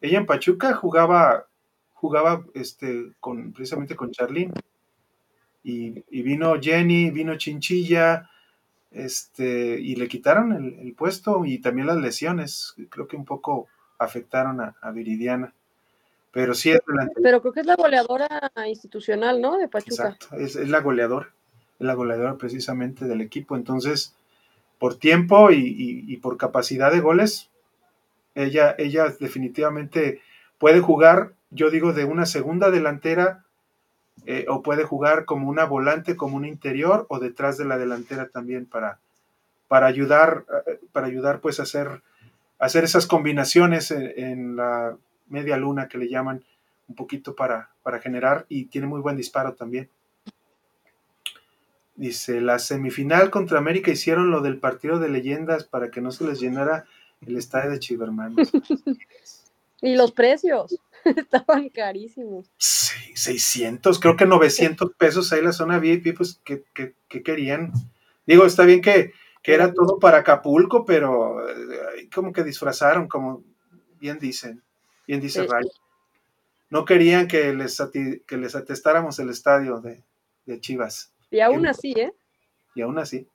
[0.00, 1.48] Ella en Pachuca jugaba,
[1.92, 4.50] jugaba este, con, precisamente con Charlín.
[5.62, 5.90] Y,
[6.22, 8.30] vino Jenny, vino Chinchilla,
[8.90, 12.74] este, y le quitaron el, puesto y también las lesiones.
[12.88, 13.68] Creo que un poco
[13.98, 15.52] afectaron a Viridiana.
[16.36, 16.82] Pero sí es
[17.22, 18.28] Pero creo que es la goleadora
[18.66, 19.56] institucional, ¿no?
[19.56, 20.08] De Pachuca.
[20.10, 21.30] Exacto, es, la goleadora,
[21.80, 23.56] es la goleadora precisamente del equipo.
[23.56, 24.14] Entonces,
[24.78, 27.48] por tiempo y, por capacidad de goles,
[28.34, 30.20] ella, ella definitivamente
[30.58, 33.46] puede jugar, yo digo, de una segunda delantera
[34.26, 38.28] eh, o puede jugar como una volante, como un interior o detrás de la delantera
[38.28, 38.98] también para,
[39.68, 42.02] para ayudar, eh, para ayudar pues a hacer,
[42.58, 44.96] hacer esas combinaciones en la
[45.28, 46.44] media luna que le llaman
[46.88, 49.90] un poquito para, para generar y tiene muy buen disparo también.
[51.96, 56.24] Dice, la semifinal contra América hicieron lo del partido de leyendas para que no se
[56.24, 56.84] les llenara
[57.26, 58.50] el estadio de Chivermanos.
[59.80, 62.50] y los precios estaban carísimos.
[62.58, 66.64] Sí, 600, creo que 900 pesos ahí la zona VIP, pues, ¿qué,
[67.08, 67.72] querían?
[68.26, 69.12] Digo, está bien que,
[69.46, 73.44] que, era todo para Acapulco, pero eh, como que disfrazaron, como
[74.00, 74.60] bien dicen.
[75.06, 75.64] Bien dice Ray.
[76.68, 77.80] No querían que les,
[78.26, 80.02] que les atestáramos el estadio de,
[80.60, 81.12] Chivas.
[81.30, 82.12] Y aún así, ¿eh?
[82.74, 83.28] Y aún así.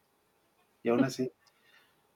[0.84, 1.32] Y aún así.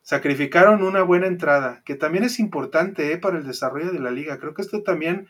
[0.01, 3.17] sacrificaron una buena entrada, que también es importante ¿eh?
[3.17, 4.39] para el desarrollo de la liga.
[4.39, 5.29] Creo que esto también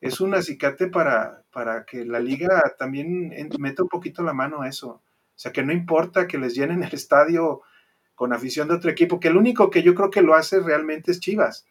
[0.00, 4.68] es un acicate para, para que la liga también meta un poquito la mano a
[4.68, 4.88] eso.
[4.90, 5.02] O
[5.36, 7.62] sea, que no importa que les llenen el estadio
[8.14, 11.10] con afición de otro equipo, que el único que yo creo que lo hace realmente
[11.10, 11.66] es Chivas.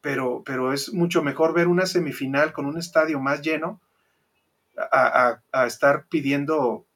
[0.00, 3.80] Pero, pero es mucho mejor ver una semifinal con un estadio más lleno
[4.76, 6.86] a, estar pidiendo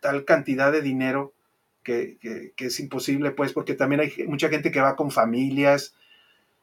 [0.00, 1.34] tal cantidad de dinero
[1.82, 2.18] que,
[2.56, 5.94] es imposible, pues, porque también hay mucha gente que va con familias,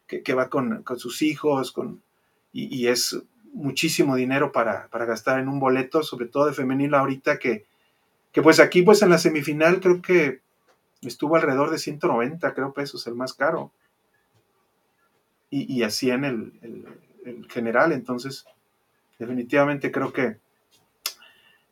[0.07, 2.03] que, va con, sus hijos, con,
[2.53, 3.19] y, es
[3.53, 7.65] muchísimo dinero para, gastar en un boleto, sobre todo de femenil ahorita, que,
[8.31, 10.41] que pues aquí, pues en la semifinal creo que
[11.07, 13.71] estuvo alrededor de 190, creo, pesos, el más caro.
[15.49, 16.51] Y, así en el,
[17.23, 18.45] el, general, entonces,
[19.19, 20.37] definitivamente creo que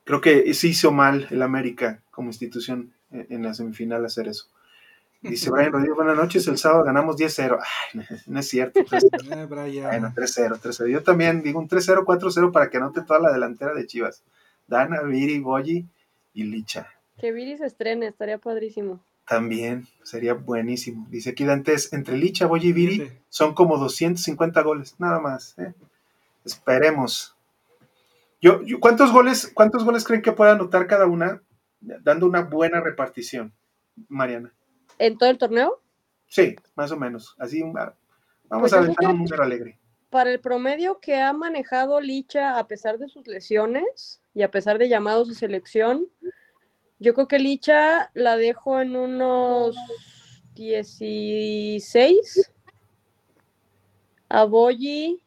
[0.05, 4.47] creo que sí hizo mal el América como institución en la semifinal hacer eso.
[5.23, 7.59] Dice Brian Rodríguez, buenas noches, el sábado ganamos 10-0.
[8.27, 8.83] no es cierto.
[8.83, 10.87] 3 eh, bueno, 3-0, 3-0.
[10.89, 14.23] Yo también digo un 3-0, 4-0 para que note toda la delantera de Chivas.
[14.67, 15.87] Dana, Viri, Boyi
[16.33, 16.87] y Licha.
[17.17, 18.99] Que Viri se estrene, estaría padrísimo.
[19.27, 21.07] También, sería buenísimo.
[21.09, 25.57] Dice aquí Dantes, entre Licha, Boyi y Viri son como 250 goles, nada más.
[25.57, 25.73] ¿eh?
[26.43, 27.35] Esperemos.
[28.41, 31.41] Yo, ¿cuántos, goles, ¿Cuántos goles creen que pueda anotar cada una
[31.79, 33.53] dando una buena repartición,
[34.09, 34.53] Mariana?
[34.99, 35.81] ¿En todo el torneo?
[36.27, 37.35] Sí, más o menos.
[37.39, 37.93] Así, vamos
[38.49, 39.79] pues a ver un número alegre.
[40.09, 44.77] Para el promedio que ha manejado Licha, a pesar de sus lesiones y a pesar
[44.77, 46.07] de llamados de selección,
[47.03, 49.75] yo creo que Licha la dejo en unos
[50.55, 52.49] 16.
[54.29, 55.21] A Boyi.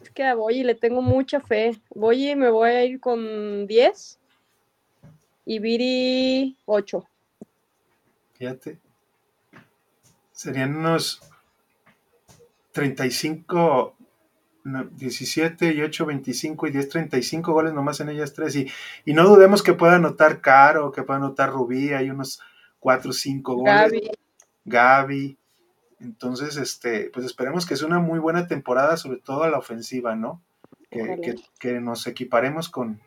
[0.00, 1.78] Es que a Boyi le tengo mucha fe.
[1.90, 4.18] Boyi me voy a ir con 10.
[5.44, 7.06] Y Viri 8.
[8.38, 8.78] Fíjate.
[10.32, 11.20] Serían unos
[12.72, 13.94] 35,
[14.64, 18.56] 17 y 8, 25 y 10, 35 goles nomás en ellas tres.
[18.56, 18.70] Y,
[19.04, 22.40] y no dudemos que pueda anotar Caro, que pueda anotar Rubí, hay unos
[22.80, 23.74] 4 o 5 goles.
[23.74, 24.10] Gaby.
[24.64, 25.38] Gaby.
[26.00, 30.16] Entonces, este, pues esperemos que sea una muy buena temporada, sobre todo a la ofensiva,
[30.16, 30.42] ¿no?
[30.90, 33.00] Que, que, nos equiparemos con,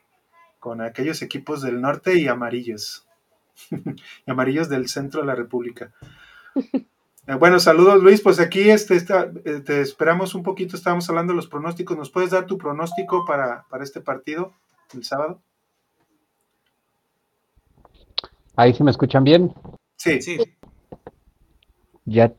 [0.60, 3.08] con aquellos equipos del norte y amarillos.
[3.72, 5.92] y amarillos del centro de la República.
[7.28, 11.36] Eh, bueno, saludos Luis, pues aquí este, eh, te esperamos un poquito, estábamos hablando de
[11.36, 14.54] los pronósticos, ¿nos puedes dar tu pronóstico para, este partido
[14.94, 15.42] el sábado?
[18.56, 19.54] Ahí se me escuchan bien.
[19.98, 20.22] Sí.
[20.22, 20.38] sí.
[22.06, 22.32] Ya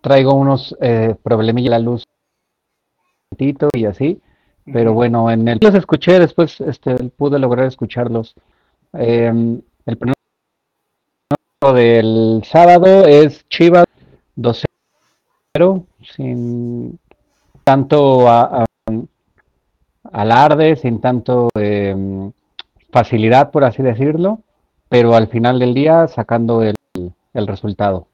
[0.00, 2.04] traigo unos eh, problemillas la luz
[3.38, 4.22] y así,
[4.64, 8.34] pero bueno, en el los escuché, después este, pude lograr escucharlos.
[8.94, 13.84] el pronóstico del sábado es Chivas
[14.38, 16.98] 2-0, sin
[17.64, 18.26] tanto
[20.12, 22.32] alarde, sin tanto em,
[22.90, 24.42] facilidad, por así decirlo,
[24.88, 26.74] pero al final del día sacando el,
[27.46, 28.08] resultado.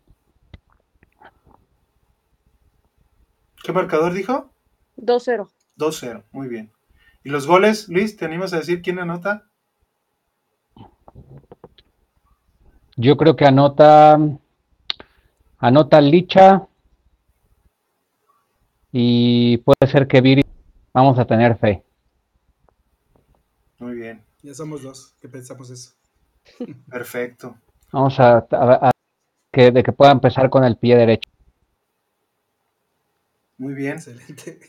[3.62, 4.51] ¿Qué marcador dijo?
[4.98, 5.48] 2-0.
[5.78, 6.70] 2-0, muy bien.
[7.22, 8.16] ¿Y los goles, Luis?
[8.16, 9.44] ¿Te animas a decir quién anota?
[12.96, 14.18] Yo creo que anota,
[15.64, 16.66] anota Licha
[18.92, 20.44] y puede ser que Viri.
[20.92, 21.82] Vamos a tener fe.
[23.78, 24.22] Muy bien.
[24.42, 25.92] Ya somos dos que pensamos eso.
[26.90, 27.56] Perfecto.
[27.92, 28.46] Vamos a,
[29.50, 31.30] que, de que pueda empezar con el pie derecho.
[33.56, 33.94] Muy bien.
[33.94, 34.60] Excelente.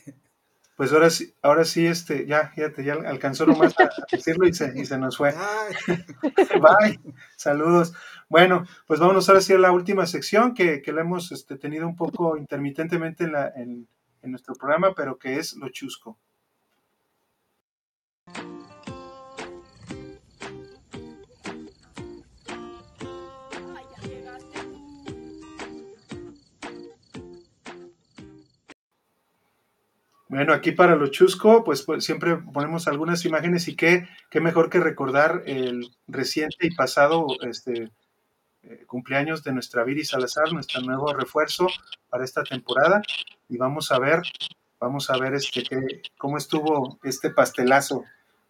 [0.76, 4.78] Pues ahora sí, ahora sí, este, ya, fíjate, ya alcanzó nomás a, decirlo y se,
[4.78, 5.32] y se nos fue.
[6.60, 7.00] Bye.
[7.36, 7.94] Saludos.
[8.28, 11.86] Bueno, pues vámonos ahora sí a la última sección que, que la hemos este, tenido
[11.86, 13.88] un poco intermitentemente en, la, en,
[14.20, 16.18] en nuestro programa, pero que es lo chusco.
[30.36, 34.68] Bueno, aquí para lo chusco, pues, pues, siempre ponemos algunas imágenes y qué, qué mejor
[34.68, 37.90] que recordar el reciente y pasado este,
[38.62, 41.68] eh, cumpleaños de nuestra Viri Salazar, nuestro nuevo refuerzo
[42.10, 43.00] para esta temporada.
[43.48, 44.20] Y vamos a ver,
[44.78, 48.04] vamos a ver este, cómo estuvo este pastelazo,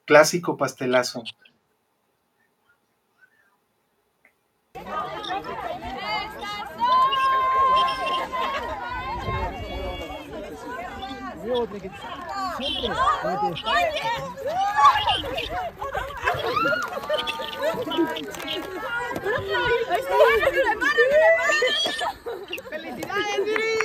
[0.07, 1.23] clásico pastelazo.
[22.71, 23.77] ¡Felicidades, Viri!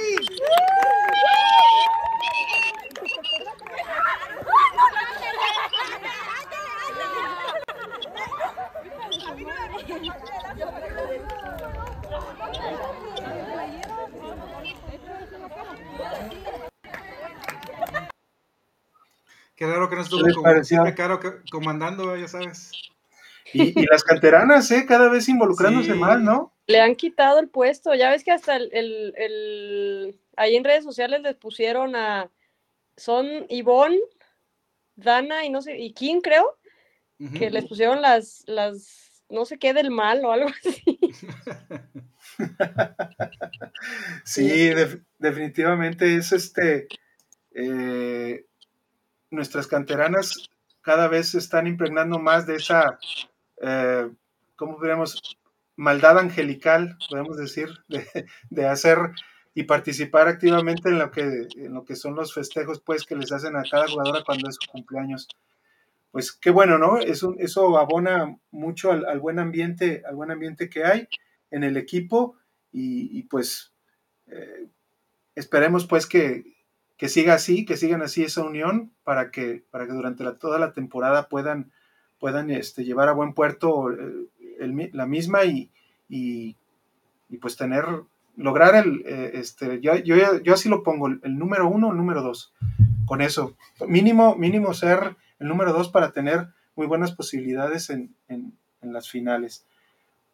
[19.62, 21.20] Qué raro que no estuvo como, siempre caro
[21.52, 22.72] comandando, ya sabes.
[23.54, 24.88] Y, las canteranas, ¿eh?
[24.88, 26.52] Cada vez involucrándose más, ¿no?
[26.66, 27.94] Le han quitado el puesto.
[27.94, 28.72] Ya ves que hasta el,
[29.16, 32.32] el, ahí en redes sociales les pusieron a.
[32.98, 34.00] Son Ivonne,
[34.96, 36.58] Dana y no sé, y Kim, creo,
[37.38, 41.00] que les pusieron las, las, no sé qué del mal o algo así.
[44.26, 44.72] sí,
[45.20, 46.88] definitivamente es este.
[47.54, 48.48] Eh,
[49.32, 50.50] nuestras canteranas
[50.82, 53.00] cada vez se están impregnando más de esa
[53.62, 54.10] eh,
[54.56, 55.38] ¿cómo podríamos?
[55.76, 57.70] Maldad angelical, podemos decir,
[58.50, 58.98] de, hacer
[59.54, 63.32] y participar activamente en lo, que, en lo que son los festejos pues, que les
[63.32, 65.28] hacen a cada jugadora cuando es su cumpleaños.
[66.12, 67.00] Pues qué bueno, ¿no?
[67.00, 71.08] Eso, abona mucho al, buen ambiente, al buen ambiente que hay
[71.50, 72.36] en el equipo
[72.72, 73.74] y, pues
[74.28, 74.68] eh,
[75.36, 76.44] esperemos pues que,
[77.02, 80.72] que, siga así, que sigan así esa unión para que, para que durante toda la
[80.72, 81.72] temporada puedan
[82.20, 85.72] puedan este, llevar a buen puerto eh, la misma y,
[86.08, 86.56] y,
[87.42, 87.84] pues tener,
[88.38, 92.54] lograr el, eh, este, yo, yo, así lo pongo, el, número uno, el número dos,
[93.08, 93.58] con eso,
[93.88, 98.54] mínimo, mínimo ser el número dos para tener muy buenas posibilidades en, en,
[98.84, 99.66] las finales.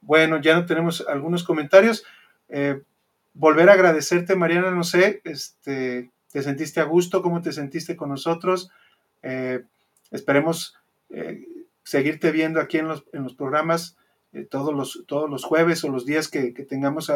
[0.01, 2.03] Bueno, ya no tenemos algunos comentarios.
[2.49, 2.81] Eh,
[3.33, 7.21] volver a agradecerte, Mariana, no sé, este, ¿te sentiste a gusto?
[7.21, 8.71] ¿Cómo te sentiste con nosotros?
[10.11, 10.75] esperemos
[11.83, 13.97] seguirte viendo aquí en los, los programas
[14.33, 17.11] eh, todos, los, todos los jueves o los días que, tengamos,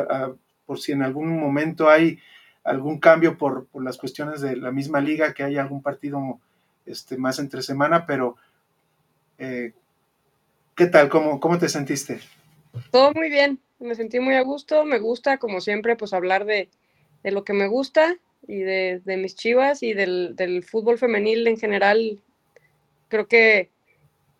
[0.65, 2.19] por si en algún momento hay
[2.63, 6.39] algún cambio por, las cuestiones de la misma liga, que haya algún partido
[6.85, 8.37] este, más entre semana, pero
[9.37, 9.73] eh,
[10.75, 11.09] ¿qué tal?
[11.09, 12.19] ¿Cómo, ¿Cómo te sentiste?
[12.91, 16.69] Todo muy bien, me sentí muy a gusto, me gusta como siempre pues hablar de,
[17.23, 18.15] lo que me gusta
[18.47, 22.19] y de, mis chivas y del, del, fútbol femenil en general.
[23.07, 23.69] Creo que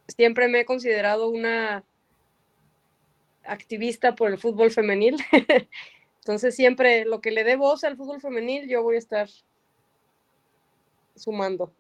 [0.07, 1.84] siempre me he considerado una
[3.44, 5.18] activista por el fútbol femenil.
[6.19, 9.30] Entonces siempre lo que le dé voz al fútbol femenil, yo voy a estar
[11.15, 11.73] sumando.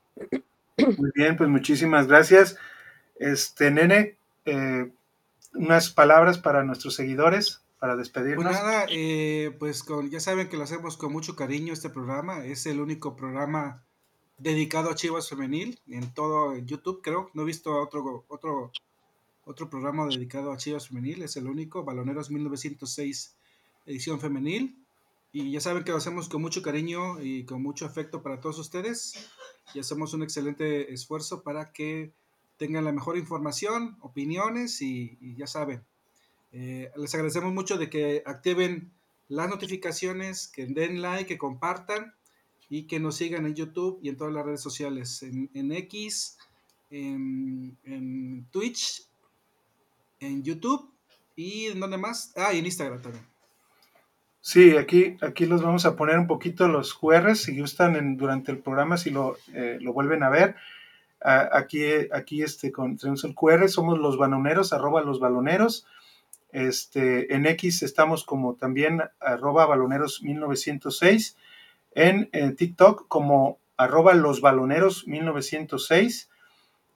[0.77, 2.57] Muy bien, pues muchísimas gracias.
[3.19, 4.15] Este, nene,
[4.45, 4.89] eh,
[5.53, 8.45] unas palabras para nuestros seguidores para despedirnos.
[8.45, 12.45] Pues nada, eh, pues con, ya saben que lo hacemos con mucho cariño este programa.
[12.45, 13.83] Es el único programa
[14.37, 17.31] dedicado a Chivas Femenil en todo YouTube, creo.
[17.33, 18.71] No he visto otro, otro,
[19.45, 23.35] otro programa dedicado a Chivas Femenil, es el único, Baloneros 1906
[23.87, 24.77] edición femenil.
[25.33, 28.59] Y ya saben que lo hacemos con mucho cariño y con mucho afecto para todos
[28.59, 29.29] ustedes.
[29.73, 32.13] Y hacemos un excelente esfuerzo para que
[32.57, 35.83] tengan la mejor información, opiniones y, ya saben.
[36.53, 38.91] Eh, les agradecemos mucho de que activen
[39.29, 42.13] las notificaciones, que den like, que compartan
[42.69, 46.37] y que nos sigan en YouTube y en todas las redes sociales, en, X,
[46.89, 49.07] en, Twitch,
[50.19, 50.89] en YouTube
[51.35, 53.25] y en donde más, ah, y en Instagram también.
[54.41, 58.51] Sí, aquí, aquí los vamos a poner un poquito los QRs, si gustan en, durante
[58.51, 60.55] el programa, si lo, eh, lo vuelven a ver.
[61.21, 65.85] aquí, aquí este, con, tenemos el QR, somos los baloneros, arroba los baloneros.
[66.51, 71.37] Este, en X estamos como también arroba baloneros 1906
[71.93, 76.29] en, TikTok como arroba los baloneros 1906.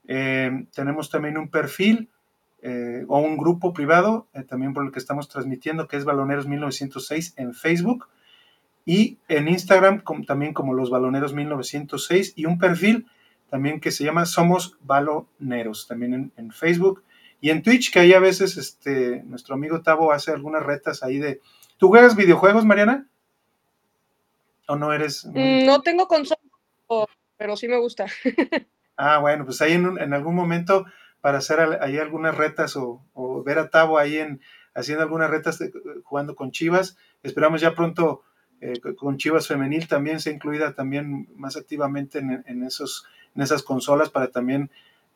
[0.08, 2.10] Eh, tenemos también un perfil
[2.62, 6.48] eh, o un grupo privado, eh, también por el que estamos transmitiendo, que es Baloneros
[6.48, 8.08] 1906 en Facebook.
[8.86, 13.08] Y en Instagram también como los Baloneros 1906 y un perfil
[13.50, 17.04] también que se llama Somos Baloneros, también en, Facebook.
[17.46, 21.20] Y en Twitch, que ahí a veces este, nuestro amigo Tavo hace algunas retas ahí
[21.20, 21.42] de...
[21.78, 23.08] ¿Tú juegas videojuegos, Mariana?
[24.68, 25.28] ¿O no eres?
[25.28, 26.40] Mm, no tengo consola,
[27.38, 28.08] pero sí me gusta.
[28.98, 30.88] ah, bueno, pues ahí en, en, algún momento
[31.22, 33.04] para hacer ahí algunas retas o,
[33.46, 34.42] ver a Tavo ahí en
[34.74, 35.60] haciendo algunas retas
[36.04, 36.98] jugando con Chivas.
[37.22, 38.24] Esperamos ya pronto
[38.60, 43.06] eh, con Chivas Femenil también sea incluida también más activamente en, esos,
[43.36, 44.72] en esas consolas para también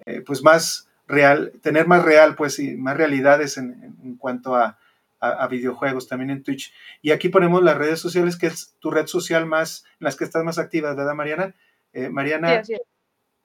[0.05, 4.79] eh, pues más real, tener más real pues y más realidades en cuanto a,
[5.19, 6.73] a, videojuegos, también en Twitch.
[7.01, 10.23] Y aquí ponemos las redes sociales, que es tu red social más, en las que
[10.23, 11.55] estás más activa, ¿verdad, Mariana?
[11.93, 12.61] Eh, Mariana,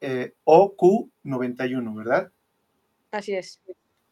[0.00, 2.30] eh, OQ91, ¿verdad?
[3.10, 3.60] Así es.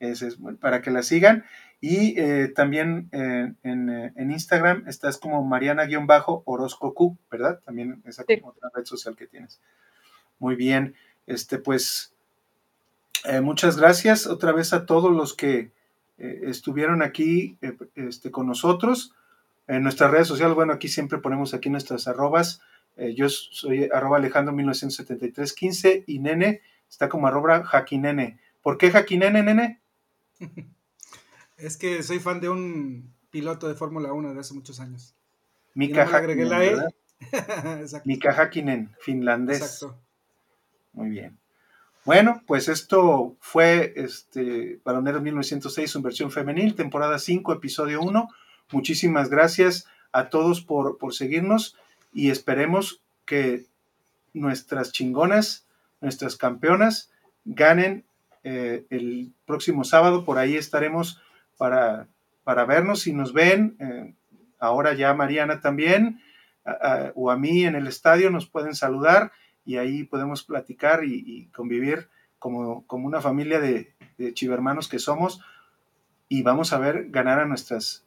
[0.00, 1.44] Ese es para que la sigan.
[1.80, 7.60] Y eh, también en, en, Instagram estás como Mariana-Orozco ¿verdad?
[7.64, 9.60] También esa como otra red social que tienes.
[10.38, 10.94] Muy bien.
[11.26, 12.11] Este, pues,
[13.42, 15.72] muchas gracias otra vez a todos los que
[16.18, 17.58] estuvieron aquí
[17.94, 19.14] este, con nosotros.
[19.68, 22.60] En nuestras redes sociales, bueno, aquí siempre ponemos aquí nuestras arrobas.
[22.96, 28.38] Eh, yo soy arroba Alejandro 197315 y Nene está como arroba Jaquinene.
[28.60, 29.80] ¿Por qué Jaquinene, Nene?
[31.58, 35.14] Es que soy fan de un piloto de Fórmula 1 de hace muchos años.
[35.74, 36.88] Mika no
[38.04, 39.60] Mika Hakkinen, finlandés.
[39.60, 39.96] Exacto.
[40.92, 41.38] Muy bien.
[42.04, 48.28] Bueno, pues esto fue este Baloneros 1906, su versión femenil, temporada 5, episodio 1.
[48.72, 51.76] Muchísimas gracias a todos por, por seguirnos
[52.12, 53.66] y esperemos que
[54.34, 55.64] nuestras chingonas,
[56.00, 57.12] nuestras campeonas,
[57.44, 58.04] ganen
[58.42, 60.24] eh, el próximo sábado.
[60.24, 61.22] Por ahí estaremos
[61.56, 62.08] para,
[62.42, 63.02] para vernos.
[63.02, 64.12] Si nos ven, eh,
[64.58, 66.20] ahora ya Mariana también,
[67.14, 69.30] o a mí en el estadio, nos pueden saludar
[69.64, 72.08] y ahí podemos platicar y, convivir
[72.38, 75.40] como, como, una familia de, de chivermanos que somos.
[76.28, 78.04] Y vamos a ver ganar a nuestras,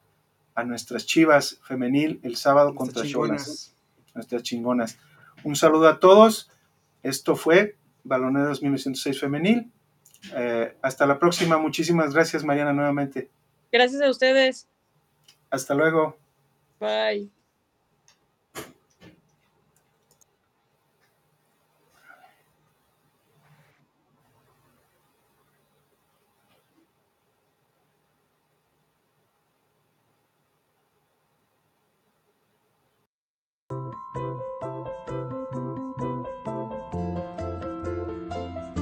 [0.56, 3.76] a nuestras chivas femenil el sábado contra Cholas
[4.16, 4.98] nuestras chingonas.
[5.44, 6.50] Un saludo a todos.
[7.04, 9.72] Esto fue Baloneros 1906 Femenil.
[10.36, 11.58] Eh, hasta la próxima.
[11.58, 13.30] Muchísimas gracias, Mariana, nuevamente.
[13.72, 14.68] Gracias a ustedes.
[15.52, 16.18] Hasta luego.
[16.80, 17.30] Bye.